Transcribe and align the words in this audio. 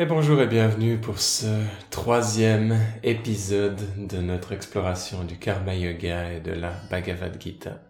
Et 0.00 0.06
bonjour 0.06 0.40
et 0.40 0.46
bienvenue 0.46 0.96
pour 0.96 1.18
ce 1.18 1.62
troisième 1.90 2.80
épisode 3.02 3.78
de 3.98 4.16
notre 4.16 4.52
exploration 4.52 5.24
du 5.24 5.36
Karma 5.36 5.74
Yoga 5.74 6.32
et 6.32 6.40
de 6.40 6.52
la 6.52 6.72
Bhagavad 6.90 7.36
Gita. 7.38 7.82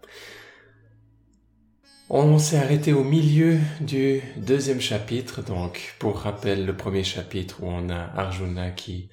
On 2.09 2.37
s'est 2.41 2.57
arrêté 2.57 2.93
au 2.93 3.05
milieu 3.05 3.59
du 3.81 4.23
deuxième 4.37 4.81
chapitre, 4.81 5.41
donc 5.41 5.95
pour 6.01 6.19
rappel 6.19 6.67
le 6.67 6.77
premier 6.77 7.05
chapitre 7.05 7.63
où 7.63 7.69
on 7.69 7.91
a 7.91 8.11
Arjuna 8.17 8.73
qui 8.73 9.09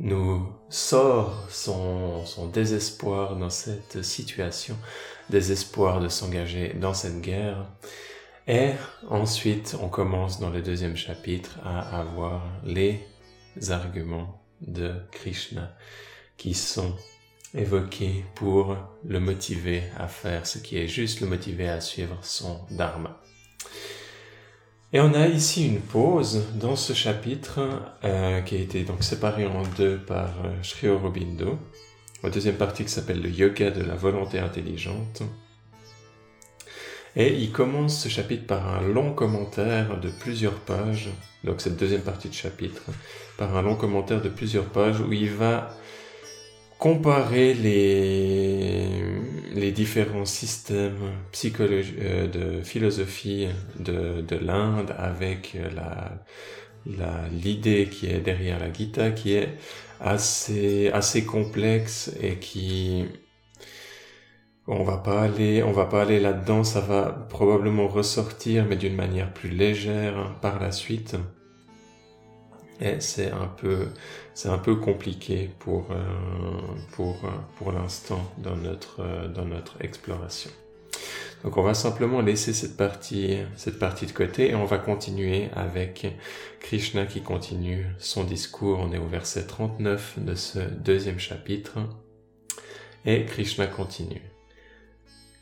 nous 0.00 0.52
sort 0.70 1.46
son, 1.50 2.24
désespoir 2.52 3.36
dans 3.36 3.48
cette 3.48 4.02
situation, 4.02 4.76
désespoir 5.28 6.00
de 6.00 6.08
s'engager 6.08 6.74
dans 6.74 6.94
cette 6.94 7.20
guerre. 7.20 7.70
Et 8.50 8.72
ensuite, 9.08 9.76
on 9.80 9.88
commence 9.88 10.40
dans 10.40 10.50
le 10.50 10.60
deuxième 10.60 10.96
chapitre 10.96 11.60
à 11.64 12.00
avoir 12.00 12.42
les 12.64 12.98
arguments 13.68 14.42
de 14.60 14.92
Krishna 15.12 15.72
qui 16.36 16.54
sont 16.54 16.96
évoqués 17.54 18.24
pour 18.34 18.76
le 19.06 19.20
motiver 19.20 19.84
à 19.96 20.08
faire 20.08 20.48
ce 20.48 20.58
qui 20.58 20.78
est 20.78 20.88
juste, 20.88 21.20
le 21.20 21.28
motiver 21.28 21.68
à 21.68 21.80
suivre 21.80 22.18
son 22.22 22.58
dharma. 22.72 23.20
Et 24.92 24.98
on 24.98 25.14
a 25.14 25.28
ici 25.28 25.68
une 25.68 25.80
pause 25.80 26.42
dans 26.56 26.74
ce 26.74 26.92
chapitre 26.92 27.60
euh, 28.02 28.40
qui 28.40 28.56
a 28.56 28.58
été 28.58 28.82
donc 28.82 29.04
séparé 29.04 29.46
en 29.46 29.62
deux 29.78 29.98
par 29.98 30.44
euh, 30.44 30.60
Sri 30.64 30.88
Aurobindo. 30.88 31.56
La 32.24 32.30
deuxième 32.30 32.56
partie 32.56 32.82
qui 32.82 32.90
s'appelle 32.90 33.22
le 33.22 33.30
yoga 33.30 33.70
de 33.70 33.82
la 33.82 33.94
volonté 33.94 34.40
intelligente. 34.40 35.22
Et 37.16 37.34
il 37.34 37.50
commence 37.50 38.02
ce 38.02 38.08
chapitre 38.08 38.46
par 38.46 38.68
un 38.68 38.82
long 38.82 39.12
commentaire 39.12 39.98
de 40.00 40.10
plusieurs 40.10 40.54
pages, 40.54 41.08
donc 41.44 41.60
cette 41.60 41.76
deuxième 41.76 42.02
partie 42.02 42.28
de 42.28 42.34
chapitre, 42.34 42.82
par 43.36 43.56
un 43.56 43.62
long 43.62 43.74
commentaire 43.74 44.22
de 44.22 44.28
plusieurs 44.28 44.66
pages 44.66 45.00
où 45.00 45.12
il 45.12 45.30
va 45.30 45.70
comparer 46.78 47.52
les, 47.52 48.88
les 49.52 49.72
différents 49.72 50.24
systèmes 50.24 51.12
euh, 51.44 52.26
de 52.26 52.62
philosophie 52.62 53.48
de, 53.78 54.22
de 54.22 54.36
l'Inde 54.36 54.94
avec 54.96 55.56
la, 55.74 56.10
l'idée 57.30 57.88
qui 57.90 58.06
est 58.06 58.20
derrière 58.20 58.58
la 58.58 58.72
Gita 58.72 59.10
qui 59.10 59.34
est 59.34 59.50
assez, 60.00 60.88
assez 60.92 61.24
complexe 61.24 62.12
et 62.22 62.36
qui 62.36 63.04
on 64.70 64.84
va 64.84 64.98
pas 64.98 65.20
aller, 65.20 65.64
on 65.64 65.72
va 65.72 65.84
pas 65.84 66.02
aller 66.02 66.20
là-dedans, 66.20 66.62
ça 66.62 66.80
va 66.80 67.26
probablement 67.28 67.88
ressortir, 67.88 68.64
mais 68.68 68.76
d'une 68.76 68.94
manière 68.94 69.34
plus 69.34 69.48
légère 69.48 70.36
par 70.40 70.60
la 70.60 70.70
suite. 70.70 71.16
Et 72.80 73.00
c'est 73.00 73.32
un 73.32 73.48
peu, 73.48 73.88
c'est 74.32 74.48
un 74.48 74.58
peu 74.58 74.76
compliqué 74.76 75.50
pour, 75.58 75.88
euh, 75.90 75.96
pour, 76.92 77.16
pour 77.58 77.72
l'instant 77.72 78.22
dans 78.38 78.56
notre, 78.56 79.28
dans 79.34 79.44
notre 79.44 79.76
exploration. 79.84 80.50
Donc 81.42 81.56
on 81.56 81.62
va 81.62 81.74
simplement 81.74 82.20
laisser 82.20 82.52
cette 82.52 82.76
partie, 82.76 83.38
cette 83.56 83.78
partie 83.78 84.06
de 84.06 84.12
côté 84.12 84.50
et 84.50 84.54
on 84.54 84.66
va 84.66 84.78
continuer 84.78 85.48
avec 85.56 86.06
Krishna 86.60 87.06
qui 87.06 87.22
continue 87.22 87.86
son 87.98 88.22
discours. 88.22 88.78
On 88.78 88.92
est 88.92 88.98
au 88.98 89.06
verset 89.06 89.46
39 89.46 90.18
de 90.18 90.34
ce 90.34 90.60
deuxième 90.60 91.18
chapitre. 91.18 91.78
Et 93.04 93.24
Krishna 93.24 93.66
continue. 93.66 94.29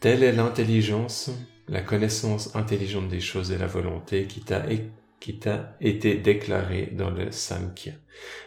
Telle 0.01 0.23
est 0.23 0.33
l'intelligence, 0.33 1.31
la 1.67 1.81
connaissance 1.81 2.55
intelligente 2.55 3.09
des 3.09 3.19
choses 3.19 3.51
et 3.51 3.59
la 3.59 3.67
volonté 3.67 4.29
qui 4.29 4.41
t'a 4.41 5.77
été 5.81 6.15
déclarée 6.15 6.93
dans 6.93 7.11
le 7.11 7.33
Samkhya. 7.33 7.95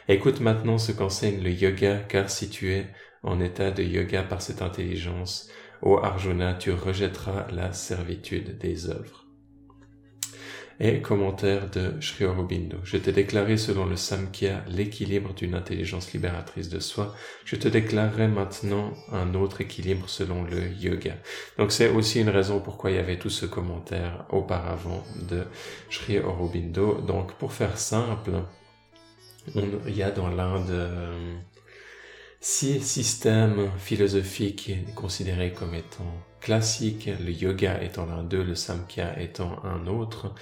Écoute 0.07 0.39
maintenant 0.39 0.77
ce 0.77 0.93
qu'enseigne 0.93 1.43
le 1.43 1.51
yoga, 1.51 1.97
car 2.07 2.29
si 2.29 2.49
tu 2.49 2.71
es 2.71 2.87
en 3.21 3.41
état 3.41 3.71
de 3.71 3.83
yoga 3.83 4.23
par 4.23 4.41
cette 4.41 4.61
intelligence, 4.61 5.49
ô 5.81 5.97
Arjuna, 5.97 6.53
tu 6.53 6.71
rejetteras 6.71 7.47
la 7.51 7.73
servitude 7.73 8.57
des 8.57 8.89
œuvres. 8.89 9.27
Et 10.83 10.99
commentaire 10.99 11.69
de 11.69 12.01
Sri 12.01 12.25
Aurobindo. 12.25 12.77
Je 12.83 12.97
t'ai 12.97 13.11
déclaré 13.11 13.57
selon 13.57 13.85
le 13.85 13.95
Samkhya 13.95 14.65
l'équilibre 14.67 15.31
d'une 15.35 15.53
intelligence 15.53 16.11
libératrice 16.11 16.69
de 16.69 16.79
soi. 16.79 17.13
Je 17.45 17.55
te 17.55 17.67
déclarerai 17.67 18.27
maintenant 18.27 18.91
un 19.11 19.35
autre 19.35 19.61
équilibre 19.61 20.09
selon 20.09 20.43
le 20.43 20.69
yoga. 20.69 21.13
Donc 21.59 21.71
c'est 21.71 21.89
aussi 21.89 22.19
une 22.19 22.29
raison 22.29 22.59
pourquoi 22.59 22.89
il 22.89 22.95
y 22.95 22.99
avait 22.99 23.19
tout 23.19 23.29
ce 23.29 23.45
commentaire 23.45 24.25
auparavant 24.31 25.03
de 25.29 25.43
Sri 25.91 26.17
Aurobindo. 26.17 26.99
Donc 27.01 27.33
pour 27.33 27.53
faire 27.53 27.77
simple, 27.77 28.31
il 29.53 29.95
y 29.95 30.01
a 30.01 30.09
dans 30.09 30.29
l'Inde 30.29 30.71
euh, 30.71 31.35
six 32.41 32.81
systèmes 32.81 33.69
philosophiques 33.77 34.71
considérés 34.95 35.53
comme 35.53 35.75
étant 35.75 36.11
classiques, 36.41 37.09
le 37.23 37.31
yoga 37.31 37.81
étant 37.83 38.07
l'un 38.07 38.23
d'eux, 38.23 38.43
le 38.43 38.55
samkhya 38.55 39.21
étant 39.21 39.63
un 39.63 39.85
autre. 39.85 40.33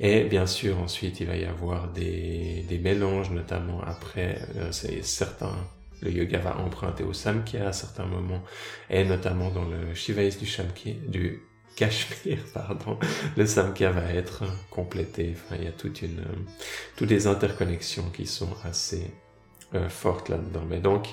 Et 0.00 0.24
bien 0.24 0.46
sûr, 0.46 0.78
ensuite, 0.80 1.20
il 1.20 1.28
va 1.28 1.36
y 1.36 1.44
avoir 1.44 1.88
des, 1.92 2.80
mélanges, 2.82 3.30
notamment 3.30 3.80
après, 3.82 4.40
euh, 4.56 4.70
c'est 4.72 5.04
certain, 5.04 5.54
le 6.02 6.10
yoga 6.10 6.38
va 6.38 6.58
emprunter 6.58 7.04
au 7.04 7.12
samkhya 7.12 7.68
à 7.68 7.72
certains 7.72 8.06
moments, 8.06 8.42
et 8.90 9.04
notamment 9.04 9.50
dans 9.50 9.64
le 9.64 9.94
shivaïs 9.94 10.38
du, 10.38 10.46
shamkhya, 10.46 10.94
du 11.06 11.42
Cachemire, 11.76 12.44
pardon, 12.54 12.98
le 13.36 13.46
samkhya 13.46 13.92
va 13.92 14.12
être 14.12 14.42
complété. 14.70 15.36
Enfin, 15.36 15.56
il 15.60 15.64
y 15.64 15.68
a 15.68 15.72
toute 15.72 16.02
une, 16.02 16.24
toutes 16.96 17.08
des 17.08 17.28
interconnexions 17.28 18.10
qui 18.10 18.26
sont 18.26 18.52
assez 18.64 19.12
forte 19.88 20.28
là-dedans. 20.28 20.62
Mais 20.68 20.78
donc, 20.78 21.08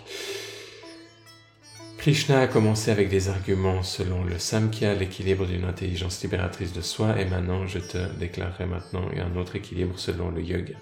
Krishna 1.98 2.42
a 2.42 2.48
commencé 2.48 2.92
avec 2.92 3.10
des 3.10 3.30
arguments 3.30 3.82
selon 3.82 4.24
le 4.24 4.38
Samkhya, 4.38 4.94
l'équilibre 4.94 5.48
d'une 5.48 5.66
intelligence 5.66 6.22
libératrice 6.22 6.72
de 6.72 6.82
soi, 6.82 7.20
et 7.20 7.26
maintenant 7.26 7.66
je 7.66 7.80
te 7.80 7.98
déclarerai 8.20 8.66
maintenant 8.68 9.10
un 9.18 9.36
autre 9.40 9.56
équilibre 9.56 9.98
selon 9.98 10.30
le 10.30 10.42
yoga. 10.42 10.76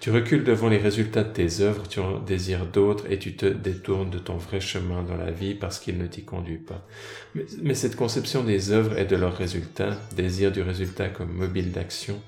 Tu 0.00 0.10
recules 0.10 0.44
devant 0.44 0.68
les 0.68 0.78
résultats 0.78 1.24
de 1.24 1.32
tes 1.32 1.60
œuvres, 1.60 1.88
tu 1.88 2.00
en 2.00 2.18
désires 2.18 2.66
d'autres 2.66 3.10
et 3.10 3.18
tu 3.18 3.36
te 3.36 3.46
détournes 3.46 4.10
de 4.10 4.18
ton 4.18 4.36
vrai 4.36 4.60
chemin 4.60 5.02
dans 5.02 5.16
la 5.16 5.30
vie 5.30 5.54
parce 5.54 5.78
qu'il 5.78 5.98
ne 5.98 6.06
t'y 6.06 6.24
conduit 6.24 6.58
pas. 6.58 6.86
Mais, 7.34 7.44
mais, 7.62 7.74
cette 7.74 7.96
conception 7.96 8.44
des 8.44 8.70
œuvres 8.70 8.98
et 8.98 9.06
de 9.06 9.16
leurs 9.16 9.36
résultats, 9.36 9.96
désir 10.16 10.52
du 10.52 10.62
résultat 10.62 11.08
comme 11.08 11.32
mobile 11.32 11.72
d'action, 11.72 12.20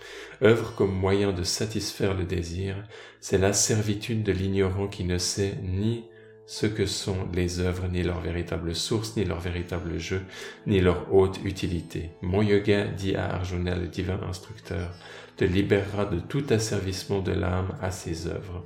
œuvre 0.43 0.75
comme 0.75 0.95
moyen 0.95 1.33
de 1.33 1.43
satisfaire 1.43 2.15
le 2.15 2.25
désir, 2.25 2.77
c'est 3.21 3.39
la 3.39 3.53
servitude 3.53 4.23
de 4.23 4.33
l'ignorant 4.33 4.89
qui 4.89 5.05
ne 5.05 5.19
sait 5.19 5.55
ni 5.63 6.05
ce 6.47 6.67
que 6.67 6.87
sont 6.87 7.29
les 7.35 7.61
œuvres, 7.61 7.89
ni 7.89 8.03
leur 8.03 8.21
véritable 8.21 8.75
source, 8.75 9.17
ni 9.17 9.25
leur 9.25 9.41
véritable 9.41 9.99
jeu, 9.99 10.23
ni 10.67 10.81
leur 10.81 11.13
haute 11.13 11.41
utilité. 11.45 12.11
Mon 12.23 12.43
yoga, 12.43 12.87
dit 12.87 13.17
à 13.17 13.35
Arjuna 13.35 13.75
le 13.75 13.89
divin 13.89 14.21
instructeur, 14.29 14.91
te 15.37 15.45
libérera 15.45 16.07
de 16.07 16.21
tout 16.21 16.45
asservissement 16.51 17.21
de 17.21 17.33
l'âme 17.33 17.77
à 17.83 17.91
ses 17.91 18.29
œuvres. 18.29 18.65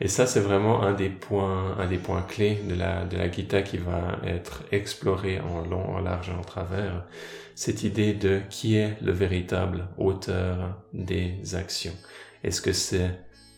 Et 0.00 0.08
ça, 0.08 0.26
c'est 0.26 0.40
vraiment 0.40 0.82
un 0.82 0.92
des 0.92 1.08
points, 1.08 1.76
un 1.78 1.86
des 1.86 1.98
points 1.98 2.22
clés 2.22 2.58
de 2.68 2.74
la, 2.74 3.04
de 3.04 3.16
la 3.16 3.30
Gita 3.30 3.62
qui 3.62 3.78
va 3.78 4.18
être 4.26 4.62
exploré 4.72 5.40
en 5.40 5.62
long, 5.62 5.96
en 5.96 6.00
large 6.00 6.30
et 6.30 6.32
en 6.32 6.42
travers. 6.42 7.06
Cette 7.54 7.84
idée 7.84 8.12
de 8.12 8.40
qui 8.50 8.76
est 8.76 9.00
le 9.00 9.12
véritable 9.12 9.86
auteur 9.96 10.76
des 10.92 11.54
actions. 11.54 11.94
Est-ce 12.42 12.60
que 12.60 12.72
c'est 12.72 13.10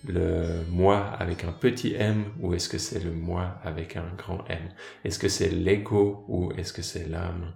le 0.07 0.65
moi 0.71 0.99
avec 1.19 1.45
un 1.45 1.53
petit 1.53 1.95
m 1.95 2.27
ou 2.41 2.55
est-ce 2.55 2.69
que 2.69 2.79
c'est 2.79 3.03
le 3.03 3.13
moi 3.13 3.59
avec 3.63 3.97
un 3.97 4.13
grand 4.17 4.45
M? 4.49 4.69
Est-ce 5.05 5.19
que 5.19 5.29
c'est 5.29 5.49
l'ego 5.49 6.25
ou 6.29 6.53
est-ce 6.53 6.73
que 6.73 6.83
c'est 6.83 7.09
l'âme? 7.09 7.55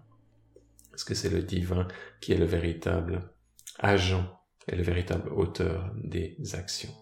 Est-ce 0.95 1.05
que 1.05 1.15
c'est 1.15 1.31
le 1.31 1.43
divin 1.43 1.87
qui 2.21 2.33
est 2.33 2.39
le 2.39 2.45
véritable 2.45 3.23
agent 3.79 4.25
et 4.69 4.77
le 4.77 4.83
véritable 4.83 5.31
auteur 5.31 5.93
des 5.97 6.37
actions? 6.55 6.95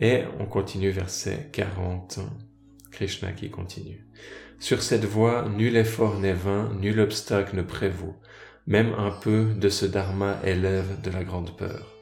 Et 0.00 0.24
on 0.38 0.46
continue 0.46 0.90
verset 0.90 1.50
40, 1.52 2.20
Krishna 2.90 3.32
qui 3.32 3.50
continue. 3.50 4.06
Sur 4.58 4.82
cette 4.82 5.04
voie, 5.04 5.48
nul 5.48 5.76
effort 5.76 6.18
n'est 6.18 6.32
vain, 6.32 6.72
nul 6.80 7.00
obstacle 7.00 7.56
ne 7.56 7.62
prévaut. 7.62 8.16
Même 8.66 8.94
un 8.94 9.10
peu 9.10 9.54
de 9.54 9.68
ce 9.68 9.86
dharma 9.86 10.38
élève 10.44 11.00
de 11.00 11.10
la 11.10 11.24
grande 11.24 11.56
peur. 11.56 11.99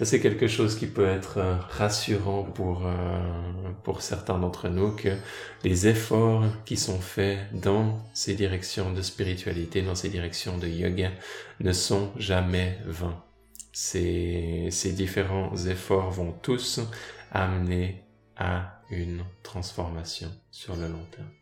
Ça, 0.00 0.06
c'est 0.06 0.20
quelque 0.20 0.46
chose 0.46 0.78
qui 0.78 0.86
peut 0.86 1.06
être 1.06 1.36
euh, 1.36 1.56
rassurant 1.68 2.42
pour, 2.42 2.86
euh, 2.86 3.20
pour 3.84 4.00
certains 4.00 4.38
d'entre 4.38 4.70
nous, 4.70 4.96
que 4.96 5.10
les 5.62 5.88
efforts 5.88 6.46
qui 6.64 6.78
sont 6.78 7.00
faits 7.00 7.38
dans 7.52 8.02
ces 8.14 8.34
directions 8.34 8.94
de 8.94 9.02
spiritualité, 9.02 9.82
dans 9.82 9.94
ces 9.94 10.08
directions 10.08 10.56
de 10.56 10.68
yoga, 10.68 11.10
ne 11.60 11.72
sont 11.74 12.12
jamais 12.16 12.78
vains. 12.86 13.22
Ces, 13.74 14.68
ces 14.70 14.92
différents 14.92 15.54
efforts 15.66 16.10
vont 16.10 16.32
tous 16.32 16.80
amener 17.30 18.02
à 18.38 18.80
une 18.90 19.22
transformation 19.42 20.30
sur 20.50 20.76
le 20.76 20.88
long 20.88 21.04
terme. 21.10 21.39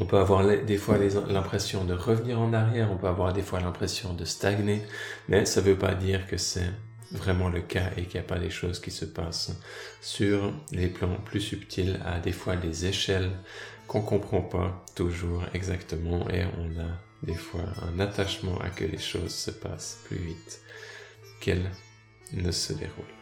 On 0.00 0.06
peut 0.06 0.16
avoir 0.16 0.46
des 0.46 0.78
fois 0.78 0.96
l'impression 1.28 1.84
de 1.84 1.92
revenir 1.92 2.40
en 2.40 2.54
arrière, 2.54 2.90
on 2.90 2.96
peut 2.96 3.06
avoir 3.06 3.34
des 3.34 3.42
fois 3.42 3.60
l'impression 3.60 4.14
de 4.14 4.24
stagner, 4.24 4.80
mais 5.28 5.44
ça 5.44 5.60
ne 5.60 5.66
veut 5.66 5.76
pas 5.76 5.94
dire 5.94 6.26
que 6.26 6.38
c'est 6.38 6.70
vraiment 7.12 7.50
le 7.50 7.60
cas 7.60 7.90
et 7.98 8.04
qu'il 8.04 8.18
n'y 8.18 8.24
a 8.24 8.28
pas 8.28 8.38
des 8.38 8.48
choses 8.48 8.80
qui 8.80 8.90
se 8.90 9.04
passent 9.04 9.52
sur 10.00 10.54
les 10.72 10.88
plans 10.88 11.18
plus 11.26 11.40
subtils, 11.40 12.00
à 12.06 12.18
des 12.18 12.32
fois 12.32 12.56
des 12.56 12.86
échelles 12.86 13.30
qu'on 13.88 14.00
comprend 14.00 14.40
pas 14.40 14.84
toujours 14.94 15.44
exactement 15.52 16.26
et 16.30 16.44
on 16.58 16.80
a 16.80 16.88
des 17.22 17.34
fois 17.34 17.64
un 17.82 18.00
attachement 18.00 18.58
à 18.58 18.70
que 18.70 18.84
les 18.84 18.98
choses 18.98 19.34
se 19.34 19.50
passent 19.50 20.00
plus 20.06 20.16
vite 20.16 20.60
qu'elles 21.42 21.70
ne 22.32 22.50
se 22.50 22.72
déroulent. 22.72 23.19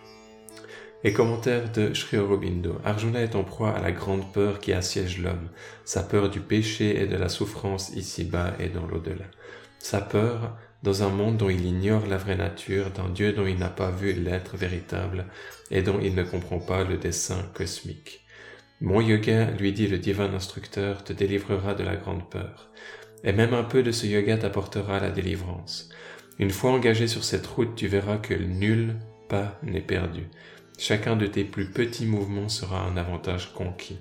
Et 1.04 1.12
commentaire 1.12 1.70
de 1.70 1.94
Sri 1.94 2.16
Aurobindo. 2.16 2.80
Arjuna 2.84 3.22
est 3.22 3.36
en 3.36 3.44
proie 3.44 3.70
à 3.70 3.80
la 3.80 3.92
grande 3.92 4.32
peur 4.32 4.58
qui 4.58 4.72
assiège 4.72 5.22
l'homme, 5.22 5.48
sa 5.84 6.02
peur 6.02 6.28
du 6.28 6.40
péché 6.40 7.00
et 7.00 7.06
de 7.06 7.16
la 7.16 7.28
souffrance 7.28 7.90
ici-bas 7.94 8.54
et 8.58 8.68
dans 8.68 8.84
l'au-delà. 8.84 9.26
Sa 9.78 10.00
peur 10.00 10.56
dans 10.82 11.04
un 11.04 11.08
monde 11.08 11.36
dont 11.36 11.50
il 11.50 11.64
ignore 11.64 12.06
la 12.06 12.16
vraie 12.16 12.36
nature, 12.36 12.90
d'un 12.90 13.08
Dieu 13.10 13.32
dont 13.32 13.46
il 13.46 13.58
n'a 13.58 13.68
pas 13.68 13.92
vu 13.92 14.12
l'être 14.12 14.56
véritable 14.56 15.26
et 15.70 15.82
dont 15.82 16.00
il 16.02 16.16
ne 16.16 16.24
comprend 16.24 16.58
pas 16.58 16.82
le 16.82 16.96
dessein 16.96 17.44
cosmique. 17.54 18.24
Mon 18.80 19.00
yoga, 19.00 19.52
lui 19.52 19.72
dit 19.72 19.86
le 19.86 19.98
divin 19.98 20.34
instructeur, 20.34 21.04
te 21.04 21.12
délivrera 21.12 21.74
de 21.74 21.84
la 21.84 21.94
grande 21.94 22.28
peur. 22.28 22.70
Et 23.22 23.32
même 23.32 23.54
un 23.54 23.64
peu 23.64 23.84
de 23.84 23.92
ce 23.92 24.06
yoga 24.06 24.36
t'apportera 24.36 24.98
la 24.98 25.10
délivrance. 25.10 25.90
Une 26.40 26.50
fois 26.50 26.72
engagé 26.72 27.06
sur 27.06 27.22
cette 27.22 27.46
route, 27.46 27.76
tu 27.76 27.86
verras 27.86 28.16
que 28.16 28.34
nul 28.34 28.96
pas 29.28 29.58
n'est 29.62 29.80
perdu. 29.80 30.28
Chacun 30.78 31.16
de 31.16 31.26
tes 31.26 31.44
plus 31.44 31.66
petits 31.66 32.06
mouvements 32.06 32.48
sera 32.48 32.80
un 32.86 32.96
avantage 32.96 33.52
conquis. 33.52 33.98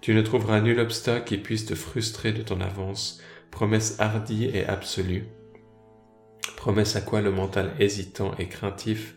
Tu 0.00 0.14
ne 0.14 0.22
trouveras 0.22 0.62
nul 0.62 0.80
obstacle 0.80 1.26
qui 1.26 1.36
puisse 1.36 1.66
te 1.66 1.74
frustrer 1.74 2.32
de 2.32 2.42
ton 2.42 2.62
avance, 2.62 3.20
promesse 3.50 4.00
hardie 4.00 4.46
et 4.46 4.64
absolue, 4.64 5.26
promesse 6.56 6.96
à 6.96 7.02
quoi 7.02 7.20
le 7.20 7.30
mental 7.30 7.74
hésitant 7.78 8.34
et 8.38 8.48
craintif, 8.48 9.14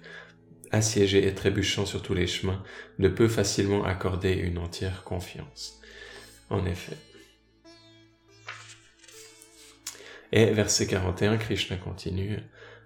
assiégé 0.72 1.25
et 1.25 1.34
trébuchant 1.34 1.86
sur 1.86 2.01
tous 2.01 2.13
les 2.13 2.28
chemins, 2.28 2.62
ne 2.98 3.07
peut 3.07 3.30
facilement 3.30 3.86
accorder 3.86 4.34
une 4.34 4.57
entière 4.57 5.04
confiance. 5.06 5.80
En 6.50 6.66
effet. 6.66 6.98
Et 10.34 10.48
verset 10.48 10.86
41, 10.86 11.38
Krishna 11.38 11.78
continue, 11.78 12.40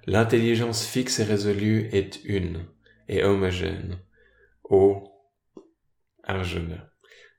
L'intelligence 0.06 0.86
fixe 0.86 1.20
et 1.20 1.24
résolue 1.24 1.88
est 1.94 2.20
une 2.26 2.66
et 3.08 3.24
homogène, 3.24 3.98
ô 4.64 5.04
Arjuna. 6.24 6.90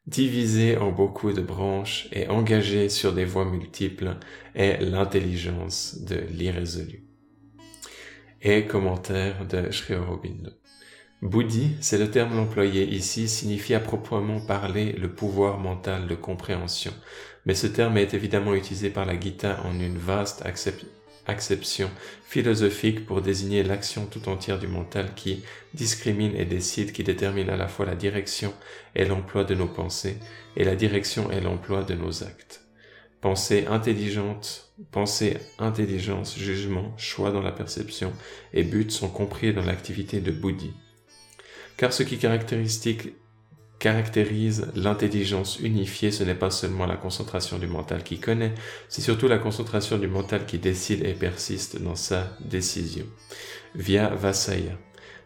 Divisée 0.06 0.76
en 0.76 0.92
beaucoup 0.92 1.32
de 1.32 1.40
branches 1.40 2.08
et 2.12 2.28
engagée 2.28 2.90
sur 2.90 3.14
des 3.14 3.24
voies 3.24 3.46
multiples 3.46 4.16
est 4.54 4.80
l'intelligence 4.80 6.02
de 6.02 6.16
l'irrésolu 6.30 7.04
et 8.42 8.66
commentaire 8.66 9.46
de 9.46 9.70
Sri 9.70 9.94
Aurobindo. 9.94 10.50
Bouddhi, 11.22 11.76
c'est 11.80 11.96
le 11.96 12.10
terme 12.10 12.38
employé 12.38 12.84
ici, 12.84 13.28
signifie 13.28 13.72
à 13.72 13.80
proprement 13.80 14.44
parler 14.44 14.92
le 14.92 15.10
pouvoir 15.10 15.58
mental 15.58 16.06
de 16.06 16.14
compréhension, 16.14 16.92
mais 17.46 17.54
ce 17.54 17.66
terme 17.66 17.96
est 17.96 18.12
évidemment 18.12 18.54
utilisé 18.54 18.90
par 18.90 19.06
la 19.06 19.18
Gita 19.18 19.62
en 19.64 19.80
une 19.80 19.96
vaste 19.96 20.42
acception 21.26 21.90
philosophique 22.24 23.06
pour 23.06 23.22
désigner 23.22 23.62
l'action 23.62 24.06
tout 24.06 24.28
entière 24.28 24.58
du 24.58 24.66
mental 24.66 25.14
qui 25.14 25.42
discrimine 25.72 26.36
et 26.36 26.44
décide, 26.44 26.92
qui 26.92 27.04
détermine 27.04 27.50
à 27.50 27.56
la 27.56 27.68
fois 27.68 27.86
la 27.86 27.94
direction 27.94 28.52
et 28.94 29.04
l'emploi 29.04 29.44
de 29.44 29.54
nos 29.54 29.68
pensées, 29.68 30.18
et 30.56 30.64
la 30.64 30.76
direction 30.76 31.30
et 31.30 31.40
l'emploi 31.40 31.82
de 31.82 31.94
nos 31.94 32.22
actes. 32.22 32.62
Pensée 33.20 33.66
intelligente, 33.66 34.74
pensée, 34.90 35.38
intelligence, 35.58 36.38
jugement, 36.38 36.94
choix 36.98 37.30
dans 37.30 37.40
la 37.40 37.52
perception 37.52 38.12
et 38.52 38.64
but 38.64 38.90
sont 38.90 39.08
compris 39.08 39.54
dans 39.54 39.64
l'activité 39.64 40.20
de 40.20 40.30
Bouddhi. 40.30 40.72
Car 41.76 41.92
ce 41.92 42.02
qui 42.02 42.18
caractérise 42.18 42.80
l'intelligence 43.84 45.58
unifiée, 45.60 46.10
ce 46.10 46.24
n'est 46.24 46.34
pas 46.34 46.50
seulement 46.50 46.86
la 46.86 46.96
concentration 46.96 47.58
du 47.58 47.66
mental 47.66 48.02
qui 48.02 48.18
connaît, 48.18 48.54
c'est 48.88 49.02
surtout 49.02 49.28
la 49.28 49.38
concentration 49.38 49.98
du 49.98 50.08
mental 50.08 50.46
qui 50.46 50.58
décide 50.58 51.04
et 51.04 51.12
persiste 51.12 51.80
dans 51.82 51.94
sa 51.94 52.36
décision. 52.40 53.04
Via 53.74 54.08
Vasaya, 54.08 54.78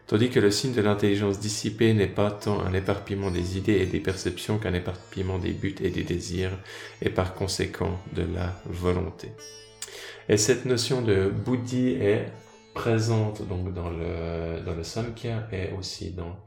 tandis 0.07 0.29
que 0.29 0.39
le 0.39 0.51
signe 0.51 0.73
de 0.73 0.81
l'intelligence 0.81 1.39
dissipée 1.39 1.93
n'est 1.93 2.07
pas 2.07 2.31
tant 2.31 2.59
un 2.61 2.73
éparpillement 2.73 3.31
des 3.31 3.57
idées 3.57 3.77
et 3.77 3.85
des 3.85 3.99
perceptions 3.99 4.57
qu'un 4.57 4.73
éparpillement 4.73 5.37
des 5.37 5.51
buts 5.51 5.75
et 5.81 5.89
des 5.89 6.03
désirs, 6.03 6.57
et 7.01 7.09
par 7.09 7.33
conséquent 7.35 7.99
de 8.15 8.23
la 8.23 8.61
volonté. 8.65 9.29
Et 10.27 10.37
cette 10.37 10.65
notion 10.65 11.01
de 11.01 11.29
bouddhi 11.29 11.93
est 11.93 12.31
présente 12.73 13.47
donc 13.47 13.73
dans 13.73 13.89
le, 13.89 14.61
dans 14.65 14.75
le 14.75 14.83
Samkhya 14.83 15.47
et 15.51 15.71
aussi 15.77 16.11
dans, 16.11 16.37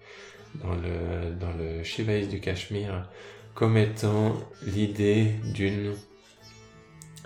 dans 0.55 0.75
le, 0.75 1.83
Shivaïs 1.83 2.29
du 2.29 2.41
Cachemire 2.41 3.09
comme 3.55 3.77
étant 3.77 4.37
l'idée 4.63 5.35
d'une 5.55 5.95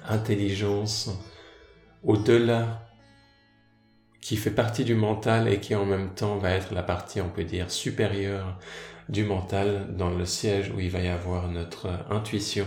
intelligence 0.08 1.10
au-delà 2.02 2.82
qui 4.20 4.36
fait 4.36 4.50
partie 4.50 4.84
du 4.84 4.94
mental 4.94 5.48
et 5.48 5.60
qui 5.60 5.74
en 5.74 5.84
même 5.84 6.14
temps 6.14 6.36
va 6.38 6.50
être 6.50 6.74
la 6.74 6.82
partie, 6.82 7.20
on 7.20 7.28
peut 7.28 7.44
dire, 7.44 7.70
supérieure 7.70 8.58
du 9.08 9.24
mental 9.24 9.94
dans 9.96 10.10
le 10.10 10.24
siège 10.24 10.72
où 10.74 10.80
il 10.80 10.90
va 10.90 11.00
y 11.00 11.08
avoir 11.08 11.48
notre 11.48 11.88
intuition 12.10 12.66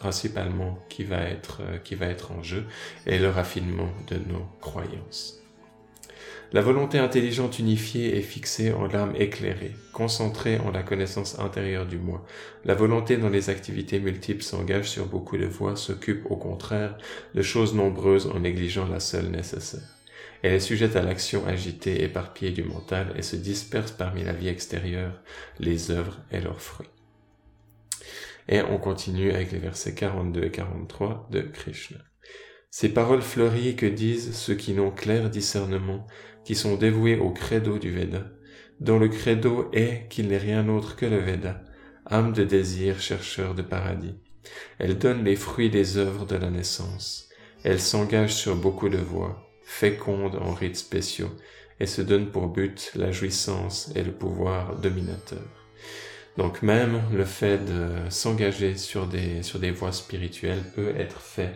principalement 0.00 0.78
qui 0.88 1.04
va 1.04 1.20
être, 1.20 1.60
qui 1.84 1.94
va 1.94 2.06
être 2.06 2.32
en 2.32 2.42
jeu 2.42 2.66
et 3.06 3.18
le 3.18 3.28
raffinement 3.28 3.90
de 4.08 4.16
nos 4.16 4.46
croyances. 4.60 5.40
La 6.52 6.62
volonté 6.62 6.98
intelligente 6.98 7.60
unifiée 7.60 8.18
est 8.18 8.22
fixée 8.22 8.72
en 8.72 8.88
l'âme 8.88 9.14
éclairée, 9.14 9.76
concentrée 9.92 10.58
en 10.58 10.72
la 10.72 10.82
connaissance 10.82 11.38
intérieure 11.38 11.86
du 11.86 11.96
moi. 11.96 12.26
La 12.64 12.74
volonté 12.74 13.16
dans 13.16 13.28
les 13.28 13.50
activités 13.50 14.00
multiples 14.00 14.42
s'engage 14.42 14.90
sur 14.90 15.06
beaucoup 15.06 15.36
de 15.36 15.46
voies, 15.46 15.76
s'occupe 15.76 16.28
au 16.28 16.34
contraire 16.34 16.98
de 17.36 17.42
choses 17.42 17.72
nombreuses 17.72 18.26
en 18.26 18.40
négligeant 18.40 18.88
la 18.88 18.98
seule 18.98 19.30
nécessaire. 19.30 19.96
Elle 20.42 20.54
est 20.54 20.60
sujette 20.60 20.96
à 20.96 21.02
l'action 21.02 21.46
agitée, 21.46 22.02
éparpillée 22.02 22.50
du 22.50 22.64
mental 22.64 23.12
et 23.14 23.22
se 23.22 23.36
disperse 23.36 23.92
parmi 23.92 24.24
la 24.24 24.32
vie 24.32 24.48
extérieure, 24.48 25.22
les 25.60 25.92
œuvres 25.92 26.18
et 26.32 26.40
leurs 26.40 26.60
fruits. 26.60 26.90
Et 28.48 28.60
on 28.62 28.78
continue 28.78 29.30
avec 29.30 29.52
les 29.52 29.58
versets 29.60 29.94
42 29.94 30.42
et 30.42 30.50
43 30.50 31.28
de 31.30 31.42
Krishna. 31.42 31.98
Ces 32.72 32.88
paroles 32.88 33.22
fleuries 33.22 33.74
que 33.74 33.86
disent 33.86 34.36
ceux 34.36 34.54
qui 34.54 34.74
n'ont 34.74 34.92
clair 34.92 35.28
discernement, 35.28 36.06
qui 36.44 36.54
sont 36.54 36.76
dévoués 36.76 37.18
au 37.18 37.30
credo 37.30 37.78
du 37.78 37.90
Veda, 37.90 38.24
dont 38.80 38.98
le 38.98 39.08
credo 39.08 39.70
est 39.72 40.08
qu'il 40.08 40.28
n'est 40.28 40.38
rien 40.38 40.68
autre 40.68 40.96
que 40.96 41.06
le 41.06 41.18
Veda, 41.18 41.62
âme 42.06 42.32
de 42.32 42.44
désir, 42.44 43.00
chercheur 43.00 43.54
de 43.54 43.62
paradis. 43.62 44.14
Elle 44.78 44.98
donne 44.98 45.24
les 45.24 45.36
fruits 45.36 45.70
des 45.70 45.96
œuvres 45.96 46.26
de 46.26 46.36
la 46.36 46.50
naissance. 46.50 47.28
Elle 47.62 47.80
s'engage 47.80 48.34
sur 48.34 48.56
beaucoup 48.56 48.88
de 48.88 48.96
voies 48.98 49.46
féconde 49.70 50.34
en 50.34 50.52
rites 50.52 50.76
spéciaux 50.76 51.30
et 51.78 51.86
se 51.86 52.02
donne 52.02 52.30
pour 52.30 52.48
but 52.48 52.90
la 52.96 53.12
jouissance 53.12 53.92
et 53.94 54.02
le 54.02 54.12
pouvoir 54.12 54.76
dominateur. 54.76 55.46
Donc 56.36 56.62
même 56.62 57.00
le 57.14 57.24
fait 57.24 57.58
de 57.64 58.10
s'engager 58.10 58.76
sur 58.76 59.06
des, 59.06 59.42
sur 59.42 59.60
des 59.60 59.70
voies 59.70 59.92
spirituelles 59.92 60.62
peut 60.74 60.92
être 60.96 61.20
fait 61.20 61.52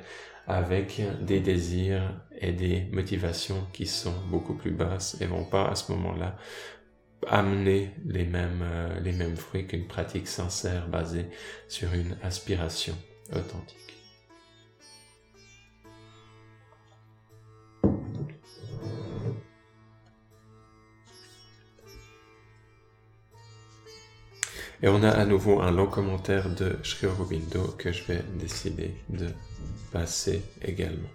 avec 0.47 1.01
des 1.23 1.41
désirs 1.41 2.21
et 2.39 2.53
des 2.53 2.87
motivations 2.93 3.67
qui 3.73 3.87
sont 3.87 4.15
beaucoup 4.29 4.55
plus 4.55 4.73
basses 4.73 5.17
et 5.21 5.27
vont 5.27 5.45
pas 5.45 5.69
à 5.69 5.75
ce 5.75 5.93
moment-là 5.93 6.37
amener 7.27 7.91
les 8.05 8.25
mêmes, 8.25 8.63
euh, 8.63 9.01
les 9.01 9.13
mêmes 9.13 9.37
fruits 9.37 9.67
qu'une 9.67 9.87
pratique 9.87 10.29
sincère 10.29 10.89
basée 10.89 11.27
sur 11.69 11.93
une 11.95 12.17
aspiration 12.23 12.95
authentique. 13.33 13.79
Et 24.83 24.89
on 24.89 25.03
a 25.03 25.09
à 25.09 25.25
nouveau 25.25 25.63
un 25.63 25.71
long 25.71 25.87
commentaire 25.87 26.55
de 26.55 26.77
Sri 26.83 27.07
Aurobindo 27.07 27.69
que 27.79 27.91
je 27.91 28.05
vais 28.05 28.23
décider 28.39 28.95
de 29.09 29.29
passer 29.93 30.43
également. 30.63 31.11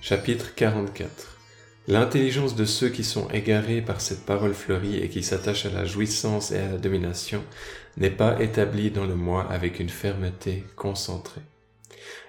Chapitre 0.00 0.54
44 0.54 1.36
L'intelligence 1.88 2.56
de 2.56 2.64
ceux 2.64 2.88
qui 2.88 3.04
sont 3.04 3.28
égarés 3.30 3.80
par 3.80 4.00
cette 4.00 4.26
parole 4.26 4.54
fleurie 4.54 4.98
et 4.98 5.08
qui 5.08 5.22
s'attachent 5.22 5.66
à 5.66 5.70
la 5.70 5.84
jouissance 5.84 6.50
et 6.50 6.58
à 6.58 6.72
la 6.72 6.78
domination 6.78 7.44
n'est 7.96 8.10
pas 8.10 8.42
établie 8.42 8.90
dans 8.90 9.06
le 9.06 9.14
moi 9.14 9.46
avec 9.50 9.78
une 9.78 9.88
fermeté 9.88 10.64
concentrée. 10.74 11.42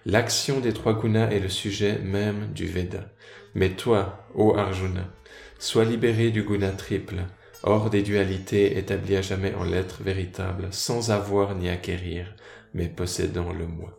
L'action 0.06 0.60
des 0.60 0.74
trois 0.74 0.94
gunas 0.94 1.32
est 1.32 1.40
le 1.40 1.50
sujet 1.50 2.00
même 2.00 2.54
du 2.54 2.68
Veda. 2.68 3.10
Mais 3.56 3.72
toi, 3.72 4.28
ô 4.36 4.56
Arjuna, 4.56 5.12
sois 5.58 5.86
libéré 5.86 6.30
du 6.30 6.44
guna 6.44 6.70
triple, 6.70 7.24
hors 7.64 7.90
des 7.90 8.04
dualités 8.04 8.78
établies 8.78 9.16
à 9.18 9.22
jamais 9.22 9.54
en 9.56 9.64
l'être 9.64 10.04
véritable, 10.04 10.68
sans 10.72 11.10
avoir 11.12 11.56
ni 11.56 11.68
acquérir, 11.68 12.36
mais 12.74 12.88
possédant 12.88 13.52
le 13.52 13.66
moi. 13.66 13.98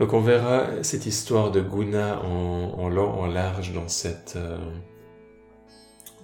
Donc 0.00 0.14
on 0.14 0.20
verra 0.20 0.82
cette 0.82 1.04
histoire 1.04 1.50
de 1.50 1.60
Guna 1.60 2.22
en, 2.22 2.88
long, 2.88 3.20
en 3.20 3.26
large 3.26 3.74
dans 3.74 3.88
cette, 3.88 4.32
euh, 4.36 4.56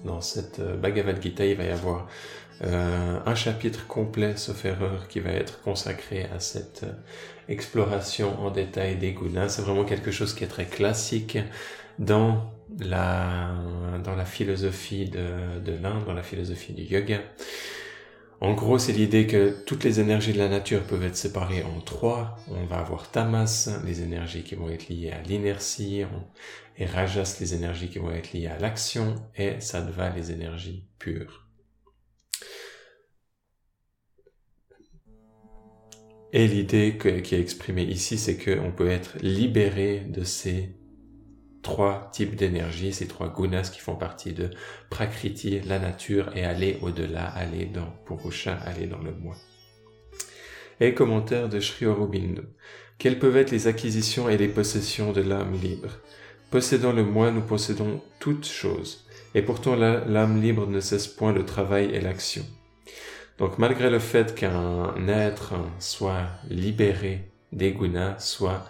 dans 0.03 0.23
cette 0.23 0.61
euh, 0.61 0.79
Bhagavad 0.79 1.21
Gita. 1.21 1.45
Il 1.45 1.59
va 1.59 1.65
y 1.65 1.71
avoir 1.71 2.09
euh, 2.65 3.19
un 3.27 3.35
chapitre 3.35 3.87
complet, 3.87 4.39
sauf 4.39 4.65
erreur, 4.65 5.09
qui 5.09 5.21
va 5.21 5.29
être 5.29 5.61
consacré 5.61 6.27
à 6.35 6.41
cette 6.41 6.87
exploration 7.51 8.41
en 8.41 8.51
détail 8.51 8.97
des 8.97 9.13
Gunas. 9.13 9.51
C'est 9.51 9.63
vraiment 9.63 9.85
quelque 9.85 10.11
chose 10.11 10.33
qui 10.33 10.45
est 10.45 10.49
très 10.49 10.65
classique 10.65 11.37
dans 11.99 12.51
la, 12.79 13.51
dans 14.03 14.17
la 14.17 14.25
philosophie 14.25 15.11
de, 15.11 15.61
de 15.63 15.73
l'Inde, 15.73 16.07
dans 16.07 16.15
la 16.15 16.23
philosophie 16.23 16.73
du 16.73 16.85
yoga. 16.85 17.19
En 18.41 18.53
gros, 18.53 18.79
c'est 18.79 18.93
l'idée 18.93 19.27
que 19.27 19.57
toutes 19.65 19.83
les 19.83 19.99
énergies 19.99 20.35
de 20.35 20.39
la 20.39 20.49
nature 20.49 20.83
peuvent 20.83 21.05
être 21.05 21.17
séparées 21.17 21.63
en 21.63 21.81
trois. 21.81 22.39
On 22.51 22.65
va 22.67 22.79
avoir 22.79 23.11
tamas, 23.11 23.71
les 23.85 24.03
énergies 24.03 24.43
qui 24.43 24.55
vont 24.55 24.69
être 24.69 24.89
liées 24.91 25.11
à 25.11 25.23
l'inertie, 25.23 26.03
et 26.77 26.85
rajas, 26.85 27.39
les 27.41 27.55
énergies 27.55 27.89
qui 27.89 27.99
vont 27.99 28.11
être 28.11 28.35
liées 28.35 28.49
à 28.49 28.59
l'action, 28.59 29.15
et 29.37 29.59
sattva, 29.61 30.11
les 30.11 30.33
énergies 30.33 30.87
pures. 30.99 31.47
Et 36.35 36.47
l'idée 36.47 36.99
qui 36.99 37.35
est 37.35 37.41
exprimée 37.41 37.85
ici, 37.85 38.19
c'est 38.19 38.37
qu'on 38.37 38.71
peut 38.71 38.91
être 38.91 39.17
libéré 39.23 40.01
de 40.01 40.25
ces 40.25 40.77
trois 41.67 42.11
types 42.13 42.37
d'énergie, 42.37 42.93
ces 42.93 43.09
trois 43.09 43.29
gunas 43.29 43.71
qui 43.73 43.81
font 43.81 43.97
partie 43.97 44.33
de 44.33 44.51
Prakriti, 44.89 45.59
la 45.63 45.81
nature, 45.81 46.31
et 46.37 46.45
aller 46.45 46.79
au-delà, 46.81 47.25
aller 47.27 47.65
dans 47.65 47.91
Purusha, 48.07 48.57
aller 48.65 48.87
dans 48.87 49.03
le 49.03 49.11
moi. 49.11 49.35
Et 50.79 50.95
commentaire 50.95 51.49
de 51.49 51.59
Sri 51.59 51.87
Aurobindo. 51.87 52.43
Quelles 52.99 53.19
peuvent 53.19 53.37
être 53.37 53.51
les 53.51 53.67
acquisitions 53.67 54.29
et 54.29 54.39
les 54.39 54.47
possessions 54.47 55.11
de 55.11 55.23
l'âme 55.23 55.55
libre? 55.61 55.91
Possédant 56.53 56.93
le 56.93 57.03
moi, 57.03 57.33
nous 57.33 57.41
possédons 57.43 58.01
toutes 58.21 58.47
choses, 58.47 59.05
et 59.35 59.43
pourtant 59.43 59.75
l'âme 59.75 60.41
libre 60.41 60.69
ne 60.69 60.79
cesse 60.79 61.09
point 61.09 61.33
le 61.33 61.45
travail 61.45 61.91
et 61.93 62.01
l'action. 62.01 62.45
Donc 63.39 63.59
malgré 63.59 63.91
le 63.91 63.99
fait 63.99 64.37
qu'un 64.37 65.09
être 65.09 65.55
soit 65.81 66.29
libéré 66.49 67.29
des 67.51 67.73
gunas, 67.73 68.21
soit 68.21 68.65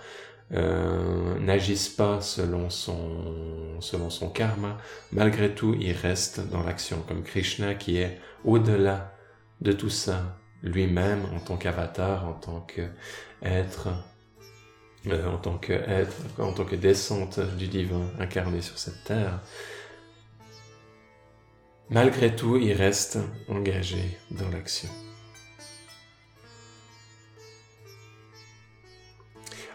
euh, 0.52 1.38
n'agissent 1.40 1.88
pas 1.88 2.20
selon 2.20 2.70
son, 2.70 4.30
karma, 4.32 4.78
malgré 5.12 5.54
tout, 5.54 5.74
ils 5.78 5.92
restent 5.92 6.48
dans 6.50 6.62
l'action, 6.62 7.02
comme 7.08 7.22
Krishna 7.22 7.74
qui 7.74 7.98
est 7.98 8.20
au-delà 8.44 9.12
de 9.60 9.72
tout 9.72 9.90
ça, 9.90 10.38
lui-même 10.62 11.24
en 11.34 11.40
tant 11.40 11.56
qu'avatar, 11.56 12.26
en 12.28 12.34
tant 12.34 12.60
qu'être, 12.60 13.88
euh, 15.08 15.26
en 15.26 15.38
tant 15.38 15.58
que 15.58 15.72
être, 15.72 16.16
en 16.38 16.52
tant 16.52 16.64
que 16.64 16.76
descente 16.76 17.40
du 17.56 17.66
divin 17.66 18.08
incarné 18.20 18.60
sur 18.62 18.78
cette 18.78 19.02
terre. 19.04 19.40
Malgré 21.90 22.34
tout, 22.34 22.56
il 22.56 22.72
reste 22.72 23.18
engagé 23.48 24.18
dans 24.30 24.48
l'action. 24.50 24.90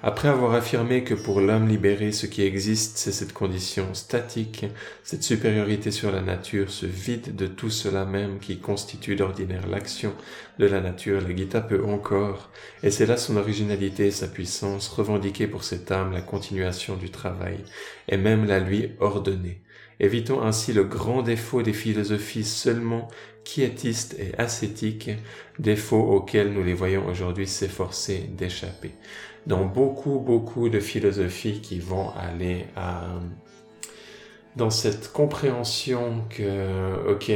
Après 0.03 0.29
avoir 0.29 0.55
affirmé 0.55 1.03
que 1.03 1.13
pour 1.13 1.41
l'homme 1.41 1.67
libéré, 1.67 2.11
ce 2.11 2.25
qui 2.25 2.41
existe, 2.41 2.97
c'est 2.97 3.11
cette 3.11 3.33
condition 3.33 3.93
statique, 3.93 4.65
cette 5.03 5.21
supériorité 5.21 5.91
sur 5.91 6.11
la 6.11 6.21
nature, 6.21 6.71
ce 6.71 6.87
vide 6.87 7.35
de 7.35 7.45
tout 7.45 7.69
cela 7.69 8.03
même 8.03 8.39
qui 8.39 8.59
constitue 8.59 9.15
d'ordinaire 9.15 9.67
l'action 9.67 10.15
de 10.57 10.65
la 10.65 10.81
nature, 10.81 11.21
la 11.21 11.35
Gita 11.35 11.61
peut 11.61 11.85
encore, 11.85 12.49
et 12.81 12.89
c'est 12.89 13.05
là 13.05 13.15
son 13.15 13.37
originalité 13.37 14.07
et 14.07 14.11
sa 14.11 14.27
puissance, 14.27 14.89
revendiquer 14.89 15.45
pour 15.45 15.63
cette 15.63 15.91
âme 15.91 16.13
la 16.13 16.21
continuation 16.21 16.95
du 16.95 17.11
travail, 17.11 17.59
et 18.09 18.17
même 18.17 18.45
la 18.45 18.59
lui 18.59 18.93
ordonner. 18.99 19.61
Évitons 20.01 20.41
ainsi 20.41 20.73
le 20.73 20.83
grand 20.83 21.21
défaut 21.21 21.61
des 21.61 21.73
philosophies 21.73 22.43
seulement 22.43 23.07
quiétistes 23.45 24.17
et 24.19 24.37
ascétiques, 24.37 25.11
défauts 25.59 26.01
auxquels 26.01 26.51
nous 26.51 26.63
les 26.63 26.73
voyons 26.73 27.07
aujourd'hui 27.07 27.47
s'efforcer 27.47 28.29
d'échapper 28.35 28.91
dans 29.47 29.65
beaucoup, 29.65 30.19
beaucoup 30.19 30.69
de 30.69 30.79
philosophies 30.79 31.61
qui 31.61 31.79
vont 31.79 32.09
aller 32.11 32.65
dans 34.55 34.69
cette 34.69 35.11
compréhension 35.11 36.23
que, 36.29 37.09
ok, 37.09 37.31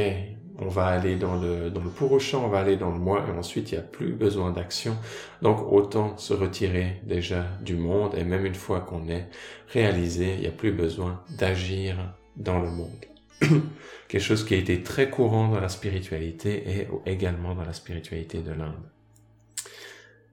on 0.58 0.68
va 0.68 0.86
aller 0.86 1.16
dans 1.16 1.40
le, 1.40 1.70
dans 1.70 1.82
le 1.82 1.90
Purusha, 1.90 2.38
on 2.38 2.48
va 2.48 2.60
aller 2.60 2.76
dans 2.76 2.90
le 2.90 2.98
moi, 2.98 3.24
et 3.28 3.38
ensuite 3.38 3.72
il 3.72 3.74
n'y 3.74 3.80
a 3.80 3.84
plus 3.84 4.12
besoin 4.12 4.52
d'action. 4.52 4.96
Donc 5.42 5.70
autant 5.70 6.16
se 6.16 6.32
retirer 6.32 7.00
déjà 7.04 7.44
du 7.62 7.76
monde, 7.76 8.14
et 8.16 8.24
même 8.24 8.46
une 8.46 8.54
fois 8.54 8.80
qu'on 8.80 9.08
est 9.08 9.28
réalisé, 9.68 10.34
il 10.34 10.40
n'y 10.40 10.46
a 10.46 10.52
plus 10.52 10.72
besoin 10.72 11.22
d'agir 11.38 11.96
dans 12.36 12.60
le 12.60 12.70
monde. 12.70 13.04
Quelque 14.08 14.22
chose 14.22 14.44
qui 14.44 14.54
a 14.54 14.58
été 14.58 14.82
très 14.82 15.10
courant 15.10 15.48
dans 15.48 15.60
la 15.60 15.68
spiritualité 15.68 16.64
et 16.68 16.88
également 17.06 17.54
dans 17.54 17.64
la 17.64 17.72
spiritualité 17.72 18.40
de 18.40 18.52
l'Inde. 18.52 18.82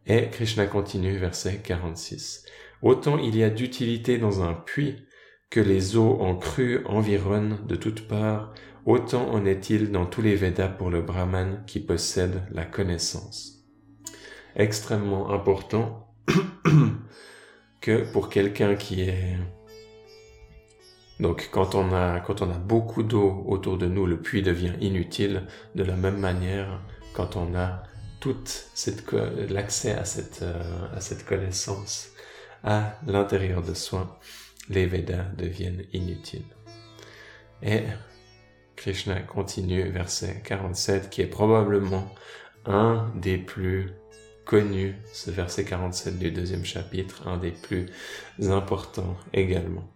Et 0.05 0.29
Krishna 0.29 0.67
continue, 0.67 1.17
verset 1.17 1.61
46. 1.63 2.45
Autant 2.81 3.17
il 3.17 3.37
y 3.37 3.43
a 3.43 3.49
d'utilité 3.49 4.17
dans 4.17 4.43
un 4.43 4.53
puits 4.53 5.05
que 5.49 5.59
les 5.59 5.95
eaux 5.95 6.19
en 6.19 6.35
crue 6.35 6.83
environnent 6.85 7.59
de 7.67 7.75
toutes 7.75 8.07
parts, 8.07 8.53
autant 8.85 9.29
en 9.29 9.45
est-il 9.45 9.91
dans 9.91 10.05
tous 10.05 10.21
les 10.21 10.35
Védas 10.35 10.67
pour 10.67 10.89
le 10.89 11.01
Brahman 11.01 11.63
qui 11.67 11.79
possède 11.79 12.41
la 12.51 12.65
connaissance. 12.65 13.63
Extrêmement 14.55 15.31
important 15.31 16.13
que 17.81 18.03
pour 18.11 18.29
quelqu'un 18.29 18.75
qui 18.75 19.01
est 19.01 19.37
donc 21.23 21.49
quand 21.51 21.73
on 21.73 21.93
a 21.93 22.19
quand 22.19 22.41
on 22.41 22.51
a 22.51 22.57
beaucoup 22.57 23.01
d'eau 23.01 23.43
autour 23.47 23.77
de 23.77 23.87
nous, 23.87 24.05
le 24.05 24.21
puits 24.21 24.41
devient 24.41 24.73
inutile 24.81 25.47
de 25.73 25.83
la 25.83 25.95
même 25.95 26.19
manière 26.19 26.81
quand 27.13 27.37
on 27.37 27.55
a 27.55 27.83
cette 28.73 29.11
l'accès 29.49 29.93
à 29.93 30.05
cette 30.05 30.41
euh, 30.41 30.95
à 30.95 31.01
cette 31.01 31.25
connaissance 31.25 32.09
à 32.63 32.97
l'intérieur 33.07 33.61
de 33.61 33.73
soi, 33.73 34.19
les 34.69 34.85
Védas 34.85 35.25
deviennent 35.37 35.83
inutiles. 35.93 36.45
Et 37.61 37.83
Krishna 38.75 39.21
continue 39.21 39.89
verset 39.89 40.41
47 40.45 41.09
qui 41.09 41.21
est 41.21 41.27
probablement 41.27 42.13
un 42.65 43.11
des 43.15 43.37
plus 43.37 43.91
connus, 44.45 44.95
ce 45.13 45.31
verset 45.31 45.65
47 45.65 46.19
du 46.19 46.31
deuxième 46.31 46.65
chapitre, 46.65 47.27
un 47.27 47.37
des 47.37 47.51
plus 47.51 47.87
importants 48.39 49.17
également. 49.33 49.92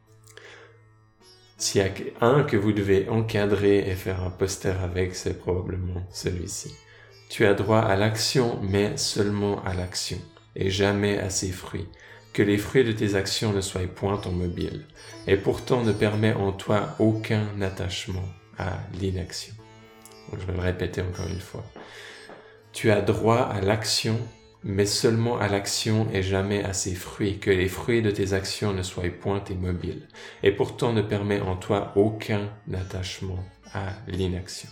S'il 1.59 1.81
y 1.81 1.85
a 1.85 1.91
un 2.21 2.43
que 2.43 2.55
vous 2.55 2.71
devez 2.71 3.09
encadrer 3.09 3.79
et 3.79 3.95
faire 3.95 4.21
un 4.21 4.29
poster 4.29 4.75
avec, 4.83 5.15
c'est 5.15 5.39
probablement 5.39 6.05
celui-ci. 6.11 6.75
Tu 7.29 7.45
as 7.45 7.55
droit 7.55 7.79
à 7.79 7.95
l'action, 7.95 8.59
mais 8.61 8.95
seulement 8.95 9.63
à 9.63 9.73
l'action, 9.73 10.19
et 10.55 10.69
jamais 10.69 11.17
à 11.17 11.31
ses 11.31 11.51
fruits. 11.51 11.87
Que 12.31 12.43
les 12.43 12.59
fruits 12.59 12.83
de 12.83 12.91
tes 12.91 13.15
actions 13.15 13.53
ne 13.53 13.61
soient 13.61 13.81
point 13.87 14.17
ton 14.17 14.31
mobile, 14.31 14.85
et 15.25 15.35
pourtant 15.35 15.83
ne 15.83 15.91
permet 15.91 16.33
en 16.33 16.51
toi 16.51 16.95
aucun 16.99 17.59
attachement 17.61 18.29
à 18.59 18.77
l'inaction. 19.01 19.55
je 20.31 20.45
vais 20.45 20.53
le 20.53 20.59
répéter 20.59 21.01
encore 21.01 21.27
une 21.27 21.39
fois. 21.39 21.65
Tu 22.71 22.91
as 22.91 23.01
droit 23.01 23.41
à 23.41 23.61
l'action, 23.61 24.19
mais 24.67 24.85
seulement 24.85 25.39
à 25.39 25.47
l'action 25.47 26.07
et 26.13 26.21
jamais 26.21 26.61
à 26.61 26.73
ses 26.73 26.93
fruits, 26.93 27.39
que 27.39 27.49
les 27.49 27.69
fruits 27.69 28.01
de 28.01 28.11
tes 28.11 28.33
actions 28.33 28.73
ne 28.73 28.81
soient 28.83 29.09
point 29.09 29.41
immobiles, 29.49 30.07
et 30.43 30.51
pourtant 30.51 30.91
ne 30.91 31.01
permet 31.01 31.39
en 31.39 31.55
toi 31.55 31.93
aucun 31.95 32.49
attachement 32.73 33.39
à 33.73 33.93
l'inaction. 34.09 34.67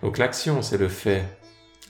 Donc 0.00 0.18
l'action, 0.18 0.62
c'est 0.62 0.78
le 0.78 0.88
fait 0.88 1.24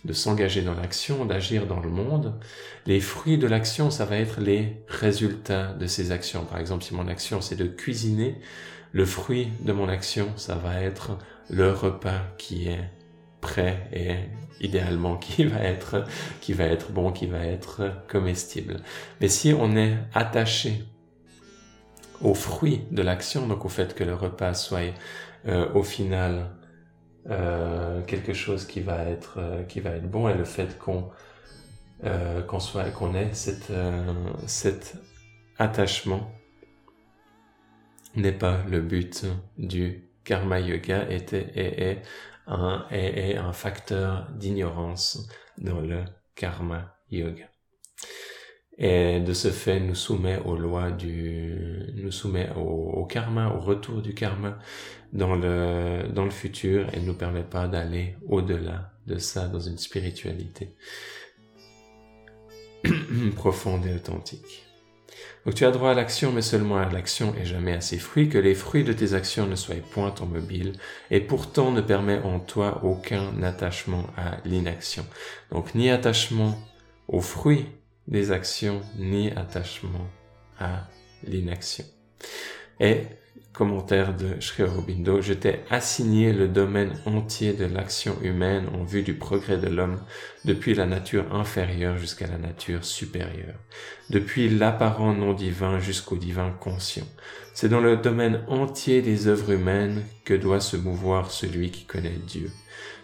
de 0.06 0.14
s'engager 0.14 0.62
dans 0.62 0.74
l'action, 0.74 1.26
d'agir 1.26 1.66
dans 1.66 1.78
le 1.78 1.90
monde. 1.90 2.40
Les 2.86 3.00
fruits 3.00 3.36
de 3.36 3.46
l'action, 3.46 3.90
ça 3.90 4.06
va 4.06 4.16
être 4.16 4.40
les 4.40 4.82
résultats 4.88 5.74
de 5.74 5.86
ces 5.86 6.10
actions. 6.10 6.46
Par 6.46 6.58
exemple, 6.58 6.82
si 6.84 6.94
mon 6.94 7.06
action 7.06 7.42
c'est 7.42 7.56
de 7.56 7.66
cuisiner, 7.66 8.34
le 8.92 9.04
fruit 9.04 9.48
de 9.60 9.72
mon 9.72 9.88
action, 9.88 10.28
ça 10.36 10.54
va 10.54 10.80
être 10.80 11.18
le 11.50 11.70
repas 11.70 12.22
qui 12.38 12.68
est 12.68 12.90
prêt 13.42 13.88
et 13.92 14.14
idéalement 14.62 15.18
qui 15.18 15.44
va 15.44 15.60
être 15.60 16.06
qui 16.40 16.54
va 16.54 16.64
être 16.64 16.90
bon, 16.90 17.12
qui 17.12 17.26
va 17.26 17.44
être 17.44 17.92
comestible. 18.08 18.80
Mais 19.20 19.28
si 19.28 19.52
on 19.52 19.76
est 19.76 19.98
attaché 20.14 20.84
au 22.22 22.34
fruit 22.34 22.82
de 22.90 23.02
l'action, 23.02 23.46
donc 23.46 23.66
au 23.66 23.68
fait 23.68 23.94
que 23.94 24.04
le 24.04 24.14
repas 24.14 24.54
soit 24.54 24.94
euh, 25.46 25.70
au 25.74 25.82
final 25.82 26.56
euh, 27.28 28.00
quelque 28.02 28.32
chose 28.32 28.64
qui 28.64 28.80
va 28.80 29.04
être 29.04 29.38
euh, 29.38 29.64
qui 29.64 29.80
va 29.80 29.90
être 29.90 30.08
bon 30.10 30.28
et 30.28 30.34
le 30.34 30.44
fait 30.44 30.78
qu'on 30.78 31.10
qu'on 32.48 32.58
soit 32.58 32.90
qu'on 32.90 33.14
ait 33.14 33.30
cet 33.32 34.96
attachement 35.56 36.32
n'est 38.16 38.32
pas 38.32 38.58
le 38.68 38.80
but 38.80 39.24
du 39.56 40.08
karma 40.24 40.58
yoga 40.58 41.06
un 42.46 42.86
est, 42.90 43.30
est 43.30 43.36
un 43.36 43.52
facteur 43.52 44.28
d'ignorance 44.32 45.28
dans 45.58 45.80
le 45.80 46.04
karma 46.34 46.96
yoga. 47.10 47.44
et 48.78 49.20
de 49.20 49.32
ce 49.32 49.48
fait 49.48 49.80
nous 49.80 49.94
soumet 49.94 50.38
aux 50.44 50.56
lois 50.56 50.90
du, 50.90 51.92
nous 51.94 52.10
soumet 52.10 52.50
au, 52.56 52.60
au 52.60 53.04
karma, 53.04 53.48
au 53.54 53.60
retour 53.60 54.02
du 54.02 54.14
karma 54.14 54.58
dans 55.12 55.34
le, 55.34 56.08
dans 56.12 56.24
le 56.24 56.30
futur 56.30 56.86
et 56.94 57.00
ne 57.00 57.06
nous 57.06 57.14
permet 57.14 57.44
pas 57.44 57.68
d'aller 57.68 58.16
au-delà 58.28 58.92
de 59.06 59.18
ça 59.18 59.48
dans 59.48 59.60
une 59.60 59.78
spiritualité 59.78 60.74
profonde 63.36 63.86
et 63.86 63.94
authentique. 63.94 64.61
Donc 65.44 65.54
tu 65.54 65.64
as 65.64 65.70
droit 65.70 65.90
à 65.90 65.94
l'action, 65.94 66.32
mais 66.32 66.42
seulement 66.42 66.78
à 66.78 66.88
l'action 66.90 67.34
et 67.40 67.44
jamais 67.44 67.72
à 67.72 67.80
ses 67.80 67.98
fruits, 67.98 68.28
que 68.28 68.38
les 68.38 68.54
fruits 68.54 68.84
de 68.84 68.92
tes 68.92 69.14
actions 69.14 69.46
ne 69.46 69.56
soient 69.56 69.74
point 69.90 70.10
ton 70.10 70.26
mobile, 70.26 70.72
et 71.10 71.20
pourtant 71.20 71.70
ne 71.70 71.80
permet 71.80 72.18
en 72.20 72.38
toi 72.38 72.80
aucun 72.84 73.42
attachement 73.42 74.06
à 74.16 74.38
l'inaction. 74.44 75.04
Donc 75.50 75.74
ni 75.74 75.90
attachement 75.90 76.58
aux 77.08 77.20
fruits 77.20 77.66
des 78.08 78.30
actions, 78.30 78.82
ni 78.98 79.30
attachement 79.32 80.06
à 80.58 80.88
l'inaction. 81.24 81.84
Et 82.80 83.02
Commentaire 83.52 84.16
de 84.16 84.40
Sri 84.40 84.62
Aurobindo, 84.62 85.20
je 85.20 85.34
t'ai 85.34 85.60
assigné 85.68 86.32
le 86.32 86.48
domaine 86.48 86.98
entier 87.04 87.52
de 87.52 87.66
l'action 87.66 88.16
humaine 88.22 88.66
en 88.74 88.82
vue 88.82 89.02
du 89.02 89.12
progrès 89.12 89.58
de 89.58 89.68
l'homme, 89.68 90.00
depuis 90.46 90.74
la 90.74 90.86
nature 90.86 91.34
inférieure 91.34 91.98
jusqu'à 91.98 92.26
la 92.26 92.38
nature 92.38 92.82
supérieure, 92.82 93.58
depuis 94.08 94.48
l'apparent 94.48 95.12
non 95.12 95.34
divin 95.34 95.78
jusqu'au 95.80 96.16
divin 96.16 96.50
conscient. 96.60 97.06
C'est 97.52 97.68
dans 97.68 97.82
le 97.82 97.98
domaine 97.98 98.42
entier 98.48 99.02
des 99.02 99.28
œuvres 99.28 99.52
humaines 99.52 100.02
que 100.24 100.32
doit 100.32 100.60
se 100.60 100.78
mouvoir 100.78 101.30
celui 101.30 101.70
qui 101.70 101.84
connaît 101.84 102.18
Dieu 102.26 102.50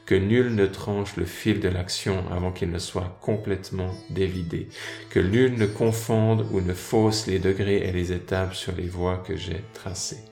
que 0.08 0.14
nul 0.14 0.54
ne 0.54 0.64
tranche 0.64 1.16
le 1.16 1.26
fil 1.26 1.60
de 1.60 1.68
l'action 1.68 2.24
avant 2.30 2.50
qu'il 2.50 2.70
ne 2.70 2.78
soit 2.78 3.18
complètement 3.20 3.94
dévidé, 4.08 4.68
que 5.10 5.20
nul 5.20 5.58
ne 5.58 5.66
confonde 5.66 6.46
ou 6.50 6.62
ne 6.62 6.72
fausse 6.72 7.26
les 7.26 7.38
degrés 7.38 7.86
et 7.86 7.92
les 7.92 8.10
étapes 8.10 8.54
sur 8.54 8.74
les 8.74 8.88
voies 8.88 9.18
que 9.18 9.36
j'ai 9.36 9.62
tracées, 9.74 10.24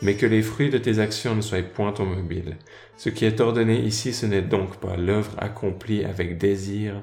mais 0.00 0.14
que 0.14 0.24
les 0.24 0.40
fruits 0.40 0.70
de 0.70 0.78
tes 0.78 1.00
actions 1.00 1.34
ne 1.34 1.42
soient 1.42 1.62
point 1.62 1.92
ton 1.92 2.06
mobile. 2.06 2.56
Ce 2.96 3.10
qui 3.10 3.26
est 3.26 3.42
ordonné 3.42 3.78
ici, 3.80 4.14
ce 4.14 4.24
n'est 4.24 4.40
donc 4.40 4.80
pas 4.80 4.96
l'œuvre 4.96 5.34
accomplie 5.36 6.02
avec 6.02 6.38
désir 6.38 7.02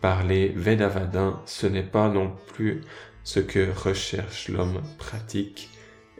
par 0.00 0.24
les 0.24 0.48
Vedavadins, 0.48 1.40
ce 1.46 1.68
n'est 1.68 1.84
pas 1.84 2.08
non 2.08 2.32
plus 2.54 2.80
ce 3.22 3.38
que 3.38 3.68
recherche 3.70 4.48
l'homme 4.48 4.82
pratique 4.98 5.68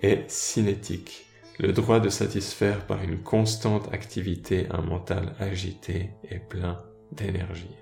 et 0.03 0.21
cinétique 0.29 1.30
le 1.61 1.73
droit 1.73 2.01
de 2.01 2.09
satisfaire 2.09 2.87
par 2.87 3.03
une 3.03 3.19
constante 3.19 3.93
activité 3.93 4.67
un 4.71 4.81
mental 4.81 5.35
agité 5.39 6.09
et 6.31 6.39
plein 6.39 6.79
d'énergie. 7.13 7.77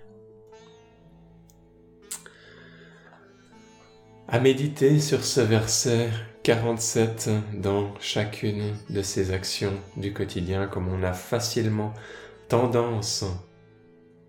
À 4.27 4.41
méditer 4.41 4.99
sur 4.99 5.25
ce 5.25 5.41
verset 5.41 6.11
47 6.43 7.31
dans 7.55 7.95
chacune 8.01 8.75
de 8.91 9.01
ces 9.01 9.31
actions 9.31 9.75
du 9.97 10.13
quotidien, 10.13 10.67
comme 10.67 10.89
on 10.89 11.05
a 11.05 11.13
facilement 11.13 11.95
tendance 12.49 13.25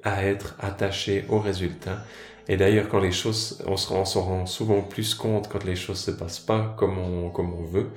à 0.03 0.24
être 0.25 0.56
attaché 0.60 1.25
au 1.27 1.39
résultat. 1.39 2.06
Et 2.48 2.56
d'ailleurs, 2.56 2.88
quand 2.88 3.00
les 3.00 3.12
choses, 3.12 3.63
on 3.65 3.77
s'en 3.77 4.22
rend 4.22 4.46
souvent 4.46 4.82
plus 4.82 5.15
compte 5.15 5.50
quand 5.50 5.63
les 5.63 5.75
choses 5.75 6.00
se 6.00 6.12
passent 6.12 6.39
pas 6.39 6.75
comme 6.77 6.98
on, 6.98 7.29
comme 7.29 7.53
on 7.53 7.63
veut, 7.63 7.89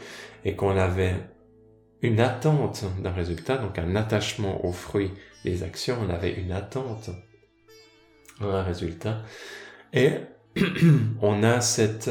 et 0.44 0.56
qu'on 0.56 0.76
avait 0.76 1.14
une 2.02 2.20
attente 2.20 2.84
d'un 3.00 3.12
résultat, 3.12 3.56
donc 3.56 3.78
un 3.78 3.96
attachement 3.96 4.64
aux 4.66 4.72
fruits 4.72 5.12
des 5.44 5.62
actions, 5.62 5.96
on 6.04 6.10
avait 6.10 6.32
une 6.32 6.52
attente 6.52 7.10
un 8.40 8.62
résultat, 8.62 9.22
et 9.92 10.12
on 11.22 11.42
a 11.42 11.60
cette 11.60 12.10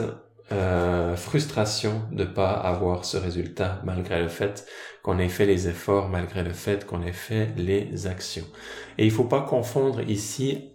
euh, 0.52 1.16
frustration 1.16 2.04
de 2.12 2.26
pas 2.26 2.52
avoir 2.52 3.06
ce 3.06 3.18
résultat 3.18 3.82
malgré 3.86 4.22
le 4.22 4.28
fait 4.28 4.66
qu'on 5.04 5.20
ait 5.20 5.30
fait 5.30 5.46
les 5.46 5.68
efforts, 5.68 6.10
malgré 6.10 6.44
le 6.44 6.54
fait 6.54 6.86
qu'on 6.86 7.02
ait 7.02 7.14
fait 7.14 7.50
les 7.58 8.08
actions. 8.08 8.46
Et 8.98 9.06
il 9.06 9.12
faut 9.12 9.26
pas 9.26 9.42
confondre 9.42 10.02
ici 10.10 10.72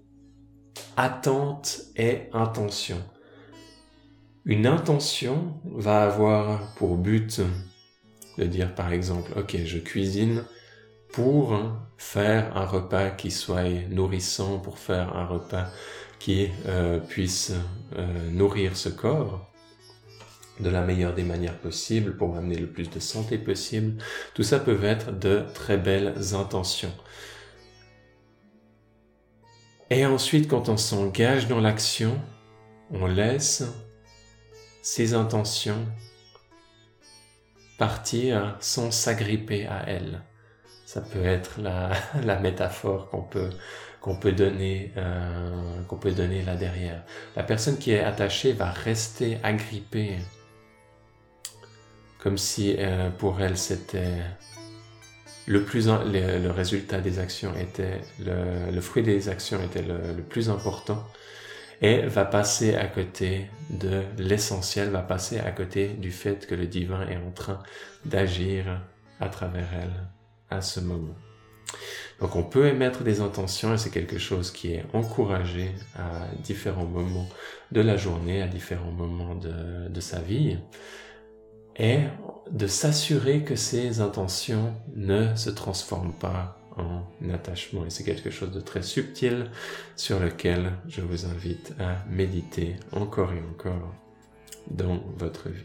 attente 0.97 1.81
et 1.97 2.29
intention. 2.33 2.99
Une 4.45 4.67
intention 4.67 5.61
va 5.65 6.05
avoir 6.05 6.75
pour 6.75 6.97
but 6.97 7.41
de 8.39 8.45
dire 8.45 8.75
par 8.75 8.93
exemple, 8.93 9.33
ok, 9.37 9.57
je 9.65 9.79
cuisine 9.79 10.45
pour 11.13 11.59
faire 11.97 12.57
un 12.57 12.67
repas 12.67 13.11
qui 13.11 13.31
soit 13.31 13.71
nourrissant, 13.91 14.59
pour 14.59 14.79
faire 14.79 15.17
un 15.17 15.27
repas 15.27 15.67
qui 16.19 16.49
euh, 16.67 16.99
puisse 16.99 17.53
euh, 17.97 18.31
nourrir 18.31 18.77
ce 18.77 18.89
corps 18.89 19.51
de 20.61 20.71
la 20.71 20.83
meilleure 20.83 21.15
des 21.15 21.23
manières 21.23 21.59
possibles, 21.59 22.17
pour 22.17 22.37
amener 22.37 22.57
le 22.57 22.67
plus 22.67 22.89
de 22.89 22.99
santé 22.99 23.37
possible. 23.37 24.03
Tout 24.35 24.43
ça 24.43 24.59
peut 24.59 24.83
être 24.85 25.13
de 25.19 25.45
très 25.55 25.77
belles 25.77 26.15
intentions. 26.35 26.93
Et 29.91 30.05
ensuite, 30.05 30.49
quand 30.49 30.69
on 30.69 30.77
s'engage 30.77 31.47
dans 31.47 31.61
l'action, 31.61 32.19
on 32.91 33.07
laisse 33.07 33.65
ces 34.83 35.15
intentions 35.15 35.87
partir 37.79 38.57
sans 38.61 38.91
s'agripper 38.91 39.67
à 39.67 39.85
elle. 39.87 40.21
Ça 40.85 41.01
peut 41.01 41.25
être 41.25 41.61
la, 41.61 42.39
métaphore 42.41 43.11
qu'on 43.11 43.23
peut 43.23 43.51
peut 44.21 44.31
donner 44.31 44.93
euh, 44.97 45.83
peut 46.01 46.13
donner 46.13 46.43
là 46.43 46.55
derrière. 46.55 47.03
La 47.35 47.43
personne 47.43 47.77
qui 47.77 47.91
est 47.91 48.05
attachée 48.05 48.53
va 48.53 48.71
rester 48.71 49.39
agrippée, 49.43 50.17
comme 52.21 52.39
si 52.39 52.77
euh, 52.79 53.11
pour 53.11 53.41
elle 53.41 53.59
c'était 53.59 54.15
le 55.49 55.65
plus 55.65 55.89
le, 55.89 56.51
résultat 56.51 57.01
des 57.01 57.19
actions 57.19 57.53
était 57.57 58.01
le, 58.21 58.81
fruit 58.81 59.03
des 59.03 59.29
actions 59.29 59.61
était 59.61 59.83
le 59.83 60.23
plus 60.23 60.51
important 60.51 61.05
et 61.83 62.03
va 62.03 62.25
passer 62.25 62.75
à 62.75 62.87
côté 62.87 63.47
de 63.71 64.03
l'essentiel, 64.19 64.91
va 64.91 65.03
passer 65.03 65.39
à 65.39 65.51
côté 65.51 65.89
du 65.89 66.11
fait 66.11 66.47
que 66.47 66.55
le 66.55 66.67
divin 66.67 67.07
est 67.09 67.17
en 67.17 67.31
train 67.31 67.63
d'agir 68.05 68.81
à 69.21 69.29
travers 69.29 69.69
elle 69.75 70.09
à 70.51 70.61
ce 70.61 70.81
moment. 70.81 71.15
Donc 72.21 72.37
on 72.37 72.43
peut 72.43 72.69
émettre 72.69 73.03
des 73.03 73.21
intentions 73.21 73.75
et 73.75 73.79
c'est 73.79 73.91
quelque 73.91 74.19
chose 74.19 74.51
qui 74.51 74.73
est 74.73 74.85
encouragé 74.95 75.73
à 75.97 76.27
différents 76.43 76.87
moments 76.87 77.29
de 77.73 77.81
la 77.81 77.97
journée, 77.97 78.41
à 78.41 78.47
différents 78.47 78.93
moments 78.93 79.35
de, 79.35 79.89
de 79.89 80.01
sa 80.01 80.21
vie, 80.21 80.57
et 81.79 81.99
de 82.51 82.67
s'assurer 82.67 83.43
que 83.43 83.57
ces 83.57 84.01
intentions 84.01 84.75
ne 84.95 85.35
se 85.37 85.51
transforment 85.51 86.15
pas 86.15 86.59
en 86.77 87.05
attachement. 87.31 87.85
Et 87.87 87.91
c'est 87.91 88.05
quelque 88.05 88.31
chose 88.31 88.53
de 88.53 88.61
très 88.61 88.83
subtil 88.83 89.51
sur 89.97 90.21
lequel 90.21 90.73
je 90.89 91.01
vous 91.01 91.27
invite 91.27 91.75
à 91.79 92.05
méditer 92.09 92.77
encore 92.93 93.33
et 93.33 93.43
encore 93.51 93.95
dans 94.71 95.03
votre 95.17 95.49
vie. 95.49 95.65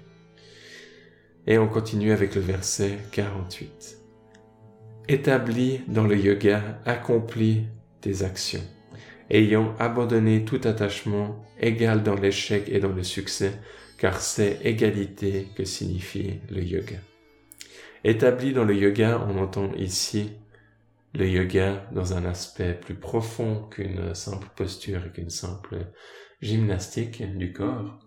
Et 1.47 1.57
on 1.57 1.67
continue 1.67 2.11
avec 2.11 2.35
le 2.35 2.41
verset 2.41 2.97
48. 3.11 3.97
Établi 5.07 5.81
dans 5.87 6.05
le 6.05 6.15
yoga, 6.15 6.79
accomplis 6.85 7.63
tes 7.99 8.23
actions. 8.23 8.63
Ayant 9.29 9.75
abandonné 9.79 10.45
tout 10.45 10.61
attachement, 10.63 11.43
égal 11.59 12.03
dans 12.03 12.15
l'échec 12.15 12.67
et 12.67 12.79
dans 12.79 12.91
le 12.91 13.03
succès, 13.03 13.53
car 13.97 14.19
c'est 14.21 14.59
égalité 14.63 15.47
que 15.55 15.65
signifie 15.65 16.39
le 16.49 16.63
yoga. 16.63 16.97
Établi 18.03 18.53
dans 18.53 18.65
le 18.65 18.75
yoga, 18.75 19.25
on 19.27 19.37
entend 19.37 19.73
ici 19.75 20.31
le 21.13 21.27
yoga 21.27 21.87
dans 21.91 22.13
un 22.13 22.25
aspect 22.25 22.73
plus 22.73 22.95
profond 22.95 23.67
qu'une 23.69 24.15
simple 24.15 24.47
posture 24.55 25.05
et 25.05 25.11
qu'une 25.11 25.29
simple 25.29 25.91
gymnastique 26.41 27.21
du 27.37 27.51
corps. 27.51 27.99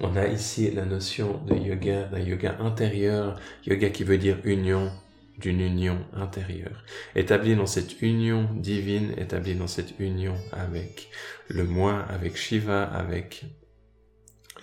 On 0.00 0.16
a 0.16 0.26
ici 0.26 0.70
la 0.70 0.86
notion 0.86 1.44
de 1.44 1.54
yoga, 1.54 2.04
d'un 2.04 2.18
yoga 2.18 2.56
intérieur, 2.60 3.38
yoga 3.66 3.90
qui 3.90 4.04
veut 4.04 4.16
dire 4.16 4.38
union, 4.44 4.90
d'une 5.38 5.60
union 5.60 5.98
intérieure, 6.14 6.84
établi 7.14 7.56
dans 7.56 7.66
cette 7.66 8.00
union 8.00 8.48
divine, 8.54 9.12
établi 9.18 9.54
dans 9.54 9.66
cette 9.66 9.98
union 9.98 10.34
avec 10.52 11.10
le 11.48 11.64
moi, 11.64 12.00
avec 12.08 12.36
Shiva, 12.36 12.84
avec 12.84 13.44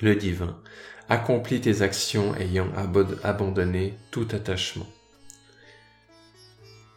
le 0.02 0.16
divin. 0.16 0.62
Accomplis 1.10 1.62
tes 1.62 1.82
actions 1.82 2.36
ayant 2.36 2.72
abandonné 3.24 3.96
tout 4.12 4.28
attachement. 4.32 4.88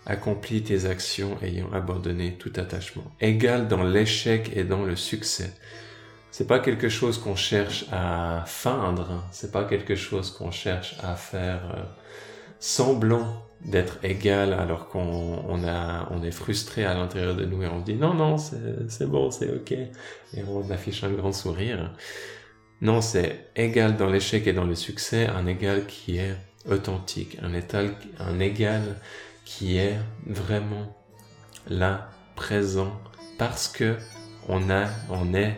Accomplis 0.07 0.62
tes 0.62 0.87
actions 0.87 1.37
ayant 1.43 1.73
abandonné 1.73 2.37
tout 2.38 2.53
attachement. 2.57 3.05
Égal 3.21 3.69
dans 3.69 3.85
l'échec 3.85 4.51
et 4.57 4.65
dans 4.65 4.83
le 4.85 4.97
succès. 4.97 5.53
C'est 6.33 6.47
pas 6.47 6.61
quelque 6.61 6.88
chose 6.88 7.19
qu'on 7.19 7.37
cherche 7.37 7.85
à 7.93 8.45
feindre, 8.47 9.23
c'est 9.33 9.53
pas 9.53 9.65
quelque 9.65 9.95
chose 9.95 10.31
qu'on 10.31 10.51
cherche 10.51 10.97
à 11.03 11.15
faire 11.15 11.61
euh, 11.77 11.83
semblant 12.59 13.45
d'être 13.65 13.99
égal 14.03 14.55
alors 14.55 14.88
qu'on 14.88 15.45
on 15.47 15.62
a, 15.69 16.09
on 16.11 16.23
est 16.23 16.31
frustré 16.31 16.85
à 16.85 16.95
l'intérieur 16.95 17.37
de 17.37 17.45
nous 17.45 17.62
et 17.62 17.69
on 17.69 17.81
dit 17.81 17.95
non, 17.95 18.15
non, 18.15 18.37
c'est 18.38 19.07
bon, 19.07 19.31
c'est 19.31 19.51
ok. 19.51 19.73
Et 19.73 20.43
on 20.49 20.69
affiche 20.71 21.05
un 21.05 21.11
grand 21.11 21.33
sourire. 21.33 21.93
Non, 22.81 23.01
c'est 23.01 23.51
égal 23.55 23.97
dans 23.97 24.09
l'échec 24.09 24.47
et 24.47 24.53
dans 24.53 24.65
le 24.65 24.75
succès, 24.75 25.27
un 25.27 25.47
égal 25.47 25.87
qui 25.87 26.19
est 26.19 26.35
authentique, 26.69 27.38
un 27.43 28.41
égal 28.41 28.97
qui 29.44 29.76
est 29.78 29.98
vraiment 30.26 30.96
là, 31.68 32.11
présent, 32.37 33.00
parce 33.38 33.68
que 33.68 33.96
on 34.48 34.70
a, 34.70 34.88
on 35.11 35.35
est 35.35 35.57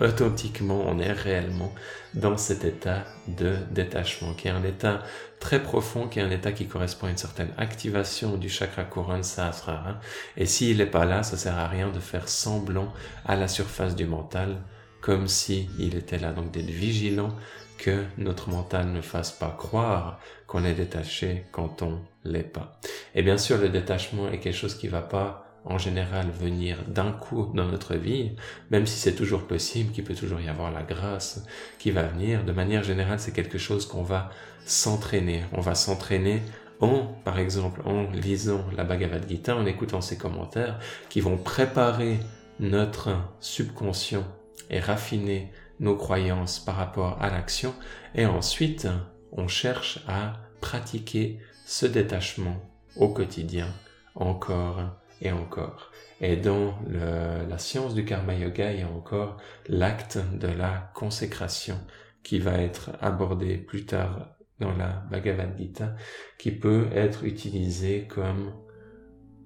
authentiquement, 0.00 0.82
on 0.86 0.98
est 0.98 1.12
réellement 1.12 1.72
dans 2.14 2.36
cet 2.36 2.64
état 2.64 3.04
de 3.28 3.56
détachement, 3.70 4.34
qui 4.34 4.48
est 4.48 4.50
un 4.50 4.64
état 4.64 5.02
très 5.38 5.62
profond, 5.62 6.08
qui 6.08 6.18
est 6.18 6.22
un 6.22 6.30
état 6.30 6.52
qui 6.52 6.66
correspond 6.66 7.06
à 7.06 7.10
une 7.10 7.16
certaine 7.16 7.50
activation 7.56 8.36
du 8.36 8.48
chakra 8.48 8.84
couronne 8.84 9.22
sahasrara. 9.22 10.00
Et 10.36 10.46
s'il 10.46 10.78
n'est 10.78 10.86
pas 10.86 11.04
là, 11.04 11.22
ça 11.22 11.36
sert 11.36 11.58
à 11.58 11.68
rien 11.68 11.90
de 11.90 12.00
faire 12.00 12.28
semblant 12.28 12.92
à 13.24 13.36
la 13.36 13.48
surface 13.48 13.94
du 13.94 14.06
mental, 14.06 14.56
comme 15.00 15.28
si 15.28 15.68
il 15.78 15.94
était 15.94 16.18
là. 16.18 16.32
Donc 16.32 16.50
d'être 16.50 16.70
vigilant 16.70 17.36
que 17.82 18.04
notre 18.16 18.48
mental 18.48 18.92
ne 18.92 19.00
fasse 19.00 19.32
pas 19.32 19.54
croire 19.58 20.20
qu'on 20.46 20.64
est 20.64 20.74
détaché 20.74 21.44
quand 21.50 21.82
on 21.82 21.98
l'est 22.24 22.44
pas. 22.44 22.78
Et 23.16 23.22
bien 23.22 23.36
sûr, 23.36 23.58
le 23.58 23.68
détachement 23.68 24.30
est 24.30 24.38
quelque 24.38 24.56
chose 24.56 24.76
qui 24.76 24.86
va 24.86 25.02
pas 25.02 25.44
en 25.64 25.78
général 25.78 26.30
venir 26.30 26.78
d'un 26.86 27.10
coup 27.10 27.50
dans 27.54 27.64
notre 27.64 27.96
vie, 27.96 28.32
même 28.70 28.86
si 28.86 28.98
c'est 28.98 29.14
toujours 29.14 29.46
possible, 29.48 29.92
qu'il 29.92 30.04
peut 30.04 30.14
toujours 30.14 30.40
y 30.40 30.48
avoir 30.48 30.70
la 30.70 30.82
grâce 30.82 31.44
qui 31.80 31.90
va 31.90 32.04
venir, 32.04 32.44
de 32.44 32.52
manière 32.52 32.84
générale, 32.84 33.18
c'est 33.18 33.32
quelque 33.32 33.58
chose 33.58 33.86
qu'on 33.86 34.02
va 34.02 34.30
s'entraîner. 34.64 35.44
On 35.52 35.60
va 35.60 35.74
s'entraîner 35.74 36.40
en, 36.80 37.06
par 37.24 37.38
exemple, 37.40 37.82
en 37.84 38.10
lisant 38.10 38.64
la 38.76 38.84
Bhagavad 38.84 39.28
Gita, 39.28 39.56
en 39.56 39.66
écoutant 39.66 40.00
ses 40.00 40.18
commentaires, 40.18 40.78
qui 41.08 41.20
vont 41.20 41.36
préparer 41.36 42.18
notre 42.60 43.10
subconscient 43.40 44.24
et 44.70 44.78
raffiner 44.78 45.50
nos 45.80 45.96
croyances 45.96 46.60
par 46.60 46.76
rapport 46.76 47.20
à 47.20 47.30
l'action, 47.30 47.74
et 48.14 48.26
ensuite, 48.26 48.88
on 49.32 49.48
cherche 49.48 50.04
à 50.06 50.34
pratiquer 50.60 51.40
ce 51.66 51.86
détachement 51.86 52.56
au 52.96 53.08
quotidien 53.08 53.68
encore 54.14 54.80
et 55.20 55.32
encore. 55.32 55.90
Et 56.20 56.36
dans 56.36 56.74
la 56.92 57.58
science 57.58 57.94
du 57.94 58.04
karma 58.04 58.34
yoga, 58.34 58.72
il 58.72 58.80
y 58.80 58.82
a 58.82 58.88
encore 58.88 59.38
l'acte 59.68 60.18
de 60.38 60.48
la 60.48 60.90
consécration 60.94 61.78
qui 62.22 62.38
va 62.38 62.58
être 62.58 62.90
abordé 63.00 63.56
plus 63.56 63.86
tard 63.86 64.36
dans 64.60 64.76
la 64.76 65.04
Bhagavad 65.10 65.58
Gita, 65.58 65.96
qui 66.38 66.52
peut 66.52 66.86
être 66.94 67.24
utilisé 67.24 68.06
comme 68.06 68.52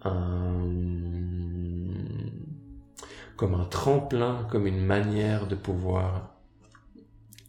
un, 0.02 0.66
comme 3.36 3.54
un 3.54 3.64
tremplin, 3.64 4.46
comme 4.50 4.66
une 4.66 4.84
manière 4.84 5.46
de 5.46 5.54
pouvoir, 5.54 6.34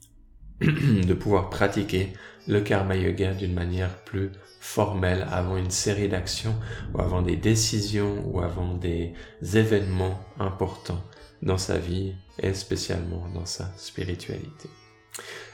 de 0.61 1.13
pouvoir 1.13 1.49
pratiquer 1.49 2.13
le 2.47 2.61
karma 2.61 2.95
yoga 2.95 3.33
d'une 3.33 3.53
manière 3.53 4.03
plus 4.03 4.31
formelle 4.59 5.27
avant 5.31 5.57
une 5.57 5.71
série 5.71 6.09
d'actions 6.09 6.55
ou 6.93 7.01
avant 7.01 7.21
des 7.21 7.35
décisions 7.35 8.23
ou 8.25 8.41
avant 8.41 8.73
des 8.73 9.13
événements 9.41 10.19
importants 10.39 11.03
dans 11.41 11.57
sa 11.57 11.77
vie 11.77 12.13
et 12.39 12.53
spécialement 12.53 13.27
dans 13.33 13.45
sa 13.45 13.71
spiritualité. 13.77 14.69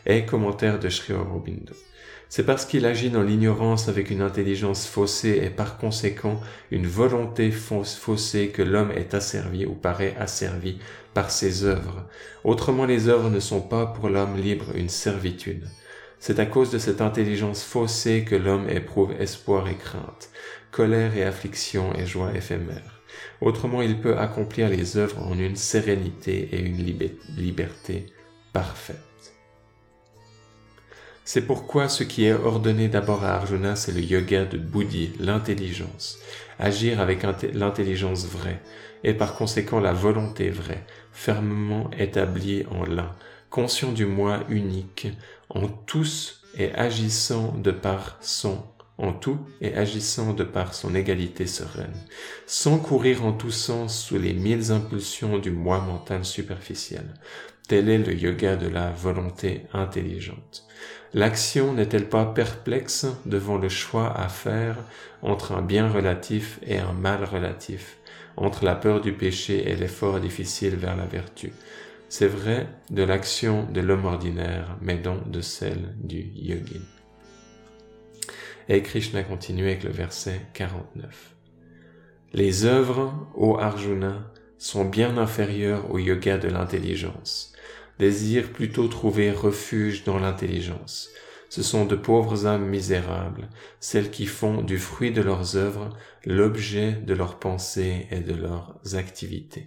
Et 0.06 0.26
commentaire 0.26 0.80
de 0.80 0.90
Sri 0.90 1.14
Aurobindo. 1.14 1.74
C'est 2.36 2.48
parce 2.48 2.66
qu'il 2.66 2.88
agit 2.88 3.12
dans 3.12 3.22
l'ignorance 3.22 3.90
avec 3.90 4.10
une 4.10 4.24
intelligence 4.24 4.88
faussée 4.88 5.40
et 5.44 5.52
par 5.52 5.78
conséquent 5.78 6.42
une 6.72 6.88
volonté 6.88 7.52
faussée 7.52 8.48
que 8.48 8.64
l'homme 8.64 8.90
est 8.90 9.14
asservi 9.14 9.68
ou 9.68 9.76
paraît 9.76 10.16
asservi 10.18 10.80
par 11.14 11.30
ses 11.30 11.64
œuvres. 11.64 12.08
Autrement 12.44 12.88
les 12.88 13.08
œuvres 13.08 13.30
ne 13.30 13.40
sont 13.40 13.62
pas 13.62 13.86
pour 13.86 14.10
l'homme 14.10 14.36
libre 14.36 14.66
une 14.74 14.90
servitude. 14.90 15.68
C'est 16.18 16.40
à 16.40 16.48
cause 16.48 16.72
de 16.72 16.80
cette 16.80 17.02
intelligence 17.02 17.64
faussée 17.64 18.26
que 18.28 18.36
l'homme 18.36 18.68
éprouve 18.68 19.14
espoir 19.20 19.68
et 19.68 19.78
crainte, 19.78 20.32
colère 20.72 21.16
et 21.16 21.26
affliction 21.26 21.94
et 21.96 22.08
joie 22.08 22.32
éphémère. 22.34 23.04
Autrement, 23.42 23.84
il 23.84 24.02
peut 24.02 24.18
accomplir 24.18 24.70
les 24.70 24.98
œuvres 24.98 25.22
en 25.22 25.38
une 25.38 25.56
sérénité 25.56 26.50
et 26.52 26.62
une 26.62 26.84
liberté 27.38 28.08
parfaite. 28.54 29.13
C'est 31.26 31.48
pourquoi 31.48 31.88
ce 31.88 32.04
qui 32.04 32.26
est 32.26 32.34
ordonné 32.34 32.90
d'abord 32.90 33.24
à 33.24 33.36
Arjuna, 33.36 33.76
c'est 33.76 33.94
le 33.94 34.02
yoga 34.02 34.46
de 34.46 34.58
Bouddhi, 34.58 35.14
l'intelligence, 35.20 36.18
agir 36.60 37.00
avec 37.00 37.24
l'intelligence 37.54 38.26
vraie, 38.26 38.62
et 39.04 39.14
par 39.14 39.36
conséquent 39.36 39.80
la 39.80 39.94
volonté 39.94 40.50
vraie, 40.50 40.86
fermement 41.12 41.90
établie 41.98 42.66
en 42.70 42.84
l'un, 42.84 43.12
conscient 43.50 43.94
du 43.94 44.06
moi 44.06 44.44
unique, 44.50 45.08
en 45.50 45.68
tous 45.68 46.42
et 46.58 46.74
agissant 46.74 47.54
de 47.58 47.72
par 47.72 48.18
son 48.22 48.62
en 48.98 49.12
tout 49.12 49.40
et 49.60 49.74
agissant 49.76 50.34
de 50.34 50.44
par 50.44 50.74
son 50.74 50.94
égalité 50.94 51.48
sereine, 51.48 51.96
sans 52.46 52.78
courir 52.78 53.26
en 53.26 53.34
tous 53.34 53.52
sens 53.52 54.00
sous 54.00 54.18
les 54.18 54.34
mille 54.34 54.72
impulsions 54.72 55.40
du 55.40 55.52
moi 55.52 55.80
mental 55.80 56.24
superficiel. 56.24 57.14
Tel 57.68 57.90
est 57.90 57.98
le 57.98 58.14
yoga 58.14 58.56
de 58.56 58.68
la 58.68 58.92
volonté 58.92 59.64
intelligente. 59.74 60.68
L'action 61.16 61.74
n'est-elle 61.74 62.10
pas 62.10 62.26
perplexe 62.26 63.06
devant 63.26 63.58
le 63.58 63.70
choix 63.70 64.12
à 64.18 64.30
faire 64.30 64.78
entre 65.22 65.52
un 65.52 65.62
bien 65.62 65.88
relatif 65.88 66.60
et 66.66 66.80
un 66.80 66.94
mal 66.94 67.24
relatif, 67.24 67.98
entre 68.36 68.66
la 68.66 68.74
peur 68.74 69.00
du 69.00 69.14
péché 69.14 69.70
et 69.70 69.76
l'effort 69.76 70.20
difficile 70.20 70.76
vers 70.76 70.96
la 70.96 71.06
vertu? 71.06 71.54
C'est 72.10 72.28
vrai 72.28 72.68
de 72.90 73.04
l'action 73.04 73.68
de 73.72 73.82
l'homme 73.82 74.06
ordinaire, 74.06 74.76
mais 74.82 75.00
non 75.00 75.22
de 75.28 75.42
celle 75.42 75.94
du 75.98 76.32
yogin. 76.36 76.82
Et 78.70 78.82
Krishna 78.82 79.24
continue 79.24 79.66
avec 79.66 79.84
le 79.84 79.92
verset 79.92 80.42
49. 80.54 81.36
Les 82.34 82.66
œuvres, 82.66 83.14
ô 83.36 83.60
Arjuna, 83.60 84.32
sont 84.58 84.86
bien 84.86 85.18
inférieures 85.18 85.92
au 85.92 86.00
yoga 86.00 86.40
de 86.40 86.48
l'intelligence. 86.48 87.53
Désire 88.00 88.52
plutôt 88.52 88.88
trouver 88.88 89.32
refuge 89.32 90.04
dans 90.04 90.20
l'intelligence. 90.20 91.10
Ce 91.50 91.62
sont 91.62 91.86
de 91.86 91.96
pauvres 91.96 92.48
âmes 92.48 92.66
misérables, 92.66 93.48
celles 93.80 94.10
qui 94.10 94.26
font 94.26 94.64
du 94.64 94.80
fruit 94.80 95.12
de 95.12 95.22
leurs 95.22 95.56
œuvres 95.56 95.96
l'objet 96.26 96.94
de 96.94 97.14
leurs 97.14 97.38
pensées 97.38 98.08
et 98.10 98.22
de 98.22 98.34
leurs 98.34 98.80
activités. 98.96 99.66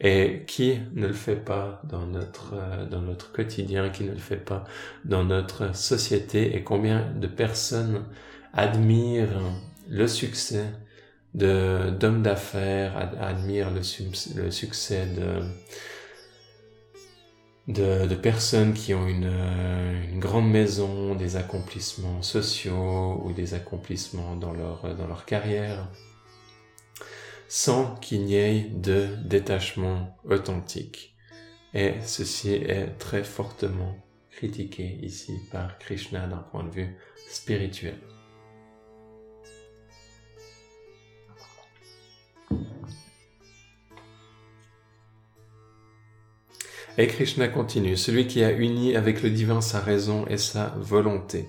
Et 0.00 0.42
qui 0.48 0.80
ne 0.94 1.06
le 1.06 1.12
fait 1.12 1.36
pas 1.36 1.80
dans 1.88 2.04
notre, 2.06 2.54
euh, 2.54 2.86
dans 2.86 3.00
notre 3.00 3.30
quotidien, 3.30 3.90
qui 3.90 4.02
ne 4.02 4.10
le 4.10 4.18
fait 4.18 4.44
pas 4.44 4.64
dans 5.04 5.22
notre 5.22 5.72
société, 5.76 6.56
et 6.56 6.64
combien 6.64 7.12
de 7.12 7.28
personnes 7.28 8.04
admirent 8.52 9.40
le 9.88 10.08
succès 10.08 10.64
d'hommes 11.32 12.22
d'affaires, 12.22 12.96
admirent 13.20 13.70
le 13.70 13.82
succès 13.82 15.06
de, 15.06 15.42
de, 17.68 18.14
personnes 18.14 18.74
qui 18.74 18.94
ont 18.94 19.06
une, 19.06 19.30
euh, 19.30 20.12
une, 20.12 20.20
grande 20.20 20.50
maison, 20.50 21.14
des 21.14 21.36
accomplissements 21.36 22.22
sociaux 22.22 23.22
ou 23.24 23.32
des 23.32 23.54
accomplissements 23.54 24.36
dans 24.36 24.52
leur, 24.52 24.94
dans 24.96 25.06
leur 25.06 25.24
carrière 25.24 25.88
sans 27.48 27.94
qu'il 27.96 28.24
n'y 28.24 28.34
ait 28.34 28.68
de 28.74 29.08
détachement 29.24 30.18
authentique. 30.24 31.14
Et 31.72 31.94
ceci 32.02 32.52
est 32.52 32.98
très 32.98 33.24
fortement 33.24 33.96
critiqué 34.30 34.98
ici 35.02 35.32
par 35.52 35.78
Krishna 35.78 36.26
d'un 36.26 36.38
point 36.38 36.64
de 36.64 36.70
vue 36.70 36.96
spirituel. 37.28 37.98
Et 46.96 47.06
Krishna 47.06 47.48
continue, 47.48 47.96
celui 47.96 48.26
qui 48.26 48.44
a 48.44 48.52
uni 48.52 48.96
avec 48.96 49.22
le 49.22 49.30
divin 49.30 49.60
sa 49.60 49.80
raison 49.80 50.26
et 50.28 50.38
sa 50.38 50.74
volonté 50.78 51.46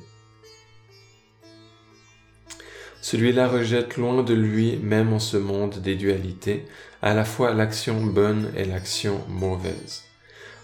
celui-là 3.05 3.47
rejette 3.47 3.97
loin 3.97 4.23
de 4.23 4.33
lui, 4.33 4.77
même 4.77 5.13
en 5.13 5.19
ce 5.19 5.37
monde 5.37 5.79
des 5.79 5.93
dualités, 5.93 6.65
à 7.03 7.13
la 7.13 7.23
fois 7.23 7.53
l'action 7.53 8.03
bonne 8.03 8.51
et 8.57 8.65
l'action 8.65 9.23
mauvaise. 9.29 10.05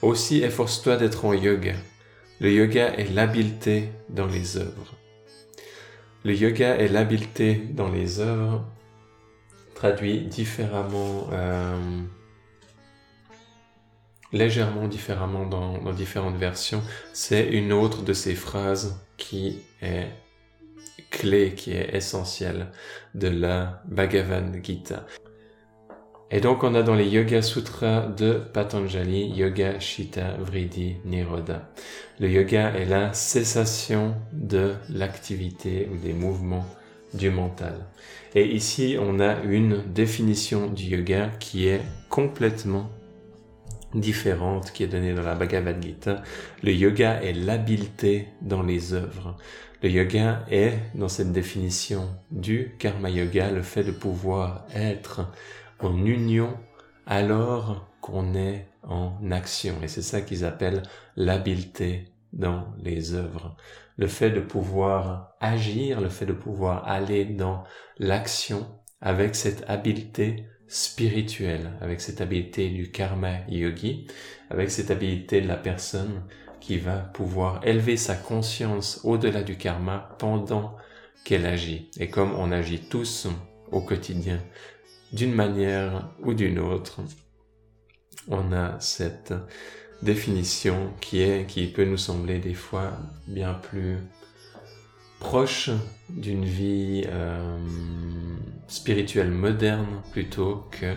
Aussi 0.02 0.41
efforce-toi 0.41 0.98
d'être 0.98 1.24
en 1.24 1.34
yoga. 1.34 1.76
Le 2.39 2.52
yoga 2.52 2.96
est 2.96 3.13
l'habileté 3.13 3.91
dans 4.10 4.26
les 4.26 4.58
œuvres. 4.58 4.98
Le 6.26 6.34
yoga 6.34 6.78
est 6.78 6.88
l'habileté 6.88 7.62
dans 7.76 7.91
les 7.91 8.20
œuvres, 8.20 8.65
traduit 9.76 10.22
différemment, 10.22 11.30
euh, 11.34 11.78
légèrement 14.34 14.88
différemment 14.88 15.46
dans, 15.46 15.91
différentes 15.94 16.38
versions. 16.38 16.82
C'est 17.13 17.48
une 17.48 17.74
autre 17.74 18.02
de 18.04 18.13
ces 18.13 18.36
phrases 18.36 19.00
qui 19.17 19.60
est 19.82 20.08
clé 21.10 21.54
qui 21.56 21.72
est 21.74 21.94
essentielle 21.96 22.67
de 23.15 23.28
la 23.28 23.82
Bhagavad 23.86 24.63
Gita. 24.63 25.06
Et 26.34 26.39
donc 26.39 26.63
on 26.63 26.74
a 26.76 26.82
dans 26.82 26.96
les 26.96 27.10
Yoga 27.10 27.41
Sutras 27.41 28.08
de 28.08 28.41
Patanjali, 28.54 29.28
Yoga 29.32 29.80
Shita 29.82 30.38
Vriddhi 30.39 30.96
Nirodha. 31.04 31.70
Le 32.22 32.30
yoga 32.30 32.72
est 32.74 32.86
la 32.86 33.13
cessation 33.13 34.15
de 34.32 34.76
l'activité 34.89 35.89
ou 35.91 35.98
des 35.98 36.13
mouvements 36.13 36.65
du 37.13 37.30
mental. 37.30 37.86
Et 38.34 38.46
ici 38.46 38.96
on 38.98 39.20
a 39.20 39.41
une 39.44 39.84
définition 39.91 40.67
du 40.67 40.84
yoga 40.84 41.32
qui 41.41 41.67
est 41.67 41.82
complètement 42.08 42.89
différente 43.94 44.72
qui 44.72 44.84
est 44.84 44.88
donnée 44.88 45.14
dans 45.14 45.22
la 45.22 45.36
Bhagavad 45.36 45.82
Gita. 45.82 46.24
Le 46.64 46.74
yoga 46.74 47.22
est 47.22 47.34
l'habileté 47.34 48.30
dans 48.42 48.64
les 48.64 48.94
œuvres. 48.94 49.38
Le 49.84 49.90
yoga 49.90 50.46
est, 50.50 50.78
dans 50.96 51.08
cette 51.08 51.32
définition 51.32 52.08
du 52.30 52.76
karma 52.78 53.10
yoga, 53.10 53.52
le 53.52 53.64
fait 53.64 53.84
de 53.84 53.92
pouvoir 53.92 54.66
être 54.76 55.32
en 55.80 56.06
union 56.06 56.58
alors 57.06 57.88
qu'on 58.00 58.36
est 58.36 58.68
en 58.84 59.14
action. 59.32 59.76
Et 59.82 59.88
c'est 59.88 60.02
ça 60.02 60.22
qu'ils 60.22 60.46
appellent 60.46 60.84
l'habileté 61.16 62.12
dans 62.34 62.68
les 62.78 63.14
œuvres. 63.14 63.56
Le 63.98 64.08
fait 64.08 64.30
de 64.32 64.40
pouvoir 64.40 65.34
agir, 65.40 66.02
le 66.02 66.10
fait 66.10 66.26
de 66.26 66.34
pouvoir 66.34 66.88
aller 66.88 67.26
dans 67.26 67.64
l'action 67.98 68.68
avec 69.02 69.36
cette 69.36 69.64
habileté 69.68 70.46
spirituelle, 70.72 71.74
avec 71.82 72.00
cette 72.00 72.22
habileté 72.22 72.70
du 72.70 72.92
karma 72.92 73.40
yogi, 73.50 74.08
avec 74.50 74.72
cette 74.72 74.90
habileté 74.90 75.42
de 75.42 75.48
la 75.50 75.58
personne 75.58 76.24
qui 76.62 76.78
va 76.78 76.96
pouvoir 76.96 77.60
élever 77.68 77.98
sa 77.98 78.16
conscience 78.16 79.02
au-delà 79.04 79.44
du 79.44 79.58
karma 79.58 80.16
pendant 80.18 80.78
qu'elle 81.26 81.46
agit. 81.46 81.92
Et 82.00 82.10
comme 82.10 82.34
on 82.36 82.54
agit 82.54 82.80
tous 82.80 83.28
au 83.70 83.82
quotidien 83.82 84.40
d'une 85.12 85.34
manière 85.34 86.10
ou 86.24 86.34
d'une 86.34 86.60
autre, 86.60 87.02
on 88.30 88.54
a 88.54 88.80
cette 88.80 89.34
définition 90.02 90.94
qui 91.02 91.22
est, 91.22 91.48
qui 91.48 91.68
peut 91.68 91.84
nous 91.84 91.98
sembler 91.98 92.40
des 92.40 92.54
fois 92.54 92.98
bien 93.28 93.56
plus 93.56 93.98
proche 95.22 95.70
d'une 96.10 96.44
vie 96.44 97.04
euh, 97.08 97.58
spirituelle 98.68 99.32
moderne 99.32 100.02
plutôt 100.12 100.68
que 100.72 100.96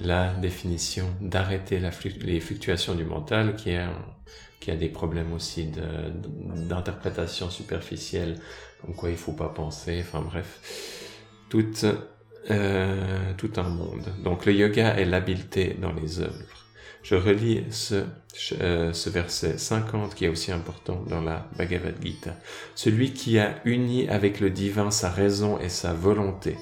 la 0.00 0.32
définition 0.32 1.06
d'arrêter 1.20 1.78
les 2.22 2.40
fluctuations 2.40 2.94
du 2.94 3.04
mental 3.04 3.54
qui, 3.54 3.76
a 3.76 4.76
des 4.76 4.88
problèmes 4.88 5.32
aussi 5.34 5.70
d'interprétation 6.68 7.50
superficielle 7.50 8.40
comme 8.80 8.94
quoi 8.94 9.10
il 9.10 9.16
faut 9.16 9.32
pas 9.32 9.50
penser 9.50 10.02
enfin 10.02 10.22
bref 10.22 10.48
toute 11.50 11.84
euh, 12.50 13.32
tout 13.36 13.52
un 13.56 13.68
monde. 13.68 14.06
Donc 14.24 14.46
le 14.46 14.54
yoga 14.54 14.94
est 14.96 15.04
l'habileté 15.04 15.76
dans 15.78 15.92
les 15.92 16.20
œuvres. 16.20 16.59
Je 17.02 17.14
relis 17.14 17.64
ce, 17.70 18.04
euh, 18.60 18.92
verset 19.06 19.58
50 19.58 20.14
qui 20.14 20.26
est 20.26 20.28
aussi 20.28 20.52
important 20.52 21.02
dans 21.08 21.20
la 21.20 21.48
Bhagavad 21.56 21.96
Gita. 22.02 22.36
Celui 22.74 23.12
qui 23.12 23.38
a 23.38 23.60
uni 23.64 24.08
avec 24.08 24.40
le 24.40 24.50
divin 24.50 24.90
sa 24.90 25.10
raison 25.10 25.58
et 25.58 25.68
sa 25.68 25.94
volonté. 25.94 26.56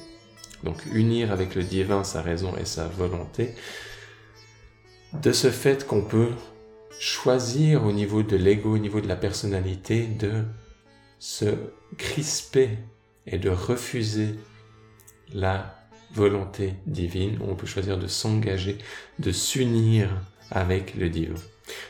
Donc 0.64 0.77
unir 0.92 1.33
avec 1.33 1.55
le 1.55 1.62
divin 1.62 2.05
sa 2.05 2.22
raison 2.22 2.57
et 2.57 2.64
sa 2.64 2.87
volonté. 2.87 3.55
De 5.12 5.33
ce 5.33 5.51
fait 5.51 5.87
qu'on 5.87 6.03
peut 6.03 6.31
choisir 7.01 7.85
au 7.85 7.92
niveau 7.92 8.22
de 8.22 8.37
l'ego, 8.37 8.74
au 8.74 8.79
niveau 8.79 9.01
de 9.01 9.09
la 9.09 9.16
personnalité, 9.16 10.07
de 10.07 10.44
se 11.18 11.46
crisper 11.96 12.79
et 13.27 13.38
de 13.38 13.51
refuser 13.51 14.35
la 15.33 15.78
volonté 16.14 16.75
divine, 16.87 17.38
on 17.47 17.55
peut 17.55 17.66
choisir 17.66 17.99
de 17.99 18.07
s'engager, 18.07 18.79
de 19.18 19.33
s'unir 19.33 20.09
avec 20.51 20.94
le 20.94 21.09
divin. 21.09 21.35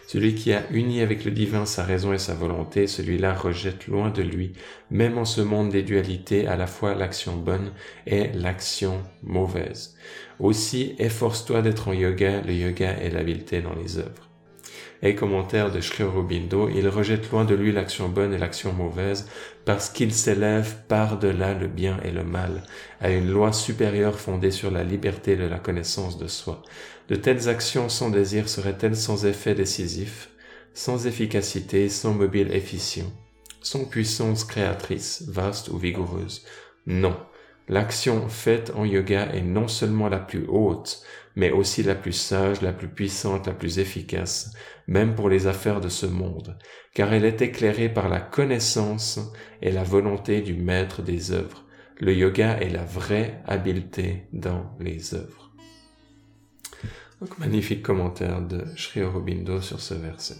Celui 0.08 0.34
qui 0.34 0.52
a 0.52 0.68
uni 0.70 1.00
avec 1.00 1.24
le 1.24 1.30
divin 1.30 1.64
sa 1.64 1.84
raison 1.84 2.12
et 2.12 2.18
sa 2.18 2.34
volonté, 2.34 2.86
celui-là 2.86 3.34
rejette 3.34 3.86
loin 3.86 4.10
de 4.10 4.22
lui, 4.22 4.52
même 4.90 5.18
en 5.18 5.24
ce 5.24 5.40
monde 5.40 5.70
des 5.70 5.82
dualités, 5.82 6.46
à 6.46 6.56
la 6.56 6.66
fois 6.66 6.94
l'action 6.94 7.36
bonne 7.36 7.72
et 8.06 8.28
l'action 8.32 9.02
mauvaise. 9.22 9.96
Aussi, 10.40 10.94
efforce-toi 10.98 11.62
d'être 11.62 11.88
en 11.88 11.92
yoga, 11.92 12.40
le 12.40 12.54
yoga 12.54 12.90
est 12.90 13.10
l'habileté 13.10 13.60
dans 13.60 13.74
les 13.74 13.98
œuvres 13.98 14.27
et 15.02 15.14
commentaire 15.14 15.70
de 15.70 15.80
Sri 15.80 16.02
Aurobindo, 16.02 16.68
il 16.68 16.88
rejette 16.88 17.30
loin 17.30 17.44
de 17.44 17.54
lui 17.54 17.72
l'action 17.72 18.08
bonne 18.08 18.34
et 18.34 18.38
l'action 18.38 18.72
mauvaise 18.72 19.28
parce 19.64 19.90
qu'il 19.90 20.12
s'élève 20.12 20.76
par-delà 20.88 21.54
le 21.54 21.68
bien 21.68 21.98
et 22.04 22.10
le 22.10 22.24
mal 22.24 22.62
à 23.00 23.10
une 23.10 23.30
loi 23.30 23.52
supérieure 23.52 24.18
fondée 24.18 24.50
sur 24.50 24.70
la 24.70 24.82
liberté 24.82 25.36
de 25.36 25.44
la 25.44 25.58
connaissance 25.58 26.18
de 26.18 26.26
soi. 26.26 26.62
De 27.08 27.16
telles 27.16 27.48
actions 27.48 27.88
sans 27.88 28.10
désir 28.10 28.48
seraient-elles 28.48 28.96
sans 28.96 29.24
effet 29.24 29.54
décisif, 29.54 30.30
sans 30.74 31.06
efficacité, 31.06 31.88
sans 31.88 32.12
mobile 32.12 32.52
efficient, 32.52 33.10
sans 33.60 33.84
puissance 33.84 34.44
créatrice, 34.44 35.24
vaste 35.28 35.68
ou 35.68 35.78
vigoureuse? 35.78 36.44
Non. 36.86 37.16
L'action 37.70 38.28
faite 38.28 38.72
en 38.74 38.86
yoga 38.86 39.26
est 39.34 39.42
non 39.42 39.68
seulement 39.68 40.08
la 40.08 40.18
plus 40.18 40.46
haute, 40.48 41.02
mais 41.38 41.52
aussi 41.52 41.84
la 41.84 41.94
plus 41.94 42.12
sage, 42.12 42.62
la 42.62 42.72
plus 42.72 42.88
puissante, 42.88 43.46
la 43.46 43.52
plus 43.52 43.78
efficace, 43.78 44.52
même 44.88 45.14
pour 45.14 45.28
les 45.28 45.46
affaires 45.46 45.80
de 45.80 45.88
ce 45.88 46.04
monde, 46.04 46.58
car 46.94 47.12
elle 47.12 47.24
est 47.24 47.40
éclairée 47.40 47.88
par 47.88 48.08
la 48.08 48.18
connaissance 48.18 49.20
et 49.62 49.70
la 49.70 49.84
volonté 49.84 50.40
du 50.40 50.54
maître 50.54 51.00
des 51.00 51.30
œuvres. 51.30 51.64
Le 52.00 52.12
yoga 52.12 52.58
est 52.58 52.70
la 52.70 52.84
vraie 52.84 53.40
habileté 53.46 54.24
dans 54.32 54.76
les 54.80 55.14
œuvres. 55.14 55.52
Donc, 57.20 57.38
magnifique 57.38 57.82
commentaire 57.82 58.42
de 58.42 58.64
Sri 58.76 59.02
Aurobindo 59.02 59.60
sur 59.60 59.80
ce 59.80 59.94
verset. 59.94 60.36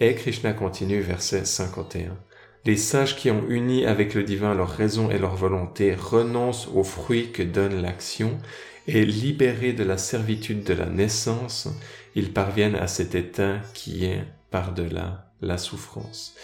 Et 0.00 0.14
Krishna 0.14 0.54
continue, 0.54 1.00
verset 1.00 1.44
51. 1.44 2.16
Les 2.64 2.76
sages 2.78 3.16
qui 3.16 3.30
ont 3.30 3.46
uni 3.50 3.84
avec 3.84 4.14
le 4.14 4.24
divin 4.24 4.54
leur 4.54 4.70
raison 4.70 5.10
et 5.10 5.18
leur 5.18 5.36
volonté 5.36 5.94
renoncent 5.94 6.68
aux 6.74 6.84
fruits 6.84 7.32
que 7.32 7.42
donne 7.42 7.82
l'action 7.82 8.38
et 8.86 9.04
libérés 9.04 9.72
de 9.72 9.84
la 9.84 9.98
servitude 9.98 10.64
de 10.64 10.74
la 10.74 10.86
naissance, 10.86 11.68
ils 12.14 12.32
parviennent 12.32 12.76
à 12.76 12.86
cet 12.86 13.14
état 13.14 13.60
qui 13.72 14.04
est 14.04 14.24
par-delà 14.50 15.32
la 15.40 15.58
souffrance. 15.58 16.34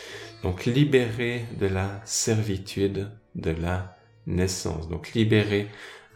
Donc 0.43 0.65
libérés 0.65 1.45
de 1.59 1.67
la 1.67 2.01
servitude 2.05 3.09
de 3.35 3.51
la 3.51 3.97
naissance. 4.27 4.89
Donc 4.89 5.13
libérés 5.13 5.69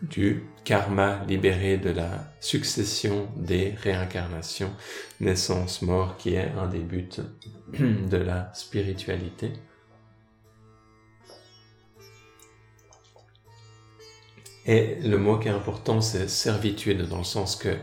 du 0.03 0.45
karma, 0.65 1.25
libérés 1.29 1.79
de 1.79 1.91
la 1.91 2.33
succession 2.41 3.29
des 3.37 3.75
réincarnations, 3.83 4.73
naissance, 5.21 5.83
mort, 5.83 6.17
qui 6.17 6.35
est 6.35 6.51
un 6.59 6.67
des 6.67 6.81
buts 6.81 7.09
de 7.79 8.17
la 8.17 8.53
spiritualité. 8.55 9.53
Et 14.67 14.97
le 15.03 15.19
mot 15.19 15.39
qui 15.39 15.49
est 15.49 15.53
important, 15.53 16.01
c'est 16.01 16.29
servitude, 16.29 17.09
dans 17.09 17.19
le 17.19 17.25
sens 17.25 17.57
que 17.57 17.77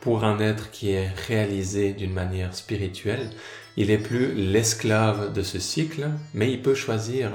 pour 0.00 0.24
un 0.24 0.38
être 0.40 0.70
qui 0.70 0.92
est 0.92 1.08
réalisé 1.08 1.92
d'une 1.92 2.12
manière 2.12 2.54
spirituelle, 2.54 3.30
il 3.76 3.88
n'est 3.88 3.98
plus 3.98 4.34
l'esclave 4.34 5.32
de 5.32 5.42
ce 5.42 5.58
cycle, 5.58 6.10
mais 6.34 6.52
il 6.52 6.62
peut 6.62 6.74
choisir 6.74 7.32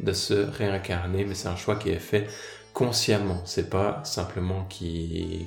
de 0.00 0.12
se 0.12 0.34
réincarner, 0.34 1.24
mais 1.24 1.34
c'est 1.34 1.48
un 1.48 1.56
choix 1.56 1.76
qui 1.76 1.90
est 1.90 1.98
fait 1.98 2.26
consciemment. 2.72 3.42
C'est 3.44 3.70
pas 3.70 4.02
simplement 4.04 4.64
qui, 4.64 5.46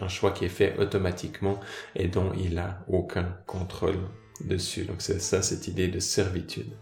un 0.00 0.08
choix 0.08 0.30
qui 0.30 0.44
est 0.44 0.50
fait 0.50 0.76
automatiquement 0.78 1.58
et 1.94 2.08
dont 2.08 2.32
il 2.38 2.58
a 2.58 2.84
aucun 2.88 3.36
contrôle 3.46 3.98
dessus. 4.44 4.84
Donc 4.84 4.96
c'est 5.00 5.20
ça 5.20 5.42
cette 5.42 5.68
idée 5.68 5.88
de 5.88 6.00
servitude 6.00 6.72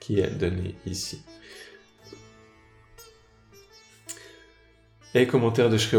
qui 0.00 0.20
est 0.20 0.30
donnée 0.30 0.74
ici. 0.86 1.22
Et 5.14 5.26
commentaire 5.26 5.70
de 5.70 5.78
Sri 5.78 5.96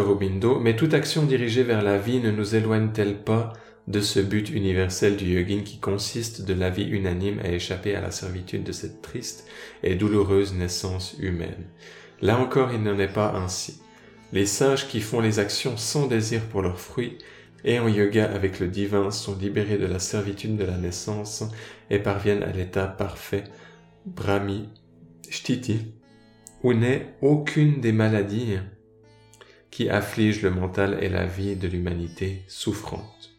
mais 0.62 0.76
toute 0.76 0.93
action 0.93 1.24
dirigée 1.24 1.63
vers 1.63 1.82
la 1.82 1.98
vie 1.98 2.19
ne 2.19 2.30
nous 2.30 2.56
éloigne-t-elle 2.56 3.24
pas 3.24 3.54
de 3.88 4.02
ce 4.02 4.19
but 4.19 4.52
universel 4.52 5.17
du 5.17 5.26
yogin 5.34 5.63
qui 5.63 5.80
consiste 5.80 6.43
de 6.43 6.54
la 6.54 6.69
vie 6.69 6.88
unanime 6.88 7.39
à 7.43 7.50
échapper 7.50 7.95
à 7.95 8.02
la 8.02 8.12
servitude 8.12 8.63
de 8.63 8.72
cette 8.72 9.02
triste 9.02 9.48
et 9.82 9.95
douloureuse 9.95 10.54
naissance 10.54 11.15
humaine? 11.19 11.65
Là 12.22 12.39
encore, 12.39 12.72
il 12.72 12.84
n'en 12.84 13.00
est 13.00 13.12
pas 13.12 13.34
ainsi. 13.36 13.82
Les 14.32 14.45
sages 14.45 14.88
qui 14.88 15.02
font 15.02 15.22
les 15.22 15.39
actions 15.39 15.76
sans 15.76 16.06
désir 16.06 16.41
pour 16.45 16.62
leurs 16.62 16.80
fruits 16.80 17.17
et 17.65 17.80
en 17.80 17.88
yoga 17.88 18.32
avec 18.32 18.60
le 18.60 18.67
divin 18.67 19.10
sont 19.10 19.36
libérés 19.36 19.80
de 19.80 19.88
la 19.88 20.00
servitude 20.00 20.56
de 20.56 20.65
la 20.65 20.78
naissance 20.78 21.43
et 21.89 21.98
parviennent 21.98 22.43
à 22.43 22.52
l'état 22.52 22.86
parfait, 22.86 23.45
brahmi, 24.06 24.69
shtiti, 25.32 25.93
où 26.62 26.74
n'est 26.74 27.15
aucune 27.22 27.82
des 27.82 27.91
maladies 27.91 28.58
qui 29.80 29.89
afflige 29.89 30.42
le 30.42 30.52
mental 30.52 30.98
et 31.00 31.08
la 31.08 31.26
vie 31.26 31.56
de 31.56 31.65
l'humanité 31.65 32.44
souffrante. 32.50 33.30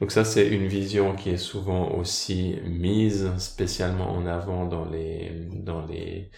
Donc 0.00 0.10
ça, 0.10 0.24
c'est 0.24 0.48
une 0.48 0.66
vision 0.66 1.14
qui 1.14 1.28
est 1.28 1.36
souvent 1.36 1.90
aussi 1.90 2.56
mise 2.64 3.30
spécialement 3.36 4.10
en 4.10 4.24
avant 4.24 4.64
dans 4.64 4.86
les, 4.86 5.32
dans 5.52 5.84
les, 5.84 6.30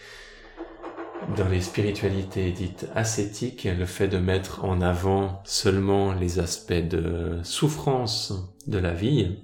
dans 1.37 1.47
les 1.47 1.61
spiritualités 1.61 2.51
dites 2.51 2.87
ascétiques, 2.95 3.63
le 3.63 3.85
fait 3.85 4.09
de 4.09 4.17
mettre 4.17 4.65
en 4.65 4.81
avant 4.81 5.41
seulement 5.45 6.11
les 6.13 6.39
aspects 6.39 6.73
de 6.73 7.39
souffrance 7.43 8.33
de 8.67 8.77
la 8.77 8.91
vie, 8.91 9.37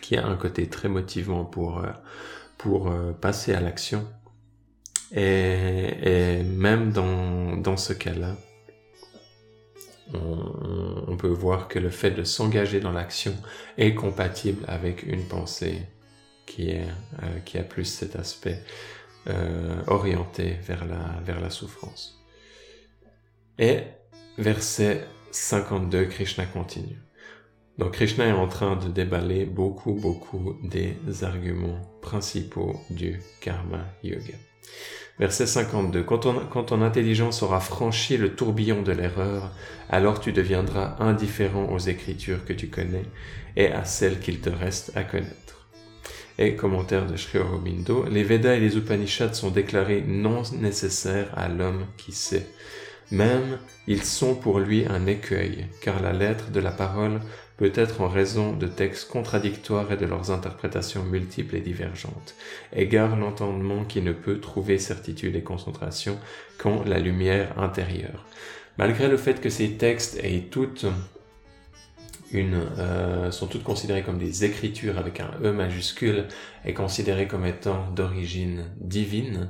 qui 0.00 0.16
a 0.16 0.24
un 0.24 0.36
côté 0.36 0.68
très 0.68 0.88
motivant 0.88 1.44
pour, 1.44 1.82
pour 2.56 2.92
euh, 2.92 3.10
passer 3.10 3.52
à 3.52 3.60
l'action. 3.60 4.06
Et, 5.10 6.38
et, 6.38 6.44
même 6.44 6.92
dans, 6.92 7.56
dans 7.56 7.76
ce 7.76 7.92
cas-là, 7.92 8.36
on, 10.14 11.16
peut 11.16 11.28
voir 11.28 11.68
que 11.68 11.78
le 11.78 11.90
fait 11.90 12.10
de 12.10 12.22
s'engager 12.22 12.80
dans 12.80 12.92
l'action 12.92 13.34
est 13.78 13.94
compatible 13.94 14.64
avec 14.68 15.02
une 15.02 15.24
pensée 15.24 15.82
qui, 16.46 16.74
euh, 16.74 17.60
a 17.60 17.62
plus 17.62 17.84
cet 17.84 18.16
aspect 18.16 18.62
euh, 19.28 19.82
orienté 19.86 20.56
vers 20.62 20.84
la, 20.84 21.20
vers 21.24 21.40
la 21.40 21.50
souffrance. 21.50 22.22
Et 23.58 23.80
verset 24.38 25.06
52, 25.32 26.04
Krishna 26.06 26.46
continue. 26.46 27.00
Donc 27.78 27.92
Krishna 27.92 28.26
est 28.26 28.32
en 28.32 28.48
train 28.48 28.76
de 28.76 28.88
déballer 28.88 29.44
beaucoup, 29.44 29.92
beaucoup 29.92 30.56
des 30.62 30.96
arguments 31.24 31.80
principaux 32.00 32.80
du 32.90 33.20
karma 33.40 33.84
yoga. 34.02 34.34
Verset 35.18 35.46
52. 35.46 36.02
Quand 36.02 36.18
ton, 36.18 36.40
quand 36.50 36.64
ton 36.64 36.82
intelligence 36.82 37.42
aura 37.42 37.60
franchi 37.60 38.18
le 38.18 38.34
tourbillon 38.34 38.82
de 38.82 38.92
l'erreur, 38.92 39.50
alors 39.88 40.20
tu 40.20 40.32
deviendras 40.32 40.96
indifférent 41.00 41.68
aux 41.72 41.78
écritures 41.78 42.44
que 42.44 42.52
tu 42.52 42.68
connais 42.68 43.04
et 43.56 43.72
à 43.72 43.84
celles 43.84 44.20
qu'il 44.20 44.40
te 44.40 44.50
reste 44.50 44.92
à 44.94 45.04
connaître. 45.04 45.68
Et 46.38 46.54
commentaire 46.54 47.06
de 47.06 47.16
Sri 47.16 47.38
Aurobindo, 47.38 48.04
les 48.10 48.22
Védas 48.22 48.56
et 48.56 48.60
les 48.60 48.76
Upanishads 48.76 49.32
sont 49.32 49.50
déclarés 49.50 50.04
non 50.06 50.42
nécessaires 50.52 51.30
à 51.34 51.48
l'homme 51.48 51.86
qui 51.96 52.12
sait. 52.12 52.46
Même, 53.10 53.58
ils 53.86 54.02
sont 54.02 54.34
pour 54.34 54.58
lui 54.58 54.84
un 54.86 55.06
écueil, 55.06 55.66
car 55.80 56.02
la 56.02 56.12
lettre 56.12 56.50
de 56.50 56.60
la 56.60 56.72
parole 56.72 57.20
peut-être 57.56 58.00
en 58.00 58.08
raison 58.08 58.52
de 58.52 58.66
textes 58.66 59.10
contradictoires 59.10 59.90
et 59.90 59.96
de 59.96 60.06
leurs 60.06 60.30
interprétations 60.30 61.04
multiples 61.04 61.56
et 61.56 61.60
divergentes, 61.60 62.34
égare 62.72 63.16
l'entendement 63.16 63.84
qui 63.84 64.02
ne 64.02 64.12
peut 64.12 64.40
trouver 64.40 64.78
certitude 64.78 65.36
et 65.36 65.42
concentration 65.42 66.18
qu'en 66.58 66.84
la 66.84 66.98
lumière 66.98 67.58
intérieure. 67.58 68.26
Malgré 68.78 69.08
le 69.08 69.16
fait 69.16 69.40
que 69.40 69.48
ces 69.48 69.72
textes 69.72 70.18
aient 70.22 70.48
toutes 70.50 70.86
euh, 72.34 73.30
sont 73.30 73.46
toutes 73.46 73.62
considérées 73.62 74.02
comme 74.02 74.18
des 74.18 74.44
écritures 74.44 74.98
avec 74.98 75.20
un 75.20 75.30
E 75.42 75.52
majuscule 75.52 76.26
et 76.64 76.74
considérées 76.74 77.28
comme 77.28 77.46
étant 77.46 77.90
d'origine 77.92 78.64
divine, 78.80 79.48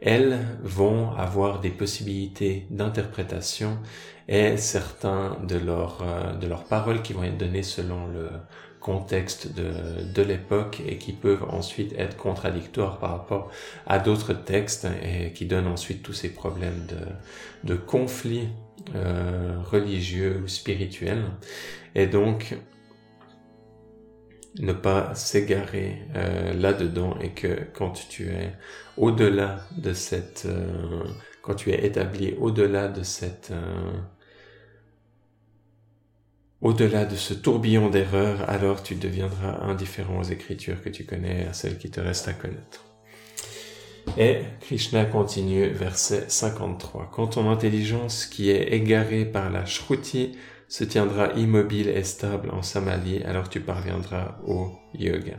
elles 0.00 0.38
vont 0.62 1.12
avoir 1.12 1.60
des 1.60 1.70
possibilités 1.70 2.66
d'interprétation 2.70 3.78
et 4.30 4.56
certains 4.56 5.36
de 5.46 5.56
leurs, 5.56 6.02
euh, 6.02 6.32
de 6.34 6.46
leurs 6.46 6.64
paroles 6.64 7.02
qui 7.02 7.12
vont 7.12 7.24
être 7.24 7.36
données 7.36 7.64
selon 7.64 8.06
le 8.06 8.28
contexte 8.78 9.52
de, 9.54 10.22
l'époque 10.22 10.80
et 10.86 10.96
qui 10.96 11.12
peuvent 11.12 11.44
ensuite 11.50 11.92
être 11.98 12.16
contradictoires 12.16 12.98
par 12.98 13.10
rapport 13.10 13.50
à 13.86 13.98
d'autres 13.98 14.32
textes 14.32 14.86
et 15.02 15.32
qui 15.32 15.44
donnent 15.44 15.66
ensuite 15.66 16.02
tous 16.02 16.14
ces 16.14 16.32
problèmes 16.32 16.86
de, 16.86 17.68
de 17.74 17.76
conflits 17.76 18.48
euh, 18.94 19.58
religieux 19.64 20.40
ou 20.44 20.48
spirituels. 20.48 21.24
Et 21.94 22.06
donc, 22.06 22.56
ne 24.60 24.72
pas 24.72 25.14
s'égarer 25.14 25.98
euh, 26.14 26.54
là-dedans 26.54 27.18
et 27.20 27.30
que 27.30 27.66
quand 27.74 28.08
tu 28.08 28.28
es 28.28 28.52
au-delà 28.96 29.60
de 29.76 29.92
cette, 29.92 30.48
quand 31.42 31.54
tu 31.54 31.70
es 31.70 31.84
établi 31.84 32.34
au-delà 32.38 32.88
de 32.88 33.02
cette, 33.02 33.52
au-delà 36.62 37.04
de 37.04 37.16
ce 37.16 37.34
tourbillon 37.34 37.88
d'erreurs, 37.88 38.48
alors 38.48 38.82
tu 38.82 38.94
deviendras 38.94 39.60
indifférent 39.62 40.20
aux 40.20 40.24
écritures 40.24 40.82
que 40.82 40.88
tu 40.88 41.04
connais, 41.04 41.46
à 41.46 41.52
celles 41.52 41.78
qui 41.78 41.90
te 41.90 42.00
restent 42.00 42.28
à 42.28 42.32
connaître. 42.32 42.84
Et 44.18 44.40
Krishna 44.60 45.04
continue, 45.04 45.68
verset 45.68 46.24
53. 46.28 47.10
Quand 47.12 47.28
ton 47.28 47.50
intelligence 47.50 48.26
qui 48.26 48.50
est 48.50 48.72
égarée 48.72 49.24
par 49.24 49.50
la 49.50 49.66
shruti 49.66 50.32
se 50.68 50.84
tiendra 50.84 51.32
immobile 51.32 51.88
et 51.88 52.04
stable 52.04 52.50
en 52.50 52.62
samadhi, 52.62 53.22
alors 53.24 53.48
tu 53.48 53.60
parviendras 53.60 54.38
au 54.46 54.70
yoga. 54.94 55.36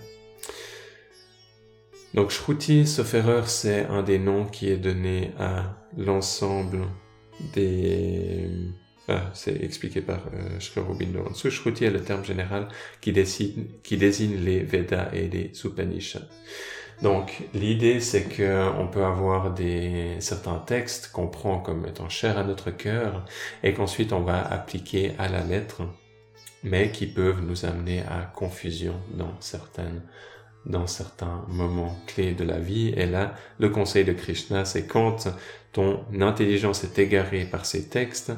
Donc 2.14 2.32
Shruti, 2.32 2.86
sauf 2.86 3.14
erreur, 3.14 3.48
c'est 3.48 3.86
un 3.86 4.04
des 4.04 4.20
noms 4.20 4.46
qui 4.46 4.70
est 4.70 4.78
donné 4.78 5.32
à 5.40 5.78
l'ensemble 5.98 6.86
des... 7.54 8.50
Ah, 9.08 9.32
c'est 9.34 9.64
expliqué 9.64 10.02
par 10.02 10.20
euh, 10.34 10.60
Shri 10.60 11.52
Shruti 11.52 11.86
est 11.86 11.92
le 11.92 12.02
terme 12.02 12.24
général 12.24 12.68
qui, 13.02 13.12
désigne 13.12 14.36
les 14.44 14.60
Vedas 14.60 15.10
et 15.14 15.28
les 15.28 15.52
Upanishads. 15.66 16.28
Donc 17.02 17.42
l'idée 17.56 18.00
c'est 18.00 18.26
que 18.26 18.70
on 18.78 18.88
peut 18.88 19.04
avoir 19.04 19.54
des 19.56 20.18
certains 20.20 20.60
textes 20.60 21.12
qu'on 21.12 21.28
prend 21.28 21.58
comme 21.58 21.88
étant 21.88 22.10
chers 22.10 22.38
à 22.38 22.44
notre 22.44 22.70
cœur 22.70 23.26
et 23.64 23.74
qu'ensuite 23.74 24.14
on 24.14 24.22
va 24.22 24.40
appliquer 24.40 25.14
à 25.18 25.28
la 25.28 25.44
lettre, 25.44 25.82
mais 26.64 26.92
qui 26.92 27.08
peuvent 27.08 27.42
nous 27.42 27.66
amener 27.66 28.02
à 28.02 28.32
confusion 28.36 28.94
dans 29.16 29.36
certaines 29.40 30.04
dans 30.68 30.86
certains 30.86 31.44
moments 31.48 31.98
clés 32.06 32.34
de 32.34 32.44
la 32.44 32.60
vie. 32.60 32.94
Et 32.96 33.08
là, 33.08 33.34
le 33.58 33.70
conseil 33.70 34.06
de 34.06 34.14
Krishna, 34.14 34.64
c'est 34.64 34.86
quand 34.86 35.28
ton 35.72 36.06
intelligence 36.20 36.84
est 36.84 37.00
égarée 37.00 37.46
par 37.46 37.66
ces 37.66 37.90
textes, 37.90 38.32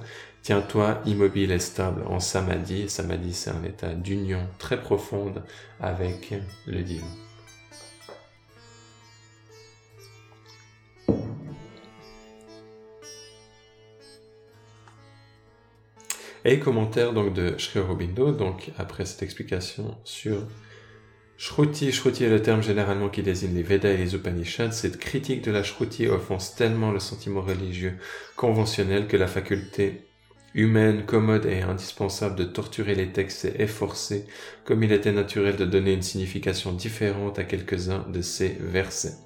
tiens-toi 0.44 1.02
immobile 1.06 1.52
et 1.52 1.60
stable 1.60 2.04
en 2.08 2.20
samadhi. 2.20 2.90
Samadhi, 2.90 3.34
c'est 3.34 3.50
un 3.50 3.64
état 3.64 3.94
d'union 3.94 4.46
très 4.60 4.80
profonde 4.80 5.42
avec 5.80 6.34
le 6.68 6.84
divin. 6.84 7.08
Et 16.46 16.60
commentaire 16.60 17.14
donc 17.14 17.34
de 17.34 17.56
Sri 17.58 17.80
Aurobindo, 17.80 18.34
donc 18.34 18.72
après 18.78 19.06
cette 19.06 19.24
explication 19.24 19.98
sur 20.04 20.46
Shruti. 21.38 21.94
Shruti 21.94 22.26
est 22.26 22.30
le 22.30 22.42
terme 22.42 22.62
généralement 22.62 23.08
qui 23.08 23.24
désigne 23.24 23.56
les 23.56 23.64
Védas 23.64 23.92
et 23.92 23.98
les 23.98 24.14
Upanishads. 24.14 24.74
Cette 24.74 24.98
critique 24.98 25.42
de 25.42 25.52
la 25.52 25.64
Shruti 25.64 26.08
offense 26.08 26.54
tellement 26.56 26.92
le 26.92 27.00
sentiment 27.00 27.42
religieux 27.42 27.98
conventionnel 28.36 29.08
que 29.08 29.16
la 29.16 29.28
faculté 29.28 30.02
humaine, 30.54 31.06
commode 31.06 31.46
et 31.46 31.62
indispensable 31.62 32.36
de 32.36 32.44
torturer 32.44 32.96
les 32.96 33.12
textes 33.12 33.46
est 33.46 33.60
efforcée, 33.60 34.26
comme 34.66 34.84
il 34.84 34.92
était 34.92 35.12
naturel 35.12 35.56
de 35.56 35.66
donner 35.66 35.94
une 35.94 36.02
signification 36.02 36.72
différente 36.72 37.40
à 37.40 37.44
quelques-uns 37.44 38.06
de 38.10 38.22
ces 38.22 38.58
versets. 38.60 39.18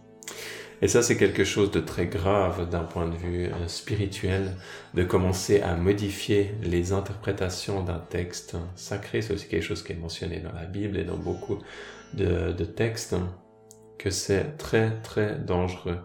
Et 0.82 0.88
ça, 0.88 1.02
c'est 1.02 1.18
quelque 1.18 1.44
chose 1.44 1.72
de 1.72 1.80
très 1.80 2.06
grave 2.06 2.70
d'un 2.70 2.84
point 2.84 3.08
de 3.08 3.16
vue 3.16 3.46
euh, 3.46 3.68
spirituel, 3.68 4.56
de 4.94 5.04
commencer 5.04 5.60
à 5.62 5.76
modifier 5.76 6.52
les 6.62 6.94
interprétations 6.94 7.84
d'un 7.84 7.98
texte 7.98 8.56
sacré. 8.76 9.22
C'est 9.22 9.34
aussi 9.34 9.48
quelque 9.48 9.63
chose 9.63 9.84
qui 9.84 9.94
est 9.94 9.98
mentionné 9.98 10.40
dans 10.40 10.54
la 10.54 10.66
Bible 10.66 10.98
et 10.98 11.04
dans 11.04 11.18
beaucoup 11.18 11.58
de, 12.13 12.52
textes, 12.63 13.16
que 13.98 14.12
c'est 14.12 14.58
très 14.58 14.92
très 15.02 15.36
dangereux 15.40 15.98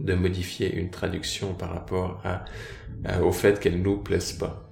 de 0.00 0.14
modifier 0.14 0.74
une 0.74 0.90
traduction 0.90 1.54
par 1.54 1.72
rapport 1.72 2.22
au 3.22 3.32
fait 3.32 3.60
qu'elle 3.60 3.80
nous 3.82 3.98
plaise 3.98 4.32
pas. 4.32 4.68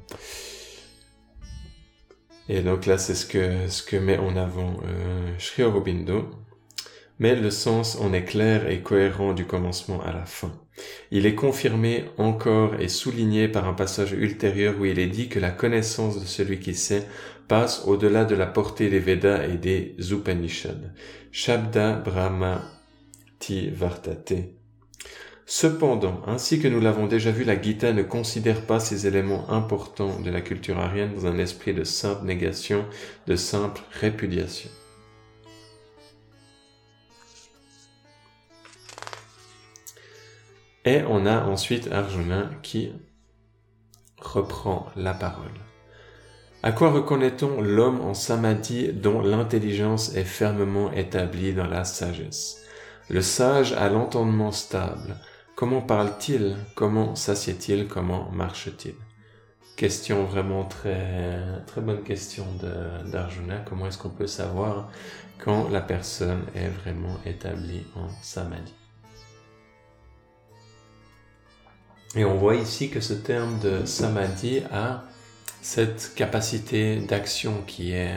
Et 2.49 2.61
donc 2.61 2.87
là, 2.87 2.99
c'est 2.99 3.15
ce 3.15 3.25
que, 3.25 3.69
ce 3.69 3.83
que 3.83 3.97
met 3.97 4.19
en 4.19 4.37
avant 4.37 4.77
euh, 4.85 5.33
Sri 5.39 5.63
Aurobindo 5.63 6.29
mais 7.23 7.37
le 7.37 7.53
sens 7.53 7.97
en 8.01 8.13
est 8.13 8.25
clair 8.25 8.69
et 8.69 8.83
cohérent 8.83 9.33
du 9.33 9.45
commencement 9.45 10.03
à 10.03 10.13
la 10.13 10.25
fin. 10.25 10.53
Il 11.13 11.25
est 11.25 11.37
confirmé 11.37 12.07
encore 12.17 12.81
et 12.81 12.89
souligné 12.89 13.47
par 13.47 13.69
un 13.69 13.75
passage 13.75 14.11
ultérieur 14.13 14.75
où 14.81 14.87
il 14.87 14.99
est 14.99 15.07
dit 15.07 15.29
que 15.29 15.39
la 15.39 15.53
connaissance 15.53 16.21
de 16.21 16.27
celui 16.27 16.59
qui 16.59 16.75
sait 16.75 17.07
passe 17.47 17.85
au-delà 17.87 18.25
de 18.25 18.35
la 18.35 18.47
portée 18.47 18.89
des 18.91 18.99
Védas 18.99 19.45
et 19.47 19.57
des 19.57 19.95
Upanishads. 20.11 20.91
Shabda 21.31 21.93
Brahma 21.93 22.63
Ti 23.39 23.71
Vartate. 23.71 24.62
Cependant, 25.55 26.23
ainsi 26.27 26.61
que 26.61 26.67
nous 26.67 26.81
l'avons 26.81 27.07
déjà 27.07 27.31
vu, 27.31 27.45
la 27.45 27.61
Gita 27.61 27.93
ne 27.93 28.03
considère 28.03 28.63
pas 28.63 28.81
ces 28.81 29.07
éléments 29.07 29.51
importants 29.51 30.19
de 30.19 30.31
la 30.31 30.41
culture 30.41 30.79
arienne 30.79 31.13
dans 31.15 31.27
un 31.27 31.37
esprit 31.37 31.75
de 31.75 31.85
simple 31.85 32.25
négation, 32.25 32.87
de 33.27 33.37
simple 33.37 33.83
répudiation. 33.91 34.71
Et 40.87 41.03
on 41.07 41.27
a 41.27 41.45
ensuite 41.45 41.93
Arjuna 41.93 42.51
qui 42.63 42.91
reprend 44.17 44.87
la 44.97 45.13
parole. 45.13 45.61
À 46.63 46.73
quoi 46.73 46.91
reconnaît-on 46.91 47.61
l'homme 47.61 48.01
en 48.01 48.15
samadhi 48.15 48.91
dont 48.95 49.21
l'intelligence 49.21 50.17
est 50.17 50.25
fermement 50.25 50.91
établie 50.93 51.53
dans 51.53 51.67
la 51.69 51.85
sagesse? 51.85 52.65
Le 53.11 53.21
sage 53.21 53.75
a 53.75 53.91
l'entendement 53.91 54.51
stable. 54.51 55.19
Comment 55.63 55.81
parle-t-il? 55.81 56.57
Comment 56.75 57.15
s'assied-il? 57.15 57.87
Comment 57.87 58.29
marche-t-il? 58.33 58.97
Question 59.77 60.25
vraiment 60.25 60.65
très, 60.65 61.63
bonne 61.77 62.03
question 62.03 62.45
d'Arjuna. 63.05 63.63
Comment 63.69 63.87
est-ce 63.87 63.97
qu'on 63.97 64.09
peut 64.09 64.27
savoir 64.27 64.91
quand 65.39 65.69
la 65.69 65.81
personne 65.81 66.43
est 66.57 66.67
vraiment 66.67 67.17
établie 67.25 67.87
en 67.95 68.09
samadhi? 68.23 68.75
Et 72.17 72.25
on 72.25 72.37
voit 72.39 72.57
ici 72.57 72.91
que 72.91 72.99
ce 73.01 73.15
terme 73.15 73.61
de 73.61 73.87
samadhi 73.87 74.65
a 74.73 75.05
cette 75.61 76.13
capacité 76.17 76.97
d'action 76.97 77.63
qui 77.69 77.93
est 77.93 78.17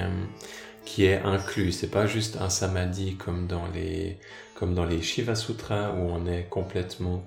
qui 0.84 1.06
est 1.06 1.22
inclus. 1.22 1.74
C'est 1.74 1.92
pas 1.92 2.08
juste 2.08 2.38
un 2.42 2.50
samadhi 2.50 3.18
comme 3.18 3.46
dans 3.46 3.68
les 3.68 4.18
comme 4.56 4.74
dans 4.74 4.86
les 4.86 5.02
Shiva 5.02 5.36
Sutras 5.36 5.92
où 5.94 6.00
on 6.00 6.26
est 6.26 6.48
complètement 6.50 7.24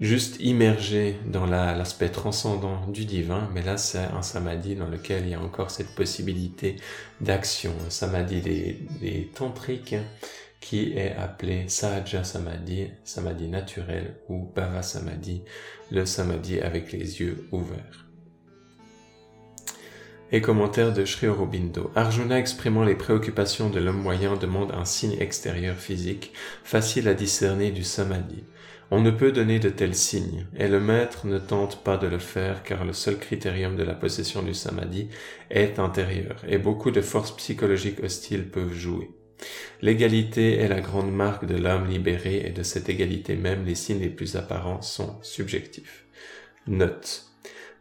juste 0.00 0.36
immergé 0.40 1.16
dans 1.26 1.46
l'aspect 1.46 2.08
transcendant 2.08 2.86
du 2.88 3.04
divin, 3.04 3.48
mais 3.54 3.62
là 3.62 3.76
c'est 3.76 3.98
un 3.98 4.22
samadhi 4.22 4.74
dans 4.74 4.88
lequel 4.88 5.24
il 5.24 5.30
y 5.30 5.34
a 5.34 5.40
encore 5.40 5.70
cette 5.70 5.94
possibilité 5.94 6.76
d'action, 7.20 7.72
un 7.86 7.90
samadhi 7.90 8.40
des, 8.40 8.80
des 9.00 9.30
tantriques 9.34 9.94
qui 10.62 10.92
est 10.92 11.14
appelé 11.16 11.68
Sahaja 11.68 12.24
Samadhi, 12.24 12.88
samadhi 13.04 13.48
naturel 13.48 14.14
ou 14.28 14.50
Bhava 14.54 14.82
Samadhi, 14.82 15.42
le 15.90 16.06
samadhi 16.06 16.60
avec 16.60 16.92
les 16.92 17.20
yeux 17.20 17.48
ouverts. 17.50 18.01
Et 20.34 20.40
commentaire 20.40 20.94
de 20.94 21.04
Sri 21.04 21.26
Aurobindo. 21.26 21.90
Arjuna 21.94 22.38
exprimant 22.38 22.84
les 22.84 22.94
préoccupations 22.94 23.68
de 23.68 23.78
l'homme 23.78 24.00
moyen 24.00 24.36
demande 24.36 24.72
un 24.72 24.86
signe 24.86 25.18
extérieur 25.20 25.76
physique, 25.76 26.32
facile 26.64 27.06
à 27.08 27.12
discerner 27.12 27.70
du 27.70 27.84
samadhi. 27.84 28.42
On 28.90 29.02
ne 29.02 29.10
peut 29.10 29.30
donner 29.30 29.58
de 29.58 29.68
tels 29.68 29.94
signes, 29.94 30.46
et 30.56 30.68
le 30.68 30.80
maître 30.80 31.26
ne 31.26 31.38
tente 31.38 31.84
pas 31.84 31.98
de 31.98 32.06
le 32.06 32.18
faire 32.18 32.62
car 32.62 32.86
le 32.86 32.94
seul 32.94 33.18
critérium 33.18 33.76
de 33.76 33.82
la 33.82 33.92
possession 33.92 34.42
du 34.42 34.54
samadhi 34.54 35.08
est 35.50 35.78
intérieur, 35.78 36.36
et 36.48 36.56
beaucoup 36.56 36.92
de 36.92 37.02
forces 37.02 37.36
psychologiques 37.36 38.02
hostiles 38.02 38.48
peuvent 38.48 38.72
jouer. 38.72 39.10
L'égalité 39.82 40.56
est 40.56 40.68
la 40.68 40.80
grande 40.80 41.12
marque 41.12 41.44
de 41.44 41.56
l'âme 41.56 41.90
libérée 41.90 42.42
et 42.46 42.52
de 42.52 42.62
cette 42.62 42.88
égalité 42.88 43.36
même 43.36 43.66
les 43.66 43.74
signes 43.74 44.00
les 44.00 44.08
plus 44.08 44.36
apparents 44.36 44.80
sont 44.80 45.18
subjectifs. 45.20 46.06
Note. 46.66 47.31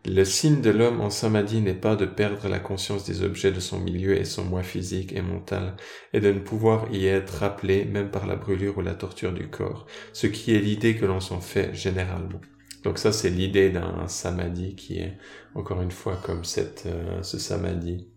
Le 0.06 0.24
signe 0.24 0.62
de 0.62 0.72
l'homme 0.72 1.00
en 1.00 1.12
samadhi 1.12 1.62
n'est 1.62 1.76
pas 1.76 1.96
de 1.96 2.08
perdre 2.08 2.48
la 2.48 2.58
conscience 2.58 3.04
des 3.06 3.22
objets 3.22 3.52
de 3.52 3.60
son 3.60 3.80
milieu 3.80 4.18
et 4.18 4.26
son 4.26 4.44
moi 4.44 4.64
physique 4.64 5.14
et 5.14 5.22
mental, 5.22 5.76
et 6.12 6.20
de 6.20 6.32
ne 6.32 6.40
pouvoir 6.40 6.92
y 6.92 7.06
être 7.06 7.36
rappelé 7.36 7.86
même 7.86 8.10
par 8.10 8.26
la 8.26 8.36
brûlure 8.36 8.80
ou 8.80 8.82
la 8.82 8.96
torture 8.96 9.32
du 9.32 9.48
corps, 9.48 9.86
ce 10.12 10.26
qui 10.26 10.56
est 10.56 10.60
l'idée 10.60 10.96
que 10.96 11.06
l'on 11.06 11.20
s'en 11.20 11.40
fait 11.40 11.76
généralement. 11.76 12.42
Donc 12.84 12.98
ça, 12.98 13.12
c'est 13.12 13.30
l'idée 13.30 13.70
d'un 13.70 14.08
samadhi 14.08 14.76
qui 14.76 14.98
est, 14.98 15.18
encore 15.54 15.84
une 15.84 15.92
fois, 15.92 16.20
comme 16.24 16.46
cette, 16.46 16.88
euh, 16.88 17.22
ce 17.22 17.38
samadhi 17.38 18.08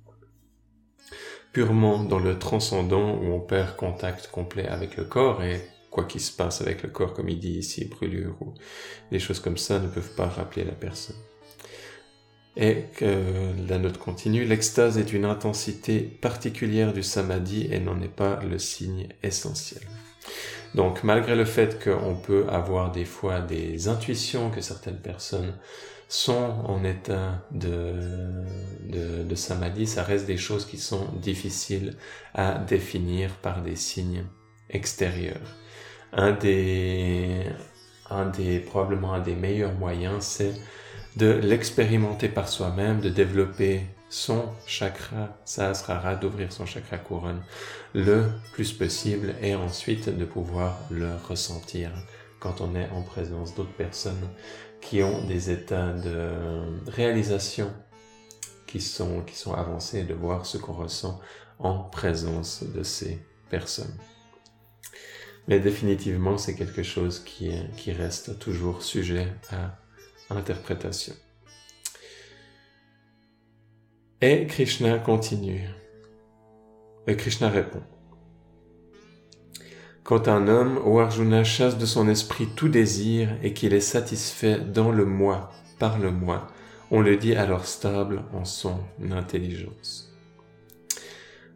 purement 1.52 2.02
dans 2.02 2.18
le 2.18 2.38
transcendant 2.38 3.14
où 3.18 3.26
on 3.26 3.40
perd 3.40 3.76
contact 3.76 4.28
complet 4.28 4.66
avec 4.66 4.96
le 4.96 5.04
corps 5.04 5.42
et 5.42 5.60
quoi 5.90 6.04
qu'il 6.04 6.22
se 6.22 6.34
passe 6.34 6.62
avec 6.62 6.82
le 6.82 6.88
corps, 6.88 7.12
comme 7.12 7.28
il 7.28 7.38
dit 7.38 7.58
ici, 7.58 7.84
brûlure 7.84 8.36
ou 8.40 8.54
des 9.12 9.20
choses 9.20 9.38
comme 9.38 9.58
ça 9.58 9.78
ne 9.78 9.86
peuvent 9.86 10.14
pas 10.14 10.26
rappeler 10.26 10.64
la 10.64 10.72
personne. 10.72 11.16
Et 12.56 12.84
que 12.96 13.20
la 13.68 13.78
note 13.78 13.98
continue, 13.98 14.44
l'extase 14.44 14.96
est 14.96 15.12
une 15.12 15.24
intensité 15.24 16.00
particulière 16.00 16.92
du 16.92 17.02
samadhi 17.02 17.66
et 17.70 17.80
n'en 17.80 18.00
est 18.00 18.08
pas 18.08 18.40
le 18.48 18.58
signe 18.58 19.08
essentiel. 19.24 19.82
Donc 20.74 21.04
malgré 21.04 21.36
le 21.36 21.44
fait 21.44 21.82
qu'on 21.82 22.14
peut 22.14 22.46
avoir 22.48 22.92
des 22.92 23.04
fois 23.04 23.40
des 23.40 23.88
intuitions 23.88 24.50
que 24.50 24.60
certaines 24.60 25.00
personnes 25.00 25.54
sont 26.08 26.62
en 26.66 26.84
état 26.84 27.44
de, 27.50 27.92
de, 28.88 29.24
de, 29.24 29.34
samadhi, 29.34 29.86
ça 29.86 30.02
reste 30.02 30.26
des 30.26 30.36
choses 30.36 30.66
qui 30.66 30.78
sont 30.78 31.06
difficiles 31.20 31.96
à 32.34 32.58
définir 32.58 33.30
par 33.36 33.62
des 33.62 33.76
signes 33.76 34.24
extérieurs. 34.70 35.56
Un 36.12 36.32
des, 36.32 37.44
un 38.10 38.26
des, 38.26 38.58
probablement 38.58 39.14
un 39.14 39.20
des 39.20 39.34
meilleurs 39.34 39.74
moyens, 39.74 40.24
c'est 40.24 40.54
de 41.16 41.26
l'expérimenter 41.26 42.28
par 42.28 42.48
soi-même, 42.48 43.00
de 43.00 43.08
développer 43.08 43.82
son 44.08 44.52
chakra 44.66 45.36
sahasrara, 45.44 46.16
d'ouvrir 46.16 46.52
son 46.52 46.66
chakra 46.66 46.98
couronne 46.98 47.42
le 47.94 48.26
plus 48.52 48.72
possible 48.72 49.34
et 49.40 49.54
ensuite 49.54 50.08
de 50.08 50.24
pouvoir 50.24 50.78
le 50.90 51.10
ressentir 51.28 51.90
quand 52.40 52.60
on 52.60 52.74
est 52.74 52.88
en 52.90 53.02
présence 53.02 53.54
d'autres 53.54 53.76
personnes 53.76 54.28
qui 54.80 55.02
ont 55.02 55.24
des 55.26 55.50
états 55.50 55.92
de 55.92 56.30
réalisation 56.90 57.72
qui 58.66 58.80
sont, 58.80 59.22
qui 59.22 59.36
sont 59.36 59.54
avancés 59.54 60.00
et 60.00 60.04
de 60.04 60.14
voir 60.14 60.46
ce 60.46 60.58
qu'on 60.58 60.74
ressent 60.74 61.20
en 61.58 61.78
présence 61.78 62.64
de 62.64 62.82
ces 62.82 63.24
personnes. 63.48 63.96
Mais 65.46 65.60
définitivement, 65.60 66.38
c'est 66.38 66.54
quelque 66.54 66.82
chose 66.82 67.20
qui, 67.20 67.52
qui 67.76 67.92
reste 67.92 68.38
toujours 68.38 68.82
sujet 68.82 69.28
à 69.50 69.78
interprétation. 70.30 71.14
Et 74.20 74.46
Krishna 74.46 74.98
continue. 74.98 75.68
Et 77.06 77.16
Krishna 77.16 77.48
répond. 77.48 77.82
Quand 80.02 80.28
un 80.28 80.48
homme, 80.48 80.78
ou 80.84 81.00
Arjuna, 81.00 81.44
chasse 81.44 81.78
de 81.78 81.86
son 81.86 82.08
esprit 82.08 82.46
tout 82.54 82.68
désir 82.68 83.30
et 83.42 83.54
qu'il 83.54 83.72
est 83.72 83.80
satisfait 83.80 84.60
dans 84.60 84.92
le 84.92 85.06
moi, 85.06 85.50
par 85.78 85.98
le 85.98 86.10
moi, 86.10 86.48
on 86.90 87.00
le 87.00 87.16
dit 87.16 87.34
alors 87.34 87.66
stable 87.66 88.22
en 88.32 88.44
son 88.44 88.78
intelligence. 89.10 90.03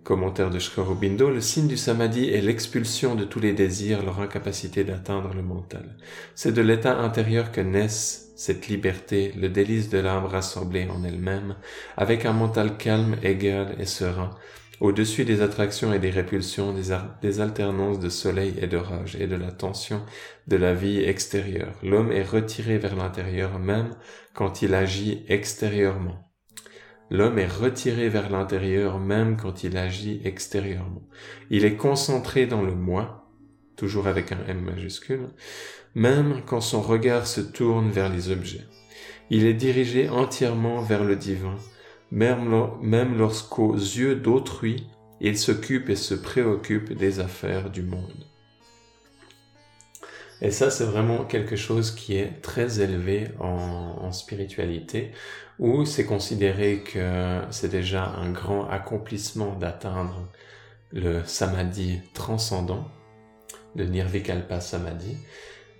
Commentaire 0.08 0.48
de 0.48 0.58
Shkarobindo, 0.58 1.28
le 1.28 1.42
signe 1.42 1.68
du 1.68 1.76
samadhi 1.76 2.30
est 2.30 2.40
l'expulsion 2.40 3.14
de 3.14 3.24
tous 3.24 3.40
les 3.40 3.52
désirs, 3.52 4.02
leur 4.02 4.20
incapacité 4.20 4.82
d'atteindre 4.82 5.34
le 5.34 5.42
mental. 5.42 5.98
C'est 6.34 6.54
de 6.54 6.62
l'état 6.62 6.96
intérieur 6.96 7.52
que 7.52 7.60
naissent 7.60 8.32
cette 8.34 8.68
liberté, 8.68 9.34
le 9.36 9.50
délice 9.50 9.90
de 9.90 9.98
l'âme 9.98 10.24
rassemblée 10.24 10.88
en 10.88 11.04
elle-même, 11.04 11.56
avec 11.98 12.24
un 12.24 12.32
mental 12.32 12.78
calme, 12.78 13.16
égal 13.22 13.76
et 13.78 13.84
serein, 13.84 14.30
au-dessus 14.80 15.26
des 15.26 15.42
attractions 15.42 15.92
et 15.92 15.98
des 15.98 16.08
répulsions, 16.08 16.72
des, 16.72 17.40
alternances 17.42 18.00
de 18.00 18.08
soleil 18.08 18.54
et 18.62 18.66
de 18.66 18.78
rage, 18.78 19.14
et 19.20 19.26
de 19.26 19.36
la 19.36 19.52
tension 19.52 20.00
de 20.46 20.56
la 20.56 20.72
vie 20.72 21.00
extérieure. 21.00 21.74
L'homme 21.82 22.12
est 22.12 22.22
retiré 22.22 22.78
vers 22.78 22.96
l'intérieur 22.96 23.58
même 23.58 23.94
quand 24.32 24.62
il 24.62 24.72
agit 24.72 25.26
extérieurement. 25.28 26.27
L'homme 27.10 27.38
est 27.38 27.46
retiré 27.46 28.08
vers 28.08 28.28
l'intérieur 28.30 28.98
même 28.98 29.36
quand 29.36 29.64
il 29.64 29.76
agit 29.76 30.20
extérieurement. 30.24 31.02
Il 31.50 31.64
est 31.64 31.76
concentré 31.76 32.46
dans 32.46 32.62
le 32.62 32.74
moi, 32.74 33.30
toujours 33.76 34.06
avec 34.06 34.32
un 34.32 34.44
M 34.46 34.60
majuscule, 34.60 35.28
même 35.94 36.42
quand 36.44 36.60
son 36.60 36.82
regard 36.82 37.26
se 37.26 37.40
tourne 37.40 37.90
vers 37.90 38.10
les 38.10 38.30
objets. 38.30 38.66
Il 39.30 39.46
est 39.46 39.54
dirigé 39.54 40.08
entièrement 40.08 40.82
vers 40.82 41.04
le 41.04 41.16
divin, 41.16 41.56
même 42.10 43.16
lorsqu'aux 43.16 43.74
yeux 43.74 44.14
d'autrui, 44.14 44.86
il 45.20 45.36
s'occupe 45.36 45.88
et 45.88 45.96
se 45.96 46.14
préoccupe 46.14 46.92
des 46.92 47.20
affaires 47.20 47.70
du 47.70 47.82
monde. 47.82 48.27
Et 50.40 50.50
ça, 50.50 50.70
c'est 50.70 50.84
vraiment 50.84 51.24
quelque 51.24 51.56
chose 51.56 51.90
qui 51.90 52.16
est 52.16 52.40
très 52.42 52.80
élevé 52.80 53.28
en, 53.40 54.12
spiritualité, 54.12 55.12
où 55.58 55.84
c'est 55.84 56.06
considéré 56.06 56.78
que 56.78 57.40
c'est 57.50 57.68
déjà 57.68 58.04
un 58.04 58.30
grand 58.30 58.66
accomplissement 58.68 59.54
d'atteindre 59.54 60.28
le 60.92 61.22
samadhi 61.24 62.00
transcendant, 62.14 62.88
le 63.76 63.84
nirvikalpa 63.84 64.60
samadhi, 64.60 65.16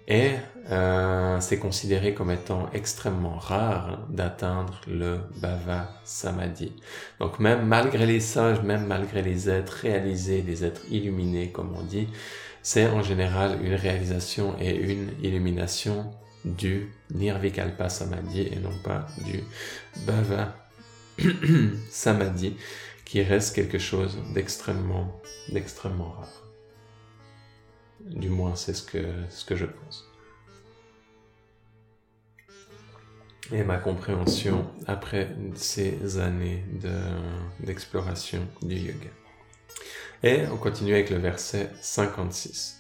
et 0.09 0.33
euh, 0.71 1.39
c'est 1.41 1.59
considéré 1.59 2.15
comme 2.15 2.31
étant 2.31 2.71
extrêmement 2.73 3.37
rare 3.37 4.07
d'atteindre 4.09 4.81
le 4.87 5.21
bhava 5.37 6.01
samadhi. 6.05 6.73
Donc 7.21 7.39
même 7.39 7.67
malgré 7.67 8.07
les 8.07 8.21
sages, 8.21 8.63
même 8.63 8.87
malgré 8.87 9.21
les 9.21 9.51
êtres 9.51 9.81
réalisés, 9.83 10.43
les 10.47 10.65
êtres 10.65 10.81
illuminés 10.91 11.53
comme 11.53 11.75
on 11.77 11.83
dit, 11.83 12.09
c'est 12.71 12.87
en 12.87 13.03
général 13.03 13.65
une 13.65 13.73
réalisation 13.73 14.55
et 14.61 14.77
une 14.77 15.09
illumination 15.23 16.11
du 16.45 16.93
nirvikalpa 17.15 17.89
samadhi 17.89 18.43
et 18.43 18.57
non 18.57 18.77
pas 18.85 19.07
du 19.25 19.43
bhava 20.07 20.55
samadhi 21.91 22.59
qui 23.07 23.23
reste 23.23 23.55
quelque 23.55 23.79
chose 23.79 24.19
d'extrêmement 24.35 25.19
rare. 25.51 26.43
Du 28.01 28.29
moins, 28.29 28.55
c'est 28.55 28.75
ce 28.75 28.83
que 28.83 29.57
je 29.57 29.65
pense. 29.65 30.05
et 33.51 33.63
ma 33.63 33.79
compréhension 33.79 34.67
après 34.87 35.35
ces 35.55 36.19
années 36.19 36.63
d'exploration 37.61 38.47
du 38.61 38.77
yoga. 38.77 39.18
Et 40.23 40.41
on 40.53 40.57
continue 40.57 40.95
avec 40.95 41.11
le 41.11 41.19
verset 41.19 41.71
56. 41.81 42.79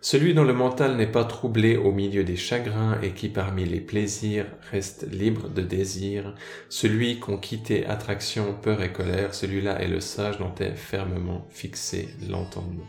Celui 0.00 0.34
dont 0.34 0.44
le 0.44 0.52
mental 0.52 0.96
n'est 0.96 1.10
pas 1.10 1.24
troublé 1.24 1.76
au 1.76 1.90
milieu 1.90 2.22
des 2.22 2.36
chagrins 2.36 3.00
et 3.02 3.10
qui 3.10 3.28
parmi 3.28 3.64
les 3.64 3.80
plaisirs 3.80 4.46
reste 4.70 5.10
libre 5.10 5.48
de 5.48 5.62
désir, 5.62 6.34
celui 6.68 7.18
qu'ont 7.18 7.38
quitté 7.38 7.86
attraction, 7.86 8.54
peur 8.54 8.82
et 8.82 8.92
colère, 8.92 9.34
celui-là 9.34 9.80
est 9.82 9.88
le 9.88 9.98
sage 9.98 10.38
dont 10.38 10.54
est 10.60 10.76
fermement 10.76 11.48
fixé 11.50 12.08
l'entendement. 12.28 12.86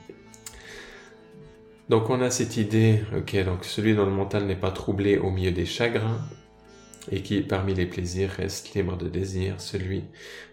Donc 1.89 2.12
on 2.12 2.22
a 2.22 2.30
cette 2.30 2.58
idée, 2.58 2.99
ok, 3.18 3.43
donc 3.45 3.64
celui 3.64 3.95
dont 3.95 4.05
le 4.05 4.12
mental 4.12 4.45
n'est 4.45 4.55
pas 4.55 4.72
troublé 4.72 5.18
au 5.18 5.32
milieu 5.32 5.51
des 5.51 5.66
chagrins, 5.66 6.20
et 7.12 7.22
qui 7.22 7.41
parmi 7.41 7.74
les 7.74 7.86
plaisirs 7.86 8.32
reste 8.32 8.74
libre 8.74 8.97
de 8.97 9.08
désir, 9.08 9.60
celui 9.60 10.03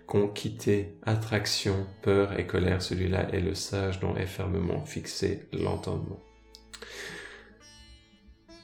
qu'ont 0.07 0.29
quitté 0.29 0.97
attraction, 1.03 1.87
peur 2.03 2.39
et 2.39 2.47
colère, 2.47 2.83
celui-là 2.83 3.29
est 3.33 3.41
le 3.41 3.55
sage 3.55 4.01
dont 4.01 4.17
est 4.17 4.27
fermement 4.27 4.85
fixé 4.85 5.49
l'entendement. 5.53 6.21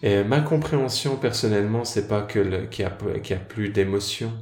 Et 0.02 0.24
ma 0.24 0.40
compréhension 0.40 1.16
personnellement, 1.16 1.84
c'est 1.84 2.08
pas 2.08 2.22
que 2.22 2.64
qu'il 2.66 2.84
y, 2.84 3.32
a 3.32 3.36
plus 3.36 3.68
d'émotions, 3.68 4.32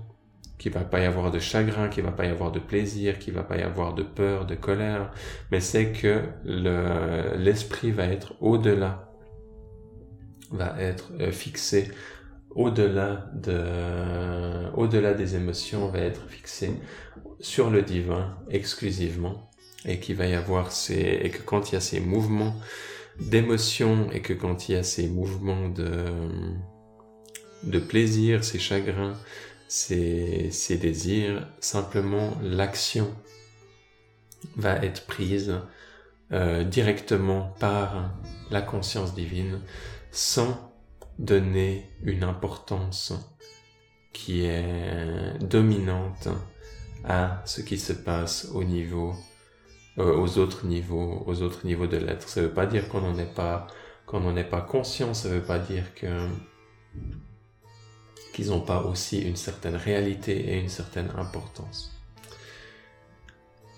qu'il 0.56 0.72
va 0.72 0.80
pas 0.80 1.00
y 1.00 1.04
avoir 1.04 1.30
de 1.32 1.40
chagrin, 1.40 1.88
qu'il 1.88 2.04
va 2.04 2.12
pas 2.12 2.26
y 2.26 2.28
avoir 2.28 2.52
de 2.52 2.60
plaisir, 2.60 3.18
qu'il 3.18 3.34
va 3.34 3.42
pas 3.42 3.56
y 3.56 3.62
avoir 3.62 3.94
de 3.94 4.04
peur, 4.04 4.46
de 4.46 4.54
colère, 4.54 5.10
mais 5.50 5.60
c'est 5.60 5.92
que 5.92 6.22
l'esprit 7.36 7.90
va 7.90 8.04
être 8.04 8.34
au-delà, 8.40 9.12
va 10.50 10.76
être 10.78 11.10
euh, 11.20 11.30
fixé 11.30 11.90
au-delà 12.50 13.30
de, 13.34 14.70
au-delà 14.74 15.14
des 15.14 15.36
émotions, 15.36 15.88
va 15.88 16.00
être 16.00 16.28
fixé 16.28 16.70
sur 17.40 17.70
le 17.70 17.82
divin 17.82 18.36
exclusivement, 18.50 19.50
et 19.84 20.00
qu'il 20.00 20.16
va 20.16 20.26
y 20.26 20.34
avoir 20.34 20.72
ces, 20.72 21.20
et 21.22 21.30
que 21.30 21.42
quand 21.42 21.70
il 21.70 21.74
y 21.74 21.76
a 21.76 21.80
ces 21.80 22.00
mouvements 22.00 22.54
d'émotions, 23.20 24.10
et 24.12 24.20
que 24.20 24.32
quand 24.32 24.68
il 24.68 24.72
y 24.72 24.78
a 24.78 24.82
ces 24.82 25.08
mouvements 25.08 25.68
de, 25.68 26.04
de 27.64 27.78
plaisir, 27.78 28.44
ces 28.44 28.58
chagrins, 28.58 29.14
ces, 29.68 30.50
ces 30.50 30.78
désirs, 30.78 31.46
simplement 31.60 32.36
l'action 32.42 33.14
va 34.56 34.76
être 34.76 35.06
prise 35.06 35.60
euh, 36.32 36.64
directement 36.64 37.54
par 37.58 38.10
la 38.50 38.62
conscience 38.62 39.14
divine 39.14 39.60
sans 40.10 40.67
donner 41.18 41.90
une 42.02 42.24
importance 42.24 43.12
qui 44.12 44.44
est 44.44 45.38
dominante 45.40 46.28
à 47.04 47.42
ce 47.44 47.60
qui 47.60 47.78
se 47.78 47.92
passe 47.92 48.48
au 48.54 48.64
niveau, 48.64 49.14
euh, 49.98 50.16
aux 50.16 50.38
autres 50.38 50.66
niveaux, 50.66 51.22
aux 51.26 51.42
autres 51.42 51.66
niveaux 51.66 51.86
de 51.86 51.96
l'être. 51.96 52.28
Ça 52.28 52.40
ne 52.40 52.46
veut 52.46 52.52
pas 52.52 52.66
dire 52.66 52.88
qu'on 52.88 53.00
n'en 53.00 53.16
est 53.18 53.34
pas, 53.34 53.66
qu'on 54.06 54.20
n'en 54.20 54.36
est 54.36 54.44
pas 54.44 54.60
conscient. 54.60 55.14
Ça 55.14 55.28
ne 55.28 55.34
veut 55.34 55.42
pas 55.42 55.58
dire 55.58 55.94
que 55.94 56.28
qu'ils 58.32 58.50
n'ont 58.50 58.60
pas 58.60 58.82
aussi 58.82 59.20
une 59.20 59.36
certaine 59.36 59.74
réalité 59.74 60.52
et 60.52 60.60
une 60.60 60.68
certaine 60.68 61.10
importance. 61.16 61.92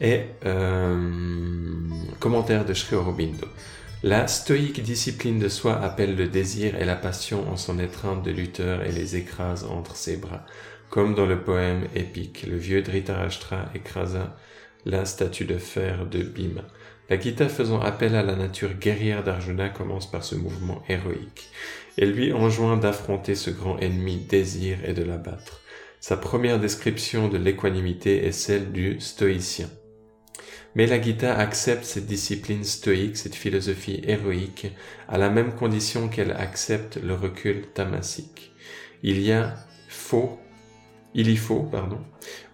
Et 0.01 0.27
euh, 0.45 1.11
commentaire 2.19 2.65
de 2.65 2.75
Sri 2.75 2.97
Aurobindo. 2.97 3.47
La 4.03 4.27
stoïque 4.29 4.83
discipline 4.83 5.39
de 5.39 5.51
soi 5.51 5.79
appelle 5.79 6.17
le 6.17 6.27
désir 6.27 6.75
et 6.77 6.87
la 6.87 6.97
passion 6.97 7.47
en 7.51 7.59
son 7.59 7.79
étreinte 7.79 8.23
de 8.23 8.31
lutteur 8.31 8.83
et 8.83 8.93
les 8.93 9.17
écrase 9.17 9.65
entre 9.65 9.95
ses 9.95 10.17
bras. 10.17 10.47
Comme 10.89 11.15
dans 11.15 11.27
le 11.27 11.43
poème 11.43 11.85
épique, 11.95 12.47
le 12.49 12.57
vieux 12.57 12.81
Dhritarashtra 12.81 13.67
écrasa 13.75 14.35
la 14.87 15.05
statue 15.05 15.45
de 15.45 15.59
fer 15.59 16.07
de 16.07 16.23
Bhima. 16.23 16.63
La 17.11 17.21
Gita 17.21 17.51
faisant 17.51 17.81
appel 17.81 18.15
à 18.15 18.23
la 18.23 18.37
nature 18.37 18.73
guerrière 18.73 19.23
d'Arjuna 19.23 19.69
commence 19.69 20.11
par 20.11 20.25
ce 20.25 20.35
mouvement 20.35 20.83
héroïque. 20.89 21.51
Elle 21.99 22.13
lui 22.13 22.33
enjoint 22.33 22.79
d'affronter 22.79 23.35
ce 23.35 23.51
grand 23.51 23.77
ennemi 23.81 24.17
désir 24.17 24.79
et 24.83 24.95
de 24.95 25.03
l'abattre. 25.03 25.61
Sa 26.01 26.17
première 26.17 26.59
description 26.59 27.29
de 27.29 27.37
l'équanimité 27.37 28.25
est 28.25 28.33
celle 28.33 28.73
du 28.73 28.99
stoïcien. 28.99 29.69
Mais 30.75 30.87
la 30.87 31.01
Gita 31.01 31.37
accepte 31.37 31.85
cette 31.85 32.07
discipline 32.07 32.65
stoïque, 32.65 33.17
cette 33.17 33.35
philosophie 33.35 34.03
héroïque, 34.05 34.69
à 35.09 35.19
la 35.19 35.31
même 35.31 35.55
condition 35.55 36.09
qu'elle 36.09 36.33
accepte 36.33 36.97
le 37.03 37.15
recul 37.15 37.67
tamasique. 37.75 38.53
Il 39.03 39.21
y 39.21 39.33
a 39.33 39.57
faux, 39.89 40.39
il 41.15 41.29
y 41.29 41.37
faut, 41.37 41.65
pardon, 41.65 42.01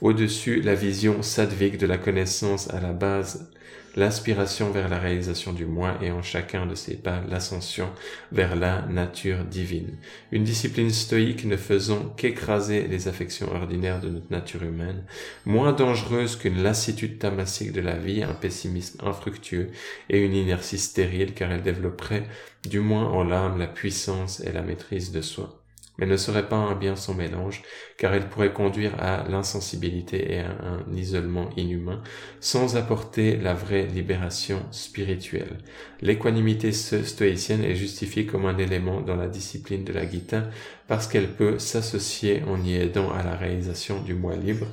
au-dessus 0.00 0.62
la 0.62 0.74
vision 0.74 1.22
sadvique 1.22 1.76
de 1.76 1.86
la 1.86 1.98
connaissance 1.98 2.72
à 2.72 2.80
la 2.80 2.92
base 2.92 3.50
l'aspiration 3.96 4.70
vers 4.70 4.88
la 4.88 4.98
réalisation 4.98 5.52
du 5.52 5.64
moi 5.64 5.98
et 6.02 6.10
en 6.10 6.22
chacun 6.22 6.66
de 6.66 6.74
ses 6.74 6.96
pas 6.96 7.22
l'ascension 7.28 7.88
vers 8.30 8.54
la 8.54 8.82
nature 8.82 9.44
divine. 9.44 9.96
Une 10.32 10.44
discipline 10.44 10.90
stoïque 10.90 11.44
ne 11.46 11.56
faisant 11.56 12.14
qu'écraser 12.16 12.86
les 12.86 13.08
affections 13.08 13.52
ordinaires 13.52 14.00
de 14.00 14.10
notre 14.10 14.30
nature 14.30 14.62
humaine, 14.62 15.04
moins 15.46 15.72
dangereuse 15.72 16.36
qu'une 16.36 16.62
lassitude 16.62 17.18
tamasique 17.18 17.72
de 17.72 17.80
la 17.80 17.96
vie, 17.96 18.22
un 18.22 18.34
pessimisme 18.34 19.04
infructueux 19.04 19.70
et 20.10 20.24
une 20.24 20.34
inertie 20.34 20.78
stérile 20.78 21.34
car 21.34 21.50
elle 21.50 21.62
développerait 21.62 22.26
du 22.68 22.80
moins 22.80 23.06
en 23.06 23.24
l'âme 23.24 23.58
la 23.58 23.66
puissance 23.66 24.40
et 24.40 24.52
la 24.52 24.62
maîtrise 24.62 25.10
de 25.10 25.22
soi 25.22 25.65
mais 25.98 26.06
ne 26.06 26.16
serait 26.16 26.48
pas 26.48 26.56
un 26.56 26.74
bien 26.74 26.96
sans 26.96 27.14
mélange, 27.14 27.62
car 27.96 28.14
elle 28.14 28.28
pourrait 28.28 28.52
conduire 28.52 28.92
à 28.98 29.26
l'insensibilité 29.28 30.34
et 30.34 30.40
à 30.40 30.50
un 30.50 30.94
isolement 30.94 31.50
inhumain, 31.56 32.02
sans 32.40 32.76
apporter 32.76 33.36
la 33.36 33.54
vraie 33.54 33.86
libération 33.86 34.60
spirituelle. 34.70 35.58
L'équanimité 36.00 36.72
stoïcienne 36.72 37.64
est 37.64 37.74
justifiée 37.74 38.26
comme 38.26 38.46
un 38.46 38.58
élément 38.58 39.00
dans 39.00 39.16
la 39.16 39.28
discipline 39.28 39.84
de 39.84 39.92
la 39.92 40.08
Gita, 40.08 40.44
parce 40.88 41.06
qu'elle 41.06 41.32
peut 41.32 41.58
s'associer 41.58 42.42
en 42.44 42.62
y 42.62 42.74
aidant 42.74 43.10
à 43.12 43.22
la 43.22 43.34
réalisation 43.34 44.00
du 44.02 44.14
moi 44.14 44.36
libre, 44.36 44.66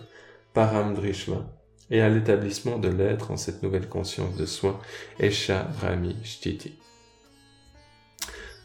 paramdrishma, 0.54 1.50
et 1.90 2.02
à 2.02 2.10
l'établissement 2.10 2.80
de 2.80 2.88
l'être 2.88 3.32
en 3.32 3.38
cette 3.38 3.62
nouvelle 3.62 3.88
conscience 3.88 4.36
de 4.36 4.46
soi, 4.46 4.82
Esha 5.20 5.68
Rami 5.82 6.16
Shtiti. 6.24 6.74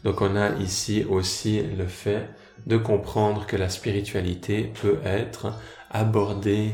Donc 0.03 0.21
on 0.21 0.35
a 0.35 0.55
ici 0.55 1.05
aussi 1.07 1.61
le 1.61 1.85
fait 1.85 2.29
de 2.65 2.77
comprendre 2.77 3.45
que 3.45 3.55
la 3.55 3.69
spiritualité 3.69 4.71
peut 4.81 4.99
être 5.03 5.53
abordée 5.89 6.71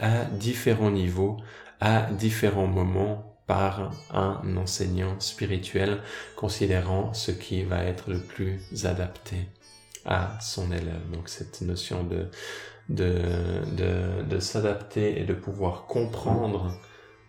à 0.00 0.24
différents 0.24 0.90
niveaux, 0.90 1.36
à 1.80 2.10
différents 2.12 2.66
moments 2.66 3.36
par 3.46 3.92
un 4.12 4.56
enseignant 4.56 5.20
spirituel, 5.20 6.00
considérant 6.36 7.14
ce 7.14 7.30
qui 7.30 7.62
va 7.62 7.84
être 7.84 8.10
le 8.10 8.18
plus 8.18 8.60
adapté 8.84 9.48
à 10.04 10.38
son 10.40 10.70
élève. 10.72 11.10
Donc 11.12 11.28
cette 11.28 11.60
notion 11.60 12.06
de, 12.88 14.40
s'adapter 14.40 15.20
et 15.20 15.24
de 15.24 15.34
pouvoir 15.34 15.86
comprendre 15.86 16.72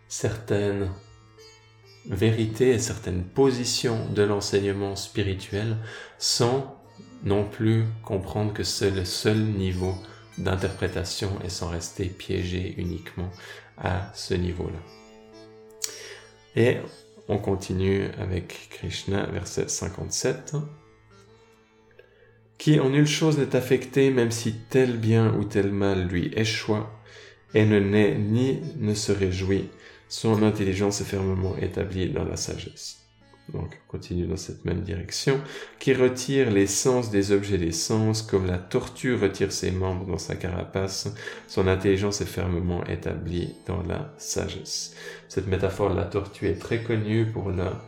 certaines 0.07 0.89
vérités 2.09 2.69
et 2.69 2.79
certaines 2.79 3.23
positions 3.23 4.07
de 4.13 4.23
l'enseignement 4.23 4.95
spirituel 4.95 5.77
sans 6.17 6.76
non 7.23 7.43
plus 7.43 7.85
comprendre 8.03 8.53
que 8.53 8.63
c'est 8.63 8.91
le 8.91 9.05
seul 9.05 9.37
niveau 9.37 9.95
d'interprétation 10.37 11.29
et 11.43 11.49
sans 11.49 11.69
rester 11.69 12.05
piégé 12.05 12.75
uniquement 12.77 13.31
à 13.77 14.11
ce 14.13 14.33
niveau-là. 14.33 14.79
Et 16.55 16.77
on 17.27 17.37
continue 17.37 18.05
avec 18.17 18.69
Krishna, 18.69 19.25
verset 19.27 19.67
57, 19.67 20.55
qui 22.57 22.79
en 22.79 22.89
nulle 22.89 23.07
chose 23.07 23.37
n'est 23.37 23.55
affecté 23.55 24.09
même 24.09 24.31
si 24.31 24.55
tel 24.69 24.97
bien 24.97 25.33
ou 25.35 25.43
tel 25.43 25.71
mal 25.71 26.07
lui 26.07 26.31
échoue, 26.35 26.77
et 27.53 27.65
ne 27.65 27.79
naît 27.79 28.17
ni 28.17 28.59
ne 28.77 28.93
se 28.93 29.11
réjouit, 29.11 29.69
son 30.09 30.43
intelligence 30.43 31.01
est 31.01 31.05
fermement 31.05 31.55
établie 31.57 32.09
dans 32.09 32.25
la 32.25 32.37
sagesse 32.37 33.06
donc 33.53 33.79
continue 33.87 34.27
dans 34.27 34.37
cette 34.37 34.65
même 34.65 34.81
direction, 34.81 35.39
qui 35.79 35.93
retire 35.93 36.51
l'essence 36.51 37.09
des 37.09 37.31
objets 37.31 37.57
des 37.57 37.71
sens, 37.71 38.21
comme 38.21 38.45
la 38.45 38.57
tortue 38.57 39.15
retire 39.15 39.51
ses 39.51 39.71
membres 39.71 40.05
dans 40.05 40.17
sa 40.17 40.35
carapace, 40.35 41.13
son 41.47 41.67
intelligence 41.67 42.21
est 42.21 42.25
fermement 42.25 42.83
établie 42.85 43.55
dans 43.65 43.83
la 43.83 44.13
sagesse. 44.17 44.95
Cette 45.27 45.47
métaphore 45.47 45.91
de 45.91 45.95
la 45.95 46.05
tortue 46.05 46.47
est 46.47 46.59
très 46.59 46.81
connue 46.83 47.25
pour 47.25 47.49
la, 47.49 47.81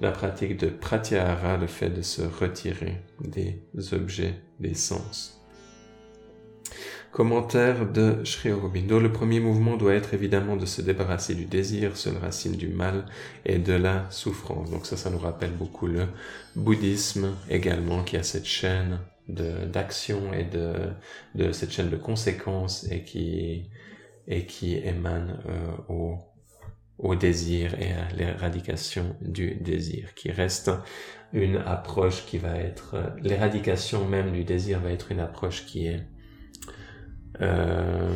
la 0.00 0.10
pratique 0.10 0.58
de 0.58 0.68
pratyahara, 0.68 1.56
le 1.56 1.66
fait 1.66 1.90
de 1.90 2.02
se 2.02 2.22
retirer 2.22 2.96
des 3.20 3.62
objets 3.92 4.34
des 4.60 4.74
sens. 4.74 5.37
Commentaire 7.10 7.90
de 7.90 8.22
Sri 8.24 8.52
Aurobindo. 8.52 9.00
Le 9.00 9.10
premier 9.10 9.40
mouvement 9.40 9.76
doit 9.76 9.94
être 9.94 10.14
évidemment 10.14 10.56
de 10.56 10.66
se 10.66 10.82
débarrasser 10.82 11.34
du 11.34 11.46
désir, 11.46 11.96
seule 11.96 12.18
racine 12.18 12.52
du 12.56 12.68
mal 12.68 13.06
et 13.46 13.58
de 13.58 13.72
la 13.72 14.08
souffrance. 14.10 14.70
Donc 14.70 14.86
ça, 14.86 14.96
ça 14.96 15.10
nous 15.10 15.18
rappelle 15.18 15.52
beaucoup 15.52 15.86
le 15.86 16.06
bouddhisme 16.54 17.34
également 17.48 18.04
qui 18.04 18.16
a 18.16 18.22
cette 18.22 18.44
chaîne 18.44 19.00
d'action 19.28 20.32
et 20.32 20.44
de, 20.44 20.74
de 21.34 21.52
cette 21.52 21.70
chaîne 21.70 21.90
de 21.90 21.96
conséquences 21.96 22.86
et 22.90 23.02
qui, 23.02 23.68
et 24.26 24.46
qui 24.46 24.76
émane 24.76 25.38
euh, 25.48 25.92
au, 25.92 26.18
au 26.98 27.14
désir 27.14 27.74
et 27.80 27.92
à 27.92 28.08
l'éradication 28.16 29.16
du 29.20 29.54
désir, 29.56 30.14
qui 30.14 30.30
reste 30.30 30.70
une 31.32 31.56
approche 31.56 32.24
qui 32.26 32.38
va 32.38 32.56
être, 32.56 32.96
l'éradication 33.22 34.06
même 34.06 34.32
du 34.32 34.44
désir 34.44 34.80
va 34.80 34.90
être 34.90 35.12
une 35.12 35.20
approche 35.20 35.66
qui 35.66 35.86
est, 35.86 36.06
euh, 37.40 38.10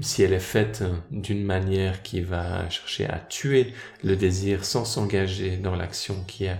si 0.00 0.22
elle 0.22 0.32
est 0.32 0.38
faite 0.38 0.84
d'une 1.10 1.44
manière 1.44 2.02
qui 2.02 2.20
va 2.20 2.68
chercher 2.70 3.06
à 3.06 3.18
tuer 3.18 3.72
le 4.02 4.16
désir 4.16 4.64
sans 4.64 4.84
s'engager 4.84 5.56
dans 5.56 5.76
l'action 5.76 6.24
qui 6.26 6.44
est 6.44 6.56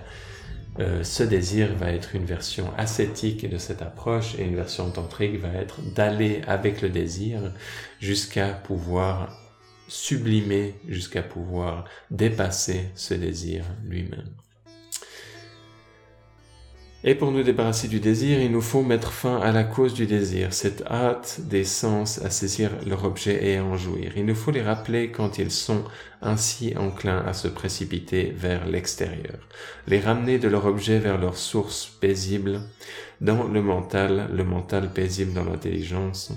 euh, 0.80 1.04
ce 1.04 1.22
désir 1.22 1.74
va 1.76 1.92
être 1.92 2.16
une 2.16 2.24
version 2.24 2.72
ascétique 2.76 3.48
de 3.48 3.58
cette 3.58 3.80
approche 3.80 4.34
et 4.38 4.42
une 4.42 4.56
version 4.56 4.90
tantrique 4.90 5.38
va 5.38 5.52
être 5.52 5.80
d'aller 5.94 6.42
avec 6.48 6.82
le 6.82 6.88
désir 6.88 7.52
jusqu'à 8.00 8.48
pouvoir 8.48 9.38
sublimer, 9.86 10.74
jusqu'à 10.88 11.22
pouvoir 11.22 11.84
dépasser 12.10 12.86
ce 12.96 13.14
désir 13.14 13.64
lui-même. 13.84 14.30
Et 17.06 17.14
pour 17.14 17.32
nous 17.32 17.42
débarrasser 17.42 17.86
du 17.86 18.00
désir, 18.00 18.40
il 18.40 18.50
nous 18.50 18.62
faut 18.62 18.82
mettre 18.82 19.12
fin 19.12 19.38
à 19.38 19.52
la 19.52 19.62
cause 19.62 19.92
du 19.92 20.06
désir, 20.06 20.54
cette 20.54 20.82
hâte 20.86 21.40
des 21.42 21.64
sens 21.64 22.22
à 22.22 22.30
saisir 22.30 22.70
leur 22.86 23.04
objet 23.04 23.46
et 23.46 23.58
à 23.58 23.64
en 23.64 23.76
jouir. 23.76 24.12
Il 24.16 24.24
nous 24.24 24.34
faut 24.34 24.50
les 24.50 24.62
rappeler 24.62 25.10
quand 25.10 25.36
ils 25.36 25.50
sont 25.50 25.84
ainsi 26.24 26.74
enclins 26.76 27.22
à 27.26 27.32
se 27.32 27.48
précipiter 27.48 28.32
vers 28.36 28.66
l'extérieur, 28.66 29.38
les 29.86 30.00
ramener 30.00 30.38
de 30.38 30.48
leur 30.48 30.66
objet 30.66 30.98
vers 30.98 31.18
leur 31.18 31.36
source 31.36 31.86
paisible, 32.00 32.60
dans 33.20 33.44
le 33.44 33.62
mental, 33.62 34.28
le 34.34 34.44
mental 34.44 34.92
paisible 34.92 35.32
dans 35.32 35.44
l'intelligence, 35.44 36.32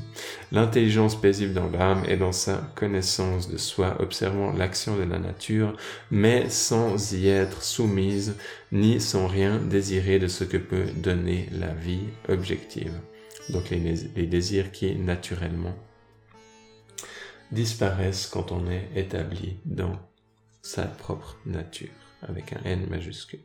l'intelligence 0.51 1.19
paisible 1.19 1.53
dans 1.53 1.69
l'âme 1.69 2.03
et 2.07 2.17
dans 2.17 2.31
sa 2.31 2.71
connaissance 2.75 3.49
de 3.49 3.57
soi, 3.57 3.97
observant 3.99 4.53
l'action 4.53 4.95
de 4.95 5.03
la 5.03 5.19
nature, 5.19 5.75
mais 6.11 6.49
sans 6.49 7.13
y 7.13 7.29
être 7.29 7.63
soumise, 7.63 8.35
ni 8.71 9.01
sans 9.01 9.27
rien 9.27 9.57
désirer 9.57 10.19
de 10.19 10.27
ce 10.27 10.43
que 10.43 10.57
peut 10.57 10.85
donner 10.95 11.49
la 11.51 11.73
vie 11.73 12.05
objective. 12.29 12.93
Donc 13.49 13.69
les, 13.69 13.95
les 14.15 14.27
désirs 14.27 14.71
qui 14.71 14.95
naturellement 14.95 15.75
disparaissent 17.51 18.27
quand 18.27 18.51
on 18.51 18.69
est 18.69 18.89
établi 18.95 19.57
dans 19.65 19.97
sa 20.61 20.83
propre 20.83 21.37
nature, 21.45 21.89
avec 22.27 22.53
un 22.53 22.61
N 22.65 22.87
majuscule. 22.89 23.39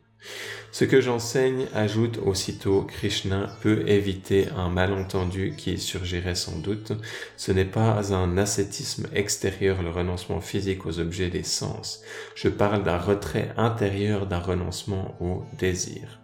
Ce 0.71 0.85
que 0.85 1.01
j'enseigne, 1.01 1.67
ajoute 1.73 2.17
aussitôt 2.17 2.83
Krishna, 2.83 3.49
peut 3.61 3.87
éviter 3.87 4.47
un 4.55 4.69
malentendu 4.69 5.53
qui 5.55 5.77
surgirait 5.77 6.35
sans 6.35 6.57
doute. 6.57 6.93
Ce 7.37 7.51
n'est 7.51 7.65
pas 7.65 8.13
un 8.13 8.37
ascétisme 8.37 9.07
extérieur, 9.13 9.83
le 9.83 9.89
renoncement 9.89 10.41
physique 10.41 10.85
aux 10.85 10.99
objets 10.99 11.29
des 11.29 11.43
sens. 11.43 12.01
Je 12.35 12.49
parle 12.49 12.83
d'un 12.83 12.97
retrait 12.97 13.51
intérieur, 13.57 14.25
d'un 14.25 14.39
renoncement 14.39 15.15
au 15.19 15.43
désir. 15.57 16.21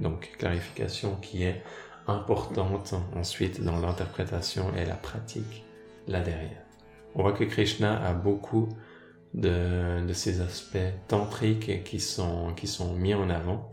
Donc, 0.00 0.32
clarification 0.38 1.16
qui 1.16 1.44
est 1.44 1.62
importante 2.06 2.94
ensuite 3.14 3.62
dans 3.62 3.78
l'interprétation 3.78 4.72
et 4.76 4.84
la 4.84 4.94
pratique 4.94 5.64
là 6.06 6.20
derrière. 6.20 6.63
On 7.14 7.22
voit 7.22 7.32
que 7.32 7.44
Krishna 7.44 8.04
a 8.04 8.12
beaucoup 8.12 8.68
de, 9.34 10.12
ces 10.12 10.40
aspects 10.40 10.78
tantriques 11.08 11.84
qui 11.84 12.00
sont, 12.00 12.54
mis 12.96 13.14
en 13.14 13.30
avant 13.30 13.70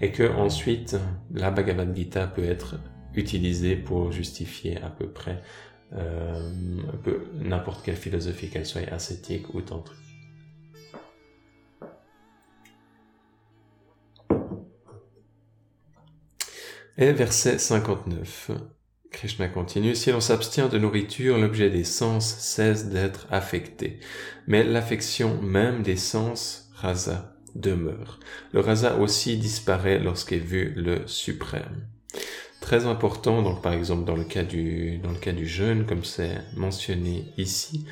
et 0.00 0.10
que 0.12 0.24
ensuite 0.24 0.96
la 1.32 1.50
Bhagavad 1.50 1.94
Gita 1.94 2.26
peut 2.26 2.44
être 2.44 2.76
utilisée 3.14 3.76
pour 3.76 4.12
justifier 4.12 4.80
à 4.82 4.90
peu 4.90 5.08
près 5.08 5.40
euh, 5.94 6.50
n'importe 7.34 7.84
quelle 7.84 7.96
philosophie, 7.96 8.48
qu'elle 8.48 8.66
soit 8.66 8.92
ascétique 8.92 9.54
ou 9.54 9.60
tantrique. 9.60 9.98
Et 16.96 17.12
verset 17.12 17.58
59. 17.58 18.50
Krishna 19.14 19.48
continue, 19.48 19.94
si 19.94 20.10
l'on 20.10 20.20
s'abstient 20.20 20.68
de 20.68 20.78
nourriture, 20.78 21.38
l'objet 21.38 21.70
des 21.70 21.84
sens 21.84 22.36
cesse 22.38 22.88
d'être 22.88 23.26
affecté. 23.30 24.00
Mais 24.48 24.64
l'affection 24.64 25.40
même 25.40 25.82
des 25.82 25.96
sens, 25.96 26.68
rasa, 26.74 27.36
demeure. 27.54 28.18
Le 28.52 28.60
rasa 28.60 28.96
aussi 28.96 29.36
disparaît 29.36 30.00
lorsqu'est 30.00 30.38
vu 30.38 30.72
le 30.76 31.06
suprême. 31.06 31.86
Très 32.60 32.86
important, 32.86 33.42
donc 33.42 33.62
par 33.62 33.72
exemple 33.72 34.04
dans 34.04 34.16
le 34.16 34.24
cas 34.24 34.42
du, 34.42 34.98
dans 34.98 35.12
le 35.12 35.18
cas 35.18 35.32
du 35.32 35.46
jeûne, 35.46 35.86
comme 35.86 36.04
c'est 36.04 36.36
mentionné 36.56 37.32
ici, 37.38 37.86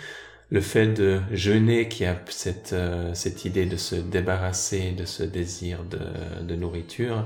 le 0.51 0.61
fait 0.61 0.89
de 0.89 1.21
jeûner 1.31 1.89
qui 1.89 2.05
a 2.05 2.21
cette, 2.31 2.73
euh, 2.73 3.15
cette 3.15 3.45
idée 3.45 3.67
de 3.67 3.77
se 3.77 3.95
débarrasser 3.95 4.91
de 4.91 5.05
ce 5.05 5.23
désir 5.23 5.85
de, 5.85 6.43
de 6.43 6.55
nourriture, 6.57 7.25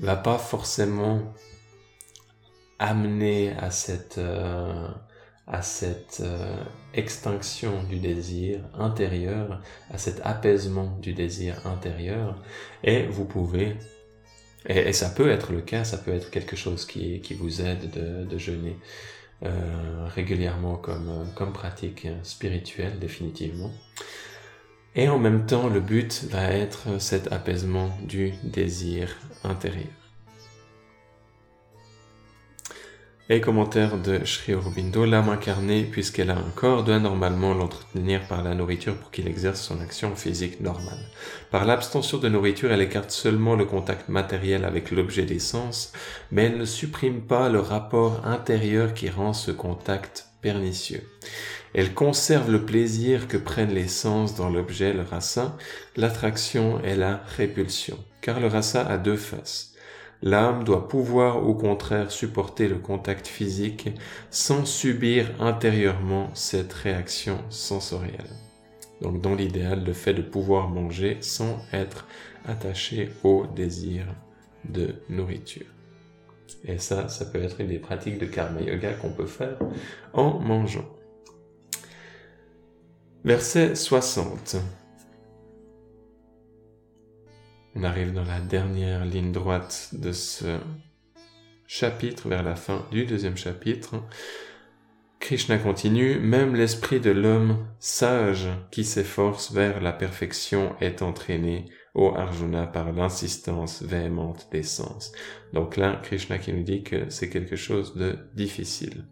va 0.00 0.16
pas 0.16 0.38
forcément 0.38 1.34
amener 2.82 3.52
à 3.52 3.70
cette, 3.70 4.18
euh, 4.18 4.88
euh, 6.20 6.64
extinction 6.94 7.82
du 7.84 7.98
désir 7.98 8.60
intérieur, 8.74 9.62
à 9.90 9.98
cet 9.98 10.20
apaisement 10.24 10.98
du 11.00 11.12
désir 11.14 11.64
intérieur, 11.66 12.42
et 12.82 13.04
vous 13.06 13.24
pouvez, 13.24 13.76
et, 14.66 14.92
ça 14.92 15.10
peut 15.10 15.30
être 15.30 15.52
le 15.52 15.60
cas, 15.60 15.84
ça 15.84 15.96
peut 15.96 16.12
être 16.12 16.30
quelque 16.30 16.56
chose 16.56 16.84
qui, 16.84 17.20
qui 17.20 17.34
vous 17.34 17.62
aide 17.62 17.90
de, 17.90 18.24
de 18.24 18.38
jeûner 18.38 18.76
euh, 19.44 20.08
régulièrement 20.08 20.76
comme, 20.76 21.26
comme 21.36 21.52
pratique 21.52 22.08
spirituelle 22.24 22.98
définitivement. 22.98 23.70
Et 24.94 25.08
en 25.08 25.18
même 25.18 25.46
temps, 25.46 25.68
le 25.68 25.80
but 25.80 26.24
va 26.30 26.50
être 26.50 27.00
cet 27.00 27.32
apaisement 27.32 27.96
du 28.02 28.34
désir 28.44 29.16
intérieur. 29.42 30.01
Et 33.28 33.40
commentaire 33.40 33.98
de 33.98 34.24
Sri 34.24 34.52
Aurobindo, 34.52 35.04
l'âme 35.04 35.28
incarnée, 35.28 35.84
puisqu'elle 35.84 36.30
a 36.30 36.36
un 36.36 36.50
corps, 36.56 36.82
doit 36.82 36.98
normalement 36.98 37.54
l'entretenir 37.54 38.26
par 38.26 38.42
la 38.42 38.56
nourriture 38.56 38.96
pour 38.96 39.12
qu'il 39.12 39.28
exerce 39.28 39.60
son 39.62 39.80
action 39.80 40.16
physique 40.16 40.60
normale. 40.60 40.98
Par 41.52 41.64
l'abstention 41.64 42.18
de 42.18 42.28
nourriture, 42.28 42.72
elle 42.72 42.82
écarte 42.82 43.12
seulement 43.12 43.54
le 43.54 43.64
contact 43.64 44.08
matériel 44.08 44.64
avec 44.64 44.90
l'objet 44.90 45.24
des 45.24 45.38
sens, 45.38 45.92
mais 46.32 46.46
elle 46.46 46.58
ne 46.58 46.64
supprime 46.64 47.22
pas 47.22 47.48
le 47.48 47.60
rapport 47.60 48.26
intérieur 48.26 48.92
qui 48.92 49.08
rend 49.08 49.32
ce 49.32 49.52
contact 49.52 50.26
pernicieux. 50.42 51.08
Elle 51.74 51.94
conserve 51.94 52.50
le 52.50 52.66
plaisir 52.66 53.28
que 53.28 53.36
prennent 53.36 53.72
les 53.72 53.88
sens 53.88 54.34
dans 54.34 54.50
l'objet, 54.50 54.92
le 54.92 55.02
rasa, 55.02 55.56
l'attraction 55.96 56.82
et 56.82 56.96
la 56.96 57.22
répulsion, 57.36 57.98
car 58.20 58.40
le 58.40 58.48
rasa 58.48 58.84
a 58.84 58.98
deux 58.98 59.16
faces. 59.16 59.71
L'âme 60.22 60.62
doit 60.62 60.86
pouvoir 60.86 61.44
au 61.44 61.54
contraire 61.54 62.12
supporter 62.12 62.68
le 62.68 62.78
contact 62.78 63.26
physique 63.26 63.90
sans 64.30 64.64
subir 64.64 65.32
intérieurement 65.40 66.30
cette 66.34 66.72
réaction 66.72 67.38
sensorielle. 67.50 68.30
Donc 69.00 69.20
dans 69.20 69.34
l'idéal, 69.34 69.84
le 69.84 69.92
fait 69.92 70.14
de 70.14 70.22
pouvoir 70.22 70.68
manger 70.68 71.18
sans 71.20 71.58
être 71.72 72.06
attaché 72.46 73.10
au 73.24 73.46
désir 73.46 74.06
de 74.64 74.94
nourriture. 75.08 75.66
Et 76.64 76.78
ça, 76.78 77.08
ça 77.08 77.24
peut 77.24 77.42
être 77.42 77.60
une 77.60 77.68
des 77.68 77.80
pratiques 77.80 78.18
de 78.18 78.26
karma 78.26 78.60
yoga 78.60 78.92
qu'on 78.92 79.12
peut 79.12 79.26
faire 79.26 79.58
en 80.12 80.38
mangeant. 80.38 80.88
Verset 83.24 83.74
60. 83.74 84.56
On 87.74 87.84
arrive 87.84 88.12
dans 88.12 88.24
la 88.24 88.40
dernière 88.40 89.04
ligne 89.04 89.32
droite 89.32 89.90
de 89.92 90.12
ce 90.12 90.58
chapitre, 91.66 92.28
vers 92.28 92.42
la 92.42 92.54
fin 92.54 92.86
du 92.90 93.06
deuxième 93.06 93.38
chapitre. 93.38 94.02
Krishna 95.20 95.56
continue, 95.56 96.18
même 96.18 96.54
l'esprit 96.54 97.00
de 97.00 97.10
l'homme 97.10 97.66
sage 97.78 98.48
qui 98.70 98.84
s'efforce 98.84 99.52
vers 99.52 99.80
la 99.80 99.92
perfection 99.92 100.76
est 100.80 101.00
entraîné 101.00 101.64
au 101.94 102.14
Arjuna 102.14 102.66
par 102.66 102.92
l'insistance 102.92 103.82
véhémente 103.82 104.48
des 104.52 104.64
sens. 104.64 105.12
Donc 105.54 105.76
là, 105.78 105.98
Krishna 106.02 106.38
qui 106.38 106.52
nous 106.52 106.64
dit 106.64 106.82
que 106.82 107.08
c'est 107.08 107.30
quelque 107.30 107.56
chose 107.56 107.94
de 107.96 108.18
difficile. 108.34 109.04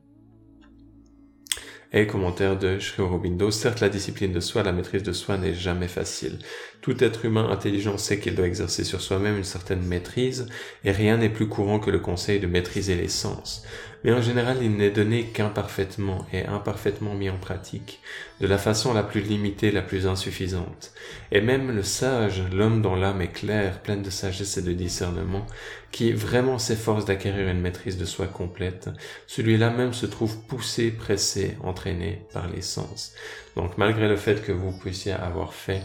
Et 1.92 2.06
commentaire 2.06 2.56
de 2.56 2.78
Sri 2.78 3.02
Aurobindo, 3.02 3.50
certes 3.50 3.80
la 3.80 3.88
discipline 3.88 4.32
de 4.32 4.38
soi, 4.38 4.62
la 4.62 4.70
maîtrise 4.70 5.02
de 5.02 5.12
soi 5.12 5.36
n'est 5.38 5.54
jamais 5.54 5.88
facile. 5.88 6.38
Tout 6.82 7.02
être 7.02 7.24
humain 7.24 7.50
intelligent 7.50 7.98
sait 7.98 8.20
qu'il 8.20 8.36
doit 8.36 8.46
exercer 8.46 8.84
sur 8.84 9.00
soi-même 9.00 9.36
une 9.36 9.42
certaine 9.44 9.82
maîtrise, 9.82 10.46
et 10.84 10.92
rien 10.92 11.16
n'est 11.16 11.28
plus 11.28 11.48
courant 11.48 11.80
que 11.80 11.90
le 11.90 11.98
conseil 11.98 12.38
de 12.38 12.46
maîtriser 12.46 12.94
les 12.94 13.08
sens. 13.08 13.64
Mais 14.04 14.12
en 14.12 14.22
général 14.22 14.58
il 14.62 14.76
n'est 14.76 14.90
donné 14.90 15.24
qu'imparfaitement 15.26 16.26
et 16.32 16.46
imparfaitement 16.46 17.14
mis 17.14 17.30
en 17.30 17.38
pratique, 17.38 18.00
de 18.40 18.46
la 18.46 18.58
façon 18.58 18.94
la 18.94 19.02
plus 19.02 19.20
limitée, 19.20 19.70
la 19.70 19.82
plus 19.82 20.06
insuffisante. 20.06 20.92
Et 21.32 21.40
même 21.40 21.70
le 21.70 21.82
sage, 21.82 22.42
l'homme 22.52 22.82
dont 22.82 22.94
l'âme 22.94 23.20
est 23.20 23.32
claire, 23.32 23.82
pleine 23.82 24.02
de 24.02 24.10
sagesse 24.10 24.56
et 24.56 24.62
de 24.62 24.72
discernement, 24.72 25.46
qui 25.90 26.12
vraiment 26.12 26.58
s'efforce 26.58 27.04
d'acquérir 27.04 27.48
une 27.48 27.60
maîtrise 27.60 27.98
de 27.98 28.04
soi 28.04 28.26
complète, 28.26 28.90
celui-là 29.26 29.70
même 29.70 29.92
se 29.92 30.06
trouve 30.06 30.40
poussé, 30.46 30.90
pressé, 30.90 31.56
entraîné 31.62 32.26
par 32.32 32.48
les 32.48 32.62
sens. 32.62 33.12
Donc 33.56 33.78
malgré 33.78 34.08
le 34.08 34.16
fait 34.16 34.42
que 34.42 34.52
vous 34.52 34.72
puissiez 34.72 35.12
avoir 35.12 35.52
fait 35.52 35.82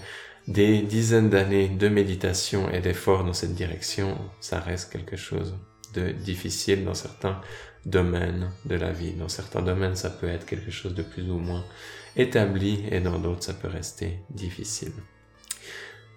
des 0.47 0.81
dizaines 0.81 1.29
d'années 1.29 1.69
de 1.69 1.89
méditation 1.89 2.69
et 2.69 2.79
d'efforts 2.79 3.23
dans 3.23 3.33
cette 3.33 3.55
direction, 3.55 4.17
ça 4.39 4.59
reste 4.59 4.91
quelque 4.91 5.15
chose 5.15 5.55
de 5.95 6.11
difficile 6.11 6.83
dans 6.83 6.93
certains 6.93 7.41
domaines 7.85 8.51
de 8.65 8.75
la 8.75 8.91
vie. 8.91 9.13
Dans 9.13 9.29
certains 9.29 9.61
domaines, 9.61 9.95
ça 9.95 10.09
peut 10.09 10.27
être 10.27 10.45
quelque 10.45 10.71
chose 10.71 10.95
de 10.95 11.03
plus 11.03 11.29
ou 11.29 11.37
moins 11.37 11.63
établi 12.15 12.83
et 12.91 12.99
dans 12.99 13.19
d'autres, 13.19 13.43
ça 13.43 13.53
peut 13.53 13.67
rester 13.67 14.19
difficile. 14.29 14.93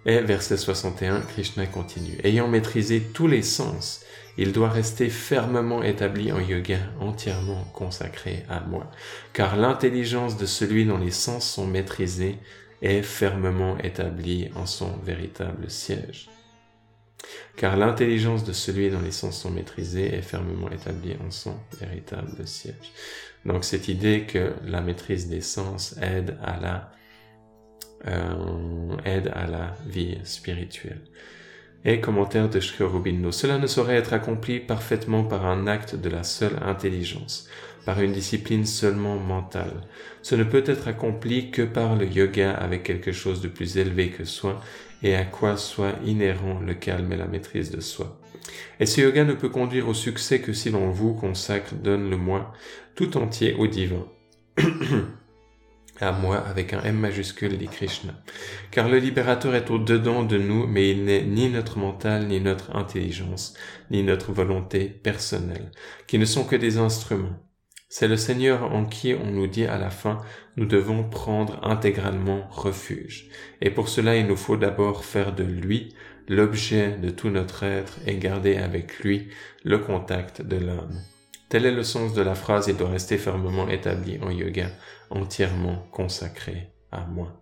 Et 0.05 0.21
verset 0.21 0.57
61, 0.57 1.21
Krishna 1.21 1.65
continue. 1.65 2.17
Ayant 2.23 2.47
maîtrisé 2.47 3.01
tous 3.13 3.27
les 3.27 3.43
sens, 3.43 4.01
il 4.37 4.53
doit 4.53 4.69
rester 4.69 5.09
fermement 5.09 5.83
établi 5.83 6.31
en 6.31 6.39
yoga, 6.39 6.79
entièrement 7.01 7.65
consacré 7.73 8.45
à 8.47 8.61
moi. 8.61 8.89
Car 9.33 9.57
l'intelligence 9.57 10.37
de 10.37 10.45
celui 10.45 10.85
dont 10.85 10.97
les 10.97 11.11
sens 11.11 11.49
sont 11.49 11.67
maîtrisés 11.67 12.37
est 12.81 13.01
fermement 13.01 13.77
établie 13.79 14.49
en 14.55 14.65
son 14.65 14.95
véritable 15.03 15.69
siège. 15.69 16.29
Car 17.55 17.75
l'intelligence 17.77 18.43
de 18.43 18.53
celui 18.53 18.89
dont 18.89 19.01
les 19.01 19.11
sens 19.11 19.41
sont 19.41 19.51
maîtrisés 19.51 20.13
est 20.13 20.21
fermement 20.21 20.71
établie 20.71 21.15
en 21.25 21.31
son 21.31 21.55
véritable 21.79 22.47
siège. 22.47 22.93
Donc 23.45 23.65
cette 23.65 23.87
idée 23.87 24.25
que 24.27 24.53
la 24.65 24.81
maîtrise 24.81 25.27
des 25.27 25.41
sens 25.41 25.95
aide 26.01 26.37
à 26.43 26.59
la 26.59 26.91
euh, 28.07 28.95
aide 29.03 29.29
à 29.35 29.45
la 29.47 29.75
vie 29.85 30.19
spirituelle. 30.23 31.01
Et 31.83 31.99
commentaire 31.99 32.49
de 32.49 32.61
Sri 32.61 32.83
Aurobindo. 32.83 33.31
Cela 33.31 33.57
ne 33.57 33.67
saurait 33.67 33.95
être 33.95 34.13
accompli 34.13 34.59
parfaitement 34.59 35.23
par 35.23 35.45
un 35.45 35.67
acte 35.67 35.95
de 35.95 36.09
la 36.09 36.23
seule 36.23 36.57
intelligence, 36.61 37.49
par 37.85 38.01
une 38.01 38.13
discipline 38.13 38.65
seulement 38.65 39.17
mentale. 39.17 39.83
Ce 40.21 40.35
ne 40.35 40.43
peut 40.43 40.63
être 40.65 40.87
accompli 40.87 41.51
que 41.51 41.61
par 41.61 41.95
le 41.95 42.05
yoga 42.05 42.51
avec 42.51 42.83
quelque 42.83 43.11
chose 43.11 43.41
de 43.41 43.49
plus 43.49 43.77
élevé 43.77 44.09
que 44.09 44.23
soi 44.23 44.61
et 45.03 45.15
à 45.15 45.25
quoi 45.25 45.57
soit 45.57 45.95
inhérent 46.05 46.59
le 46.59 46.73
calme 46.73 47.11
et 47.13 47.17
la 47.17 47.27
maîtrise 47.27 47.71
de 47.71 47.81
soi. 47.81 48.19
Et 48.79 48.85
ce 48.85 49.01
yoga 49.01 49.23
ne 49.23 49.33
peut 49.33 49.49
conduire 49.49 49.87
au 49.87 49.93
succès 49.93 50.41
que 50.41 50.53
si 50.53 50.69
l'on 50.69 50.89
vous 50.89 51.13
consacre, 51.13 51.75
donne 51.75 52.09
le 52.09 52.17
moi 52.17 52.53
tout 52.95 53.17
entier 53.17 53.53
au 53.53 53.67
divin. 53.67 54.05
à 56.01 56.11
moi 56.11 56.37
avec 56.37 56.73
un 56.73 56.81
M 56.83 56.97
majuscule, 56.97 57.57
dit 57.57 57.67
Krishna. 57.67 58.13
Car 58.71 58.89
le 58.89 58.99
libérateur 58.99 59.55
est 59.55 59.69
au-dedans 59.69 60.23
de 60.23 60.37
nous, 60.37 60.67
mais 60.67 60.89
il 60.89 61.03
n'est 61.03 61.23
ni 61.23 61.49
notre 61.49 61.77
mental, 61.77 62.27
ni 62.27 62.39
notre 62.39 62.75
intelligence, 62.75 63.53
ni 63.91 64.03
notre 64.03 64.31
volonté 64.31 64.85
personnelle, 64.85 65.71
qui 66.07 66.17
ne 66.17 66.25
sont 66.25 66.45
que 66.45 66.55
des 66.55 66.77
instruments. 66.77 67.37
C'est 67.89 68.07
le 68.07 68.17
Seigneur 68.17 68.71
en 68.71 68.85
qui 68.85 69.15
on 69.15 69.31
nous 69.31 69.47
dit 69.47 69.65
à 69.65 69.79
la 69.79 69.89
fin, 69.89 70.19
nous 70.59 70.65
devons 70.65 71.05
prendre 71.05 71.57
intégralement 71.63 72.45
refuge. 72.51 73.29
Et 73.61 73.69
pour 73.69 73.87
cela, 73.87 74.17
il 74.17 74.27
nous 74.27 74.35
faut 74.35 74.57
d'abord 74.57 75.05
faire 75.05 75.33
de 75.33 75.45
lui 75.45 75.95
l'objet 76.27 76.97
de 76.97 77.09
tout 77.09 77.29
notre 77.29 77.63
être 77.63 77.99
et 78.05 78.17
garder 78.17 78.57
avec 78.57 78.99
lui 78.99 79.29
le 79.63 79.77
contact 79.77 80.41
de 80.41 80.57
l'âme. 80.57 81.01
Tel 81.47 81.65
est 81.65 81.71
le 81.71 81.83
sens 81.83 82.13
de 82.13 82.21
la 82.21 82.35
phrase, 82.35 82.67
il 82.67 82.75
doit 82.75 82.89
rester 82.89 83.17
fermement 83.17 83.69
établi 83.69 84.19
en 84.21 84.31
yoga, 84.31 84.69
entièrement 85.09 85.87
consacré 85.93 86.67
à 86.91 87.05
moi. 87.05 87.41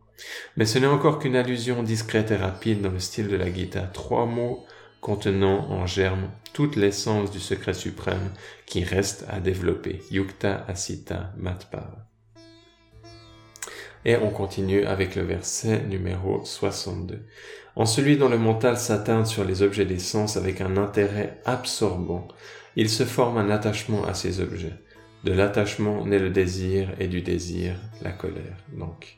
Mais 0.55 0.65
ce 0.65 0.78
n'est 0.78 0.86
encore 0.86 1.18
qu'une 1.18 1.36
allusion 1.36 1.82
discrète 1.82 2.30
et 2.30 2.36
rapide 2.36 2.82
dans 2.82 2.91
le 2.91 2.99
style 2.99 3.30
de 3.30 3.36
la 3.36 3.51
Gita, 3.51 3.82
trois 3.82 4.28
mots 4.28 4.63
contenant 5.01 5.72
en 5.72 5.88
germe 5.88 6.30
toute 6.53 6.76
l'essence 6.76 7.32
du 7.32 7.39
secret 7.39 7.74
suprême 7.74 8.32
qui 8.68 8.84
reste 8.84 9.26
à 9.28 9.39
développer. 9.39 10.03
Yukta 10.11 10.65
Asita 10.68 11.34
Matpava. 11.38 12.06
Et 14.07 14.15
on 14.15 14.29
continue 14.29 14.85
avec 14.85 15.15
le 15.15 15.23
verset 15.23 15.83
numéro 15.83 16.43
62. 16.45 17.25
En 17.75 17.85
celui 17.85 18.15
dont 18.15 18.29
le 18.29 18.37
mental 18.37 18.77
s'atteint 18.77 19.25
sur 19.25 19.43
les 19.43 19.61
objets 19.61 19.85
des 19.85 19.99
sens 19.99 20.37
avec 20.37 20.61
un 20.61 20.77
intérêt 20.77 21.41
absorbant, 21.43 22.29
il 22.77 22.89
se 22.89 23.03
forme 23.03 23.37
un 23.37 23.49
attachement 23.49 24.05
à 24.05 24.13
ces 24.13 24.39
objets. 24.39 24.73
De 25.25 25.33
l'attachement 25.33 26.05
naît 26.05 26.19
le 26.19 26.29
désir 26.29 26.95
et 26.99 27.07
du 27.07 27.21
désir 27.21 27.75
la 28.01 28.13
colère. 28.13 28.55
Donc 28.77 29.17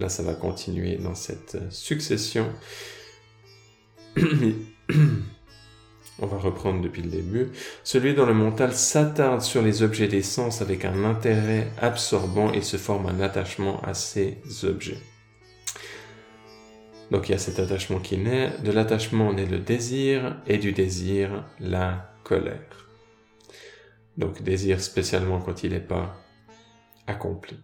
là, 0.00 0.08
ça 0.08 0.22
va 0.22 0.32
continuer 0.32 0.96
dans 0.96 1.14
cette 1.14 1.58
succession. 1.70 2.48
On 6.20 6.26
va 6.26 6.38
reprendre 6.38 6.82
depuis 6.82 7.02
le 7.02 7.10
début. 7.10 7.48
Celui 7.84 8.14
dont 8.14 8.26
le 8.26 8.34
mental 8.34 8.72
s'attarde 8.72 9.40
sur 9.40 9.62
les 9.62 9.82
objets 9.82 10.08
des 10.08 10.22
sens 10.22 10.60
avec 10.62 10.84
un 10.84 11.04
intérêt 11.04 11.68
absorbant, 11.80 12.52
il 12.52 12.64
se 12.64 12.76
forme 12.76 13.06
un 13.06 13.20
attachement 13.20 13.80
à 13.82 13.94
ces 13.94 14.38
objets. 14.64 14.98
Donc 17.10 17.28
il 17.28 17.32
y 17.32 17.34
a 17.34 17.38
cet 17.38 17.60
attachement 17.60 18.00
qui 18.00 18.18
naît. 18.18 18.50
De 18.64 18.72
l'attachement 18.72 19.32
naît 19.32 19.46
le 19.46 19.58
désir 19.58 20.36
et 20.46 20.58
du 20.58 20.72
désir 20.72 21.44
la 21.60 22.12
colère. 22.24 22.88
Donc 24.16 24.42
désir 24.42 24.80
spécialement 24.80 25.40
quand 25.40 25.62
il 25.62 25.70
n'est 25.70 25.80
pas 25.80 26.16
accompli. 27.06 27.56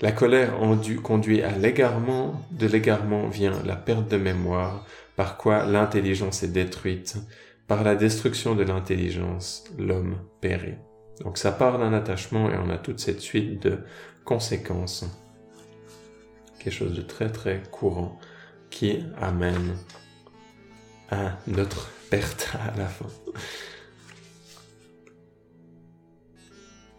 La 0.00 0.12
colère 0.12 0.54
conduit 1.02 1.42
à 1.42 1.56
l'égarement, 1.56 2.40
de 2.52 2.66
l'égarement 2.66 3.28
vient 3.28 3.60
la 3.64 3.74
perte 3.74 4.08
de 4.08 4.16
mémoire, 4.16 4.86
par 5.16 5.36
quoi 5.36 5.64
l'intelligence 5.64 6.44
est 6.44 6.52
détruite, 6.52 7.16
par 7.68 7.84
la 7.84 7.94
destruction 7.94 8.54
de 8.54 8.64
l'intelligence, 8.64 9.64
l'homme 9.78 10.16
périt. 10.40 10.78
Donc 11.20 11.36
ça 11.36 11.52
part 11.52 11.78
d'un 11.78 11.92
attachement 11.92 12.50
et 12.50 12.56
on 12.56 12.70
a 12.70 12.78
toute 12.78 12.98
cette 12.98 13.20
suite 13.20 13.62
de 13.62 13.78
conséquences. 14.24 15.04
Quelque 16.58 16.72
chose 16.72 16.96
de 16.96 17.02
très 17.02 17.30
très 17.30 17.62
courant 17.70 18.18
qui 18.70 19.04
amène 19.20 19.76
à 21.10 21.38
notre 21.46 21.90
perte 22.10 22.50
à 22.54 22.76
la 22.76 22.86
fin. 22.86 23.06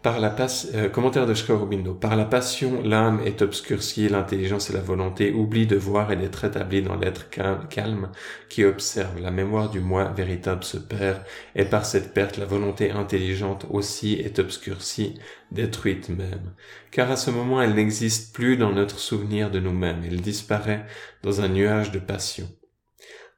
Par 0.02 0.18
la 0.18 0.34
euh, 0.74 0.88
commentaire 0.88 1.26
de. 1.26 1.92
Par 1.92 2.16
la 2.16 2.24
passion, 2.24 2.82
l'âme 2.82 3.20
est 3.26 3.42
obscurcie, 3.42 4.08
l'intelligence 4.08 4.70
et 4.70 4.72
la 4.72 4.80
volonté 4.80 5.30
oublient 5.30 5.66
de 5.66 5.76
voir 5.76 6.10
et 6.10 6.16
d'être 6.16 6.42
établie 6.42 6.80
dans 6.80 6.96
l'être 6.96 7.28
calme 7.28 8.10
qui 8.48 8.64
observe. 8.64 9.20
La 9.20 9.30
mémoire 9.30 9.68
du 9.68 9.80
moi 9.80 10.04
véritable 10.04 10.64
se 10.64 10.78
perd, 10.78 11.22
et 11.54 11.66
par 11.66 11.84
cette 11.84 12.14
perte, 12.14 12.38
la 12.38 12.46
volonté 12.46 12.90
intelligente 12.90 13.66
aussi 13.68 14.14
est 14.14 14.38
obscurcie, 14.38 15.18
détruite 15.50 16.08
même. 16.08 16.54
Car 16.90 17.10
à 17.10 17.16
ce 17.16 17.30
moment, 17.30 17.60
elle 17.60 17.74
n'existe 17.74 18.34
plus 18.34 18.56
dans 18.56 18.72
notre 18.72 18.98
souvenir 18.98 19.50
de 19.50 19.60
nous-mêmes, 19.60 20.02
elle 20.06 20.22
disparaît 20.22 20.86
dans 21.22 21.42
un 21.42 21.48
nuage 21.48 21.92
de 21.92 21.98
passion. 21.98 22.48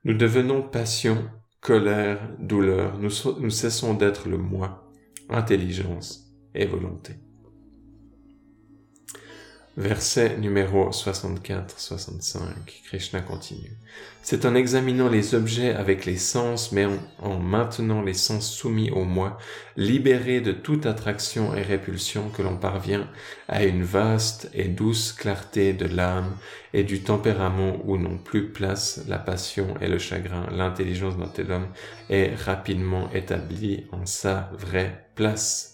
Nous 0.04 0.14
devenons 0.14 0.62
passion, 0.62 1.28
colère, 1.60 2.20
douleur, 2.38 2.98
nous 2.98 3.50
cessons 3.50 3.94
d'être 3.94 4.28
le 4.28 4.38
moi, 4.38 4.88
intelligence 5.28 6.21
et 6.54 6.66
volonté. 6.66 7.14
Verset 9.78 10.36
numéro 10.36 10.90
64-65, 10.90 12.40
Krishna 12.84 13.22
continue. 13.22 13.72
C'est 14.20 14.44
en 14.44 14.54
examinant 14.54 15.08
les 15.08 15.34
objets 15.34 15.72
avec 15.72 16.04
les 16.04 16.18
sens, 16.18 16.72
mais 16.72 16.86
en, 17.18 17.38
maintenant 17.38 18.02
les 18.02 18.12
sens 18.12 18.52
soumis 18.52 18.90
au 18.90 19.04
moi, 19.04 19.38
libérés 19.78 20.42
de 20.42 20.52
toute 20.52 20.84
attraction 20.84 21.54
et 21.56 21.62
répulsion, 21.62 22.28
que 22.28 22.42
l'on 22.42 22.58
parvient 22.58 23.08
à 23.48 23.64
une 23.64 23.82
vaste 23.82 24.50
et 24.52 24.68
douce 24.68 25.14
clarté 25.14 25.72
de 25.72 25.86
l'âme 25.86 26.36
et 26.74 26.84
du 26.84 27.02
tempérament 27.02 27.78
où 27.86 27.96
n'ont 27.96 28.18
plus 28.18 28.50
place 28.50 29.02
la 29.08 29.18
passion 29.18 29.74
et 29.80 29.88
le 29.88 29.98
chagrin. 29.98 30.48
L'intelligence 30.52 31.16
d'un 31.16 31.28
tel 31.28 31.50
homme 31.50 31.68
est 32.10 32.34
rapidement 32.34 33.10
établie 33.14 33.86
en 33.90 34.04
sa 34.04 34.50
vraie 34.52 35.06
place. 35.14 35.71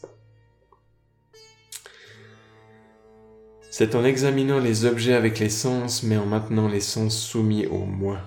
C'est 3.78 3.94
en 3.94 4.04
examinant 4.04 4.58
les 4.58 4.86
objets 4.86 5.14
avec 5.14 5.38
les 5.38 5.50
sens, 5.50 6.02
mais 6.02 6.16
en 6.16 6.26
maintenant 6.26 6.66
les 6.66 6.80
sens 6.80 7.16
soumis 7.16 7.66
au 7.66 7.84
moi, 7.84 8.18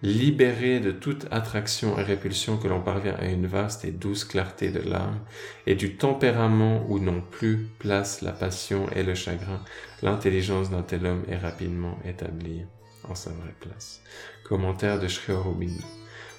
libéré 0.00 0.78
de 0.78 0.92
toute 0.92 1.26
attraction 1.32 1.98
et 1.98 2.04
répulsion 2.04 2.56
que 2.56 2.68
l'on 2.68 2.80
parvient 2.80 3.16
à 3.16 3.24
une 3.24 3.48
vaste 3.48 3.84
et 3.84 3.90
douce 3.90 4.22
clarté 4.22 4.70
de 4.70 4.78
l'âme, 4.78 5.18
et 5.66 5.74
du 5.74 5.96
tempérament 5.96 6.86
où 6.88 7.00
n'ont 7.00 7.20
plus 7.20 7.66
place 7.80 8.22
la 8.22 8.30
passion 8.30 8.86
et 8.94 9.02
le 9.02 9.16
chagrin, 9.16 9.60
l'intelligence 10.02 10.70
d'un 10.70 10.82
tel 10.82 11.04
homme 11.04 11.24
est 11.28 11.36
rapidement 11.36 11.98
établie 12.04 12.62
en 13.02 13.16
sa 13.16 13.30
vraie 13.30 13.56
place. 13.58 14.02
Commentaire 14.44 15.00
de 15.00 15.08
Sri 15.08 15.32
Aurobindo. 15.32 15.82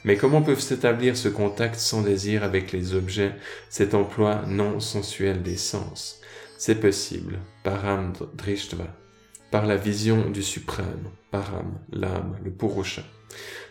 Mais 0.05 0.16
comment 0.16 0.41
peuvent 0.41 0.61
s'établir 0.61 1.18
ce 1.18 1.28
contact 1.28 1.76
sans 1.76 2.01
désir 2.01 2.45
avec 2.45 2.72
les 2.72 2.95
objets, 2.95 3.36
cet 3.70 3.93
emploi 3.93 4.43
non 4.47 4.80
sensuel 4.80 5.43
des 5.43 5.57
sens? 5.57 6.22
C'est 6.57 6.80
possible, 6.80 7.39
param 7.64 8.14
drishtva, 8.34 8.88
par 9.51 9.66
la 9.66 9.78
vision 9.78 10.30
du 10.30 10.43
suprême, 10.43 11.09
param, 11.32 11.80
l'âme, 11.91 12.38
le 12.43 12.51
purusha. 12.51 13.03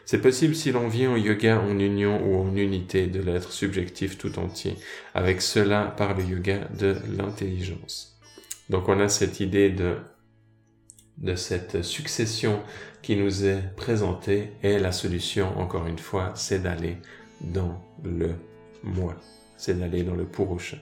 C'est 0.04 0.20
possible 0.20 0.54
si 0.54 0.72
l'on 0.72 0.88
vient 0.88 1.12
au 1.12 1.16
yoga 1.16 1.60
en 1.60 1.78
union 1.78 2.20
ou 2.26 2.36
en 2.36 2.56
unité 2.56 3.06
de 3.06 3.20
l'être 3.20 3.52
subjectif 3.52 4.18
tout 4.18 4.38
entier, 4.38 4.76
avec 5.14 5.40
cela 5.42 5.84
par 5.96 6.16
le 6.16 6.24
yoga 6.24 6.68
de 6.78 6.96
l'intelligence. 7.16 8.18
Donc 8.68 8.88
on 8.88 8.98
a 9.00 9.08
cette 9.08 9.40
idée 9.40 9.70
de, 9.70 9.96
de 11.18 11.34
cette 11.34 11.82
succession 11.82 12.60
qui 13.02 13.16
nous 13.16 13.44
est 13.44 13.62
présentée 13.76 14.52
et 14.62 14.78
la 14.78 14.92
solution, 14.92 15.58
encore 15.58 15.86
une 15.86 15.98
fois, 15.98 16.32
c'est 16.34 16.62
d'aller 16.62 16.96
dans 17.40 17.82
le 18.02 18.34
moi, 18.82 19.16
c'est 19.56 19.78
d'aller 19.78 20.02
dans 20.02 20.14
le 20.14 20.24
purusha. 20.24 20.76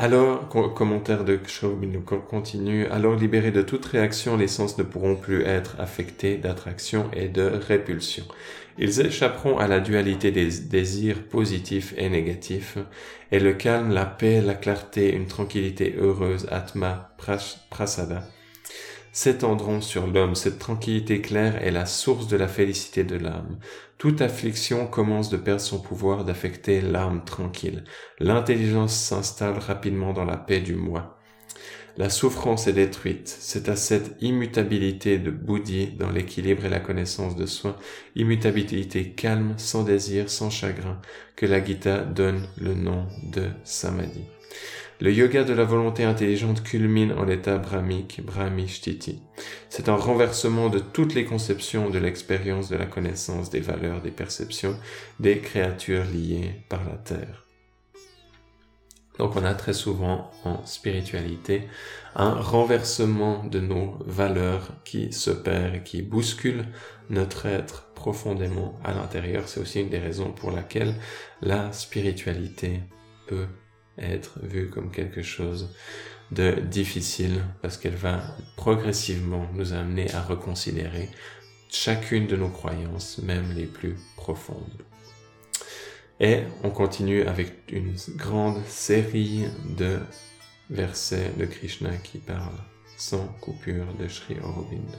Alors, 0.00 0.48
commentaire 0.48 1.24
de 1.24 1.40
nous 1.82 2.00
continue, 2.02 2.86
alors 2.86 3.16
libérés 3.16 3.50
de 3.50 3.62
toute 3.62 3.84
réaction, 3.84 4.36
les 4.36 4.46
sens 4.46 4.78
ne 4.78 4.84
pourront 4.84 5.16
plus 5.16 5.42
être 5.42 5.74
affectés 5.80 6.36
d'attraction 6.36 7.10
et 7.12 7.26
de 7.26 7.42
répulsion. 7.42 8.22
Ils 8.78 9.00
échapperont 9.00 9.58
à 9.58 9.66
la 9.66 9.80
dualité 9.80 10.30
des 10.30 10.46
désirs 10.70 11.24
positifs 11.24 11.94
et 11.96 12.08
négatifs, 12.08 12.78
et 13.32 13.40
le 13.40 13.54
calme, 13.54 13.90
la 13.90 14.06
paix, 14.06 14.40
la 14.40 14.54
clarté, 14.54 15.12
une 15.12 15.26
tranquillité 15.26 15.96
heureuse, 15.98 16.46
Atma 16.48 17.16
Prasada, 17.68 18.22
s'étendront 19.10 19.80
sur 19.80 20.06
l'homme. 20.06 20.36
Cette 20.36 20.60
tranquillité 20.60 21.20
claire 21.20 21.60
est 21.66 21.72
la 21.72 21.86
source 21.86 22.28
de 22.28 22.36
la 22.36 22.46
félicité 22.46 23.02
de 23.02 23.16
l'âme. 23.16 23.58
Toute 23.98 24.22
affliction 24.22 24.86
commence 24.86 25.28
de 25.28 25.36
perdre 25.36 25.60
son 25.60 25.80
pouvoir 25.80 26.24
d'affecter 26.24 26.80
l'âme 26.80 27.24
tranquille. 27.24 27.82
L'intelligence 28.20 28.94
s'installe 28.94 29.58
rapidement 29.58 30.12
dans 30.12 30.24
la 30.24 30.36
paix 30.36 30.60
du 30.60 30.76
moi. 30.76 31.18
La 31.96 32.08
souffrance 32.08 32.68
est 32.68 32.74
détruite. 32.74 33.26
C'est 33.26 33.68
à 33.68 33.74
cette 33.74 34.14
immutabilité 34.20 35.18
de 35.18 35.32
Bouddhi 35.32 35.88
dans 35.98 36.12
l'équilibre 36.12 36.64
et 36.64 36.68
la 36.68 36.78
connaissance 36.78 37.34
de 37.34 37.46
soi, 37.46 37.76
immutabilité 38.14 39.10
calme, 39.10 39.54
sans 39.56 39.82
désir, 39.82 40.30
sans 40.30 40.48
chagrin, 40.48 41.00
que 41.34 41.46
la 41.46 41.64
Gita 41.64 42.04
donne 42.04 42.46
le 42.56 42.74
nom 42.74 43.08
de 43.24 43.48
Samadhi. 43.64 44.37
Le 45.00 45.12
yoga 45.12 45.44
de 45.44 45.52
la 45.52 45.62
volonté 45.62 46.02
intelligente 46.02 46.64
culmine 46.64 47.12
en 47.12 47.24
l'état 47.24 47.56
brahmique, 47.58 48.20
brahmishtiti. 48.24 49.22
C'est 49.68 49.88
un 49.88 49.94
renversement 49.94 50.70
de 50.70 50.80
toutes 50.80 51.14
les 51.14 51.24
conceptions 51.24 51.88
de 51.88 52.00
l'expérience 52.00 52.68
de 52.68 52.76
la 52.76 52.86
connaissance 52.86 53.48
des 53.48 53.60
valeurs, 53.60 54.02
des 54.02 54.10
perceptions, 54.10 54.76
des 55.20 55.38
créatures 55.38 56.04
liées 56.04 56.64
par 56.68 56.84
la 56.84 56.96
terre. 56.96 57.44
Donc 59.18 59.36
on 59.36 59.44
a 59.44 59.54
très 59.54 59.72
souvent 59.72 60.32
en 60.44 60.66
spiritualité 60.66 61.68
un 62.16 62.34
renversement 62.34 63.44
de 63.44 63.60
nos 63.60 63.98
valeurs 64.04 64.72
qui 64.84 65.12
se 65.12 65.30
perd 65.30 65.76
et 65.76 65.82
qui 65.82 66.02
bouscule 66.02 66.64
notre 67.08 67.46
être 67.46 67.92
profondément 67.94 68.78
à 68.82 68.92
l'intérieur. 68.94 69.48
C'est 69.48 69.60
aussi 69.60 69.80
une 69.80 69.90
des 69.90 69.98
raisons 69.98 70.32
pour 70.32 70.50
laquelle 70.50 70.94
la 71.40 71.72
spiritualité 71.72 72.80
peut 73.28 73.46
être 73.98 74.38
vue 74.42 74.68
comme 74.70 74.90
quelque 74.90 75.22
chose 75.22 75.74
de 76.30 76.52
difficile 76.60 77.42
parce 77.62 77.76
qu'elle 77.76 77.96
va 77.96 78.22
progressivement 78.56 79.46
nous 79.54 79.72
amener 79.72 80.12
à 80.12 80.22
reconsidérer 80.22 81.08
chacune 81.70 82.26
de 82.26 82.36
nos 82.36 82.48
croyances, 82.48 83.18
même 83.18 83.52
les 83.54 83.66
plus 83.66 83.96
profondes. 84.16 84.82
Et 86.20 86.40
on 86.64 86.70
continue 86.70 87.22
avec 87.22 87.52
une 87.70 87.94
grande 88.16 88.64
série 88.66 89.44
de 89.76 89.98
versets 90.70 91.32
de 91.38 91.46
Krishna 91.46 91.96
qui 92.02 92.18
parlent 92.18 92.64
sans 92.96 93.26
coupure 93.40 93.86
de 93.98 94.08
Sri 94.08 94.36
Aurobindo. 94.42 94.98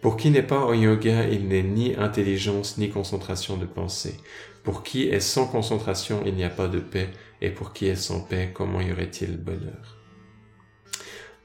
Pour 0.00 0.16
qui 0.16 0.30
n'est 0.30 0.42
pas 0.42 0.64
en 0.64 0.72
yoga, 0.72 1.28
il 1.28 1.48
n'est 1.48 1.62
ni 1.62 1.94
intelligence 1.94 2.78
ni 2.78 2.88
concentration 2.88 3.58
de 3.58 3.66
pensée. 3.66 4.16
Pour 4.64 4.82
qui 4.82 5.08
est 5.08 5.20
sans 5.20 5.46
concentration, 5.46 6.22
il 6.24 6.34
n'y 6.34 6.44
a 6.44 6.50
pas 6.50 6.68
de 6.68 6.80
paix 6.80 7.10
et 7.40 7.50
pour 7.50 7.72
qui 7.72 7.86
est 7.86 7.96
sans 7.96 8.20
paix, 8.20 8.50
comment 8.52 8.80
y 8.80 8.92
aurait-il 8.92 9.36
bonheur? 9.36 9.96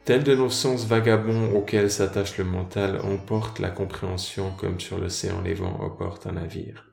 Tel 0.06 0.24
de 0.24 0.36
nos 0.36 0.52
sens 0.52 0.86
vagabonds 0.86 1.56
auxquels 1.56 1.90
s'attache 1.90 2.38
le 2.38 2.44
mental, 2.44 3.02
emporte 3.02 3.58
la 3.60 3.70
compréhension 3.70 4.52
comme 4.52 4.80
sur 4.80 5.00
l'océan 5.00 5.42
les 5.42 5.56
vents 5.56 5.80
emportent 5.82 6.28
un 6.28 6.34
navire. 6.34 6.86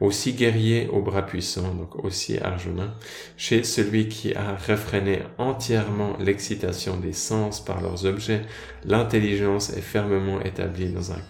Aussi 0.00 0.32
guerrier 0.32 0.88
aux 0.88 1.02
bras 1.02 1.26
puissants, 1.26 1.74
donc 1.74 2.02
aussi 2.04 2.38
Arjuna, 2.38 2.94
chez 3.36 3.62
celui 3.62 4.08
qui 4.08 4.34
a 4.34 4.54
réfréné 4.54 5.20
entièrement 5.38 6.16
l'excitation 6.18 6.96
des 6.96 7.12
sens 7.12 7.64
par 7.64 7.80
leurs 7.82 8.06
objets, 8.06 8.42
l'intelligence 8.84 9.70
est 9.70 9.82
fermement 9.82 10.40
établie 10.40 10.90
dans, 10.90 11.12
un 11.12 11.20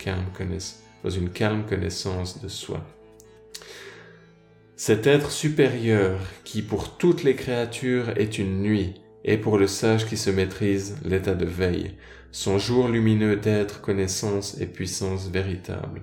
dans 1.02 1.10
une 1.10 1.30
calme 1.30 1.64
connaissance 1.66 2.40
de 2.40 2.48
soi. 2.48 2.84
Cet 4.78 5.06
être 5.06 5.30
supérieur 5.30 6.20
qui 6.44 6.60
pour 6.60 6.98
toutes 6.98 7.24
les 7.24 7.34
créatures 7.34 8.10
est 8.18 8.38
une 8.38 8.60
nuit, 8.60 8.92
et 9.24 9.38
pour 9.38 9.56
le 9.56 9.66
sage 9.66 10.04
qui 10.04 10.18
se 10.18 10.28
maîtrise 10.28 10.98
l'état 11.02 11.34
de 11.34 11.46
veille, 11.46 11.96
son 12.30 12.58
jour 12.58 12.88
lumineux 12.88 13.36
d'être, 13.36 13.80
connaissance 13.80 14.60
et 14.60 14.66
puissance 14.66 15.30
véritable, 15.30 16.02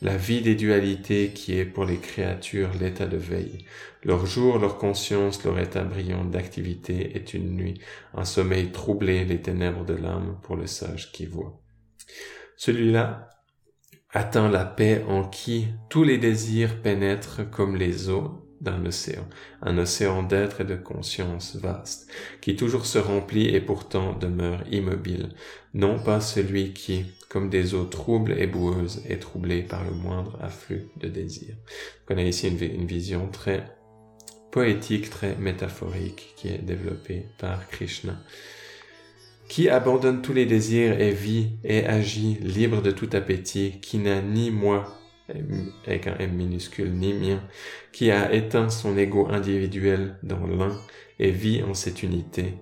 la 0.00 0.16
vie 0.16 0.40
des 0.40 0.54
dualités 0.54 1.32
qui 1.34 1.58
est 1.58 1.66
pour 1.66 1.84
les 1.84 1.98
créatures 1.98 2.70
l'état 2.80 3.06
de 3.06 3.18
veille. 3.18 3.66
Leur 4.02 4.24
jour, 4.24 4.58
leur 4.58 4.78
conscience, 4.78 5.44
leur 5.44 5.58
état 5.58 5.84
brillant 5.84 6.24
d'activité 6.24 7.14
est 7.14 7.34
une 7.34 7.56
nuit, 7.56 7.78
un 8.14 8.24
sommeil 8.24 8.72
troublé, 8.72 9.26
les 9.26 9.42
ténèbres 9.42 9.84
de 9.84 9.94
l'âme 9.94 10.38
pour 10.42 10.56
le 10.56 10.66
sage 10.66 11.12
qui 11.12 11.26
voit. 11.26 11.60
Celui-là 12.56 13.27
atteint 14.10 14.48
la 14.48 14.64
paix 14.64 15.04
en 15.08 15.24
qui 15.24 15.68
tous 15.90 16.04
les 16.04 16.18
désirs 16.18 16.80
pénètrent 16.80 17.48
comme 17.50 17.76
les 17.76 18.08
eaux 18.08 18.44
d'un 18.60 18.84
océan, 18.86 19.26
un 19.62 19.78
océan 19.78 20.22
d'être 20.22 20.62
et 20.62 20.64
de 20.64 20.74
conscience 20.74 21.56
vaste, 21.56 22.10
qui 22.40 22.56
toujours 22.56 22.86
se 22.86 22.98
remplit 22.98 23.54
et 23.54 23.60
pourtant 23.60 24.14
demeure 24.14 24.64
immobile, 24.70 25.30
non 25.74 25.98
pas 25.98 26.20
celui 26.20 26.72
qui, 26.72 27.06
comme 27.28 27.50
des 27.50 27.74
eaux 27.74 27.84
troubles 27.84 28.32
et 28.38 28.46
boueuses, 28.46 29.02
est 29.08 29.20
troublé 29.20 29.62
par 29.62 29.84
le 29.84 29.92
moindre 29.92 30.38
afflux 30.42 30.88
de 30.96 31.08
désir. 31.08 31.54
on 32.10 32.16
a 32.16 32.22
ici 32.22 32.48
une 32.48 32.86
vision 32.86 33.28
très 33.28 33.64
poétique, 34.50 35.10
très 35.10 35.36
métaphorique, 35.36 36.34
qui 36.36 36.48
est 36.48 36.58
développée 36.58 37.26
par 37.38 37.68
Krishna 37.68 38.16
qui 39.58 39.68
abandonne 39.68 40.22
tous 40.22 40.32
les 40.32 40.46
désirs 40.46 41.00
et 41.00 41.10
vit 41.10 41.48
et 41.64 41.84
agit 41.84 42.38
libre 42.40 42.80
de 42.80 42.92
tout 42.92 43.10
appétit, 43.12 43.80
qui 43.82 43.98
n'a 43.98 44.22
ni 44.22 44.52
moi, 44.52 44.84
avec 45.84 46.06
un 46.06 46.14
M 46.20 46.30
minuscule, 46.36 46.92
ni 46.92 47.12
mien, 47.12 47.42
qui 47.90 48.12
a 48.12 48.32
éteint 48.32 48.70
son 48.70 48.96
ego 48.96 49.26
individuel 49.28 50.16
dans 50.22 50.46
l'un 50.46 50.78
et 51.18 51.32
vit 51.32 51.64
en 51.64 51.74
cette 51.74 52.04
unité, 52.04 52.54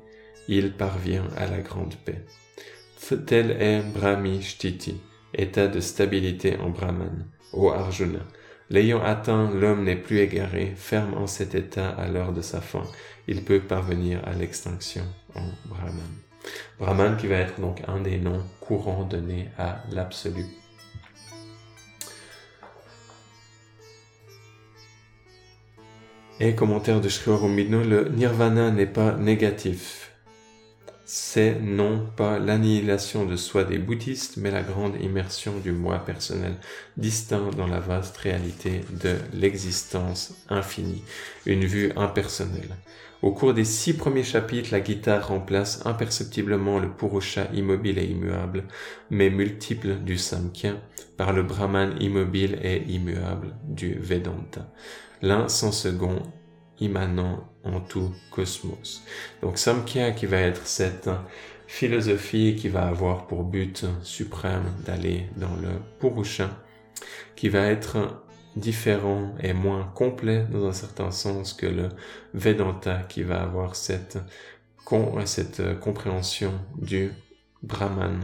il 0.49 0.72
parvient 0.72 1.28
à 1.36 1.47
la 1.47 1.59
grande 1.59 1.97
paix. 1.97 2.24
Tel 3.26 3.51
est 3.61 3.82
Brahmi 3.82 4.40
Shtiti, 4.40 4.99
état 5.34 5.68
de 5.68 5.80
stabilité 5.80 6.57
en 6.57 6.70
Brahman, 6.70 7.26
ô 7.53 7.72
Arjuna. 7.72 8.20
L'ayant 8.70 9.03
atteint, 9.03 9.51
l'homme 9.51 9.84
n'est 9.84 9.97
plus 9.97 10.20
égaré, 10.20 10.72
ferme 10.74 11.12
en 11.12 11.26
cet 11.26 11.55
état 11.55 11.90
à 11.90 12.09
l'heure 12.09 12.32
de 12.32 12.40
sa 12.40 12.62
fin, 12.62 12.84
il 13.28 13.44
peut 13.44 13.61
parvenir 13.61 14.22
à 14.24 14.32
l'extinction 14.32 15.05
en 15.34 15.51
Brahman. 15.68 16.26
Brahman 16.78 17.16
qui 17.16 17.26
va 17.26 17.36
être 17.36 17.61
donc 17.61 17.82
un 17.88 18.01
des 18.01 18.18
noms 18.18 18.42
courants 18.61 19.05
donnés 19.05 19.49
à 19.59 19.82
l'absolu. 19.90 20.44
Et 26.38 26.55
commentaire 26.55 27.01
de 27.01 27.09
Sri 27.09 27.30
Aurobindo, 27.30 27.82
le 27.82 28.11
nirvana 28.11 28.70
n'est 28.70 28.84
pas 28.84 29.16
négatif. 29.16 30.12
C'est 31.07 31.55
non 31.62 32.05
pas 32.16 32.38
l'annihilation 32.38 33.24
de 33.24 33.36
soi 33.36 33.64
des 33.64 33.78
bouddhistes, 33.78 34.36
mais 34.36 34.51
la 34.51 34.62
grande 34.62 35.01
immersion 35.01 35.57
du 35.59 35.72
moi 35.72 35.99
personnel, 36.05 36.57
distinct 36.97 37.53
dans 37.57 37.68
la 37.68 37.80
vaste 37.80 38.16
réalité 38.18 38.82
de 38.90 39.14
l'existence 39.32 40.34
infinie, 40.51 41.05
une 41.47 41.64
vue 41.64 41.92
impersonnelle. 41.97 42.76
Au 43.23 43.33
cours 43.33 43.55
des 43.55 43.64
six 43.64 43.95
premiers 43.95 44.23
chapitres, 44.23 44.69
la 44.73 44.81
guitare 44.81 45.29
remplace 45.29 45.85
imperceptiblement 45.87 46.79
le 46.79 46.91
purusha 46.91 47.49
immobile 47.55 47.99
et 47.99 48.05
immuable, 48.05 48.64
mais 49.11 49.31
multiple 49.31 49.97
du 49.97 50.19
samkhya, 50.19 50.75
par 51.17 51.33
le 51.33 51.43
brahman 51.43 51.95
immobile 52.01 52.59
et 52.62 52.83
immuable 52.89 53.55
du 53.64 53.95
vedanta. 53.95 54.71
L'un 55.23 55.49
sans 55.49 55.73
second, 55.73 56.23
immanent 56.79 57.49
en 57.64 57.81
tout 57.81 58.12
cosmos. 58.31 59.03
Donc 59.43 59.57
samkhya 59.57 60.11
qui 60.12 60.27
va 60.27 60.39
être 60.39 60.67
cette 60.67 61.09
philosophie 61.67 62.55
qui 62.57 62.69
va 62.69 62.87
avoir 62.87 63.27
pour 63.27 63.45
but 63.45 63.87
suprême 64.03 64.73
d'aller 64.85 65.27
dans 65.37 65.57
le 65.57 65.81
Purusha, 65.99 66.51
qui 67.35 67.49
va 67.49 67.67
être 67.67 68.23
différent 68.57 69.34
et 69.40 69.52
moins 69.52 69.84
complet 69.94 70.44
dans 70.50 70.66
un 70.66 70.72
certain 70.72 71.11
sens 71.11 71.52
que 71.52 71.66
le 71.66 71.90
Vedanta 72.34 73.02
qui 73.09 73.22
va 73.22 73.42
avoir 73.42 73.76
cette, 73.76 74.18
cette 75.24 75.78
compréhension 75.80 76.52
du 76.76 77.12
Brahman 77.62 78.20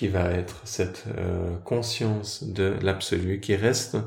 qui 0.00 0.08
va 0.08 0.30
être 0.30 0.62
cette 0.64 1.04
euh, 1.18 1.58
conscience 1.58 2.42
de 2.42 2.74
l'absolu 2.80 3.38
qui 3.38 3.54
reste 3.54 3.98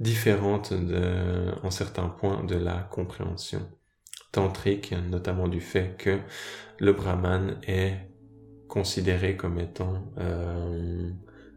différente 0.00 0.72
de, 0.72 1.52
en 1.62 1.70
certains 1.70 2.08
points 2.08 2.42
de 2.42 2.56
la 2.56 2.78
compréhension 2.90 3.60
tantrique, 4.32 4.92
notamment 5.08 5.46
du 5.46 5.60
fait 5.60 5.94
que 5.98 6.18
le 6.80 6.92
brahman 6.92 7.60
est 7.66 7.94
considéré 8.66 9.36
comme 9.36 9.60
étant 9.60 10.12
euh, 10.18 11.10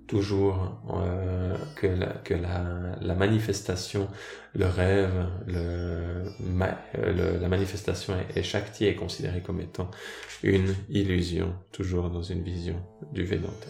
toujours 0.09 0.81
euh, 0.91 1.55
que, 1.75 2.33
la, 2.33 3.15
manifestation, 3.15 4.09
le 4.55 4.65
rêve, 4.65 5.27
la 5.47 7.47
manifestation 7.47 8.15
et, 8.35 8.43
Shakti 8.43 8.85
est 8.85 8.95
considéré 8.95 9.41
comme 9.41 9.61
étant 9.61 9.89
une 10.43 10.73
illusion, 10.89 11.53
toujours 11.71 12.09
dans 12.09 12.23
une 12.23 12.41
vision 12.41 12.75
du 13.13 13.23
Vedanta. 13.23 13.67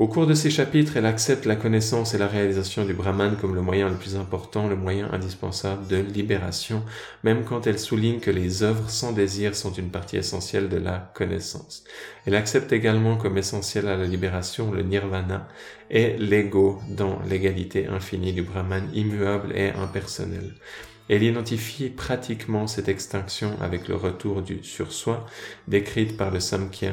Au 0.00 0.08
cours 0.08 0.26
de 0.26 0.32
ces 0.32 0.48
chapitres, 0.48 0.96
elle 0.96 1.04
accepte 1.04 1.44
la 1.44 1.56
connaissance 1.56 2.14
et 2.14 2.18
la 2.18 2.26
réalisation 2.26 2.86
du 2.86 2.94
Brahman 2.94 3.36
comme 3.38 3.54
le 3.54 3.60
moyen 3.60 3.90
le 3.90 3.96
plus 3.96 4.16
important, 4.16 4.66
le 4.66 4.74
moyen 4.74 5.12
indispensable 5.12 5.88
de 5.88 5.98
libération, 5.98 6.82
même 7.22 7.44
quand 7.44 7.66
elle 7.66 7.78
souligne 7.78 8.18
que 8.18 8.30
les 8.30 8.62
œuvres 8.62 8.88
sans 8.88 9.12
désir 9.12 9.54
sont 9.54 9.74
une 9.74 9.90
partie 9.90 10.16
essentielle 10.16 10.70
de 10.70 10.78
la 10.78 11.12
connaissance. 11.14 11.84
Elle 12.24 12.34
accepte 12.34 12.72
également 12.72 13.18
comme 13.18 13.36
essentiel 13.36 13.88
à 13.88 13.96
la 13.98 14.06
libération 14.06 14.72
le 14.72 14.84
nirvana 14.84 15.46
et 15.90 16.16
l'ego 16.16 16.80
dans 16.88 17.20
l'égalité 17.28 17.86
infinie 17.86 18.32
du 18.32 18.40
Brahman 18.40 18.88
immuable 18.94 19.52
et 19.54 19.68
impersonnel. 19.68 20.54
Elle 21.10 21.24
identifie 21.24 21.90
pratiquement 21.90 22.66
cette 22.66 22.88
extinction 22.88 23.54
avec 23.60 23.86
le 23.86 23.96
retour 23.96 24.40
du 24.40 24.64
sur-soi 24.64 25.26
décrite 25.68 26.16
par 26.16 26.30
le 26.30 26.40
Samkhya 26.40 26.92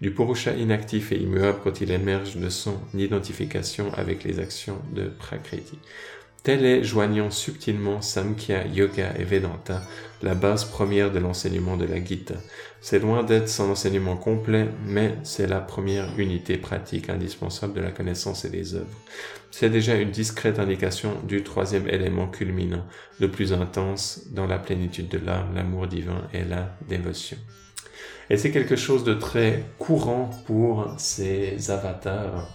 du 0.00 0.12
Purusha 0.12 0.52
inactif 0.54 1.12
et 1.12 1.18
immuable 1.18 1.58
quand 1.64 1.80
il 1.80 1.90
émerge 1.90 2.36
de 2.36 2.48
son 2.48 2.78
identification 2.94 3.92
avec 3.94 4.24
les 4.24 4.38
actions 4.38 4.80
de 4.94 5.04
Prakriti. 5.04 5.78
Tel 6.44 6.64
est, 6.64 6.84
joignant 6.84 7.30
subtilement 7.30 8.00
Samkhya, 8.00 8.68
Yoga 8.68 9.12
et 9.18 9.24
Vedanta, 9.24 9.82
la 10.22 10.34
base 10.34 10.64
première 10.64 11.10
de 11.10 11.18
l'enseignement 11.18 11.76
de 11.76 11.84
la 11.84 12.02
Gita. 12.02 12.36
C'est 12.80 13.00
loin 13.00 13.24
d'être 13.24 13.48
son 13.48 13.70
enseignement 13.70 14.16
complet, 14.16 14.68
mais 14.86 15.16
c'est 15.24 15.48
la 15.48 15.60
première 15.60 16.08
unité 16.16 16.56
pratique 16.56 17.10
indispensable 17.10 17.74
de 17.74 17.80
la 17.80 17.90
connaissance 17.90 18.44
et 18.44 18.50
des 18.50 18.76
œuvres. 18.76 18.86
C'est 19.50 19.68
déjà 19.68 19.96
une 19.96 20.12
discrète 20.12 20.60
indication 20.60 21.20
du 21.26 21.42
troisième 21.42 21.88
élément 21.88 22.28
culminant, 22.28 22.86
le 23.20 23.30
plus 23.30 23.52
intense 23.52 24.28
dans 24.30 24.46
la 24.46 24.58
plénitude 24.58 25.08
de 25.08 25.18
l'âme, 25.18 25.54
l'amour 25.54 25.88
divin 25.88 26.28
et 26.32 26.44
la 26.44 26.76
dévotion. 26.88 27.36
Et 28.30 28.36
c'est 28.36 28.50
quelque 28.50 28.76
chose 28.76 29.04
de 29.04 29.14
très 29.14 29.64
courant 29.78 30.30
pour 30.46 30.94
ces 30.98 31.70
avatars 31.70 32.48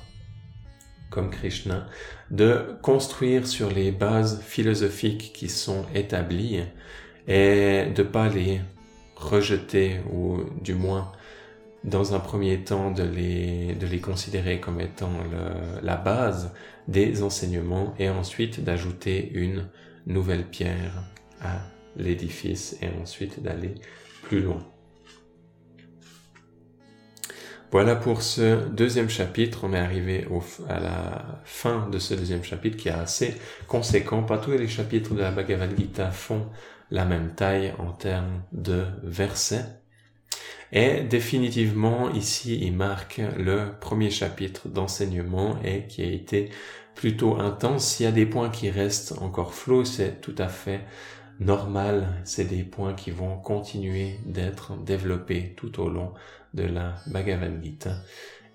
comme 1.13 1.29
Krishna, 1.29 1.85
de 2.31 2.75
construire 2.81 3.45
sur 3.45 3.69
les 3.69 3.91
bases 3.91 4.41
philosophiques 4.41 5.31
qui 5.33 5.47
sont 5.47 5.85
établies 5.93 6.63
et 7.27 7.85
de 7.95 8.01
pas 8.01 8.29
les 8.29 8.61
rejeter 9.15 9.99
ou 10.11 10.39
du 10.59 10.73
moins 10.73 11.11
dans 11.83 12.15
un 12.15 12.19
premier 12.19 12.63
temps 12.63 12.89
de 12.89 13.03
les, 13.03 13.75
de 13.75 13.85
les 13.85 13.99
considérer 13.99 14.59
comme 14.59 14.81
étant 14.81 15.11
la 15.83 15.97
base 15.97 16.51
des 16.87 17.21
enseignements 17.21 17.93
et 17.99 18.09
ensuite 18.09 18.63
d'ajouter 18.63 19.31
une 19.33 19.69
nouvelle 20.07 20.45
pierre 20.45 21.03
à 21.41 21.59
l'édifice 21.95 22.77
et 22.81 22.87
ensuite 23.01 23.43
d'aller 23.43 23.75
plus 24.23 24.41
loin. 24.41 24.72
Voilà 27.73 27.95
pour 27.95 28.21
ce 28.21 28.69
deuxième 28.69 29.09
chapitre. 29.09 29.61
On 29.63 29.73
est 29.73 29.79
arrivé 29.79 30.27
à 30.69 30.79
la 30.79 31.41
fin 31.43 31.89
de 31.89 31.97
ce 31.97 32.13
deuxième 32.13 32.43
chapitre 32.43 32.77
qui 32.77 32.89
est 32.89 32.91
assez 32.91 33.33
conséquent. 33.67 34.21
Pas 34.21 34.37
tous 34.37 34.51
les 34.51 34.67
chapitres 34.67 35.15
de 35.15 35.21
la 35.21 35.31
Bhagavad 35.31 35.75
Gita 35.75 36.11
font 36.11 36.45
la 36.91 37.03
même 37.03 37.33
taille 37.33 37.73
en 37.79 37.91
termes 37.91 38.43
de 38.51 38.85
versets. 39.01 39.65
Et 40.71 41.01
définitivement, 41.01 42.11
ici, 42.11 42.59
il 42.61 42.73
marque 42.73 43.19
le 43.39 43.71
premier 43.81 44.11
chapitre 44.11 44.67
d'enseignement 44.67 45.57
et 45.63 45.87
qui 45.87 46.03
a 46.03 46.11
été 46.11 46.51
plutôt 46.93 47.39
intense. 47.39 47.99
Il 47.99 48.03
y 48.03 48.05
a 48.05 48.11
des 48.11 48.27
points 48.27 48.51
qui 48.51 48.69
restent 48.69 49.13
encore 49.19 49.55
flous, 49.55 49.83
c'est 49.83 50.21
tout 50.21 50.35
à 50.37 50.47
fait 50.47 50.81
normal. 51.43 52.07
C'est 52.23 52.45
des 52.45 52.63
points 52.63 52.93
qui 52.93 53.11
vont 53.11 53.37
continuer 53.37 54.19
d'être 54.25 54.75
développés 54.83 55.53
tout 55.57 55.79
au 55.79 55.89
long 55.89 56.13
de 56.53 56.63
la 56.63 56.95
Bhagavad 57.07 57.63
Gita. 57.63 57.95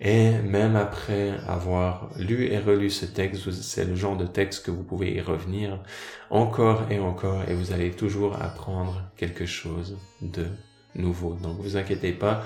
Et 0.00 0.30
même 0.30 0.76
après 0.76 1.32
avoir 1.48 2.10
lu 2.18 2.46
et 2.46 2.58
relu 2.58 2.88
ce 2.88 3.04
texte, 3.04 3.50
c'est 3.50 3.84
le 3.84 3.96
genre 3.96 4.16
de 4.16 4.26
texte 4.26 4.64
que 4.64 4.70
vous 4.70 4.84
pouvez 4.84 5.14
y 5.14 5.20
revenir 5.20 5.82
encore 6.30 6.82
et 6.90 7.00
encore 7.00 7.42
et 7.48 7.54
vous 7.54 7.72
allez 7.72 7.90
toujours 7.90 8.40
apprendre 8.40 9.02
quelque 9.16 9.44
chose 9.44 9.98
de 10.22 10.46
nouveau. 10.94 11.34
Donc 11.34 11.58
vous 11.58 11.76
inquiétez 11.76 12.12
pas, 12.12 12.44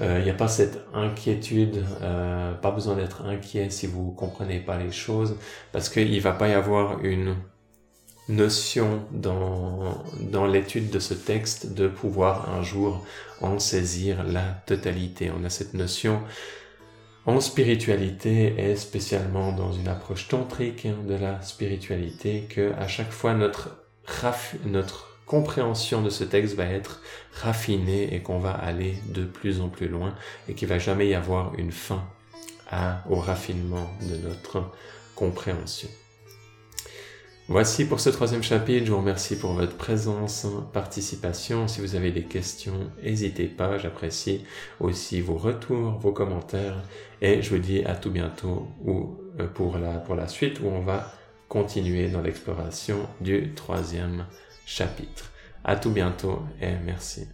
euh, 0.00 0.18
il 0.18 0.24
n'y 0.24 0.30
a 0.30 0.34
pas 0.34 0.48
cette 0.48 0.80
inquiétude, 0.92 1.84
euh, 2.02 2.54
pas 2.54 2.72
besoin 2.72 2.96
d'être 2.96 3.24
inquiet 3.24 3.70
si 3.70 3.86
vous 3.86 4.10
comprenez 4.10 4.58
pas 4.58 4.76
les 4.76 4.90
choses, 4.90 5.36
parce 5.70 5.88
qu'il 5.88 6.20
va 6.20 6.32
pas 6.32 6.48
y 6.48 6.54
avoir 6.54 7.04
une 7.04 7.36
notion 8.30 9.04
dans, 9.10 10.46
l'étude 10.46 10.90
de 10.90 10.98
ce 10.98 11.14
texte 11.14 11.74
de 11.74 11.88
pouvoir 11.88 12.50
un 12.50 12.62
jour 12.62 13.04
en 13.40 13.58
saisir 13.58 14.24
la 14.24 14.42
totalité. 14.66 15.30
On 15.36 15.44
a 15.44 15.50
cette 15.50 15.74
notion 15.74 16.20
en 17.26 17.40
spiritualité 17.40 18.54
et 18.58 18.76
spécialement 18.76 19.52
dans 19.52 19.72
une 19.72 19.88
approche 19.88 20.28
tantrique 20.28 20.86
de 21.06 21.14
la 21.14 21.42
spiritualité 21.42 22.46
que 22.48 22.72
à 22.78 22.88
chaque 22.88 23.10
fois 23.10 23.34
notre, 23.34 23.76
compréhension 25.26 26.02
de 26.02 26.10
ce 26.10 26.24
texte 26.24 26.56
va 26.56 26.64
être 26.64 27.00
raffinée 27.32 28.14
et 28.14 28.20
qu'on 28.20 28.40
va 28.40 28.50
aller 28.50 28.96
de 29.14 29.24
plus 29.24 29.60
en 29.60 29.68
plus 29.68 29.86
loin 29.86 30.14
et 30.48 30.54
qu'il 30.54 30.66
va 30.66 30.78
jamais 30.78 31.06
y 31.06 31.14
avoir 31.14 31.54
une 31.56 31.70
fin 31.70 32.04
au 33.08 33.16
raffinement 33.16 33.90
de 34.08 34.16
notre 34.28 34.72
compréhension. 35.14 35.88
Voici 37.50 37.84
pour 37.84 37.98
ce 37.98 38.10
troisième 38.10 38.44
chapitre. 38.44 38.86
Je 38.86 38.92
vous 38.92 38.98
remercie 38.98 39.36
pour 39.36 39.54
votre 39.54 39.76
présence, 39.76 40.46
participation. 40.72 41.66
Si 41.66 41.80
vous 41.80 41.96
avez 41.96 42.12
des 42.12 42.22
questions, 42.22 42.92
n'hésitez 43.02 43.48
pas. 43.48 43.76
J'apprécie 43.76 44.44
aussi 44.78 45.20
vos 45.20 45.34
retours, 45.34 45.98
vos 45.98 46.12
commentaires. 46.12 46.80
Et 47.20 47.42
je 47.42 47.50
vous 47.50 47.58
dis 47.58 47.82
à 47.84 47.96
tout 47.96 48.12
bientôt 48.12 48.68
euh, 48.86 49.48
pour 49.52 49.78
la, 49.78 49.94
pour 49.94 50.14
la 50.14 50.28
suite 50.28 50.60
où 50.60 50.68
on 50.68 50.82
va 50.82 51.12
continuer 51.48 52.08
dans 52.08 52.22
l'exploration 52.22 53.08
du 53.20 53.52
troisième 53.54 54.26
chapitre. 54.64 55.32
À 55.64 55.74
tout 55.74 55.90
bientôt 55.90 56.44
et 56.62 56.74
merci. 56.86 57.26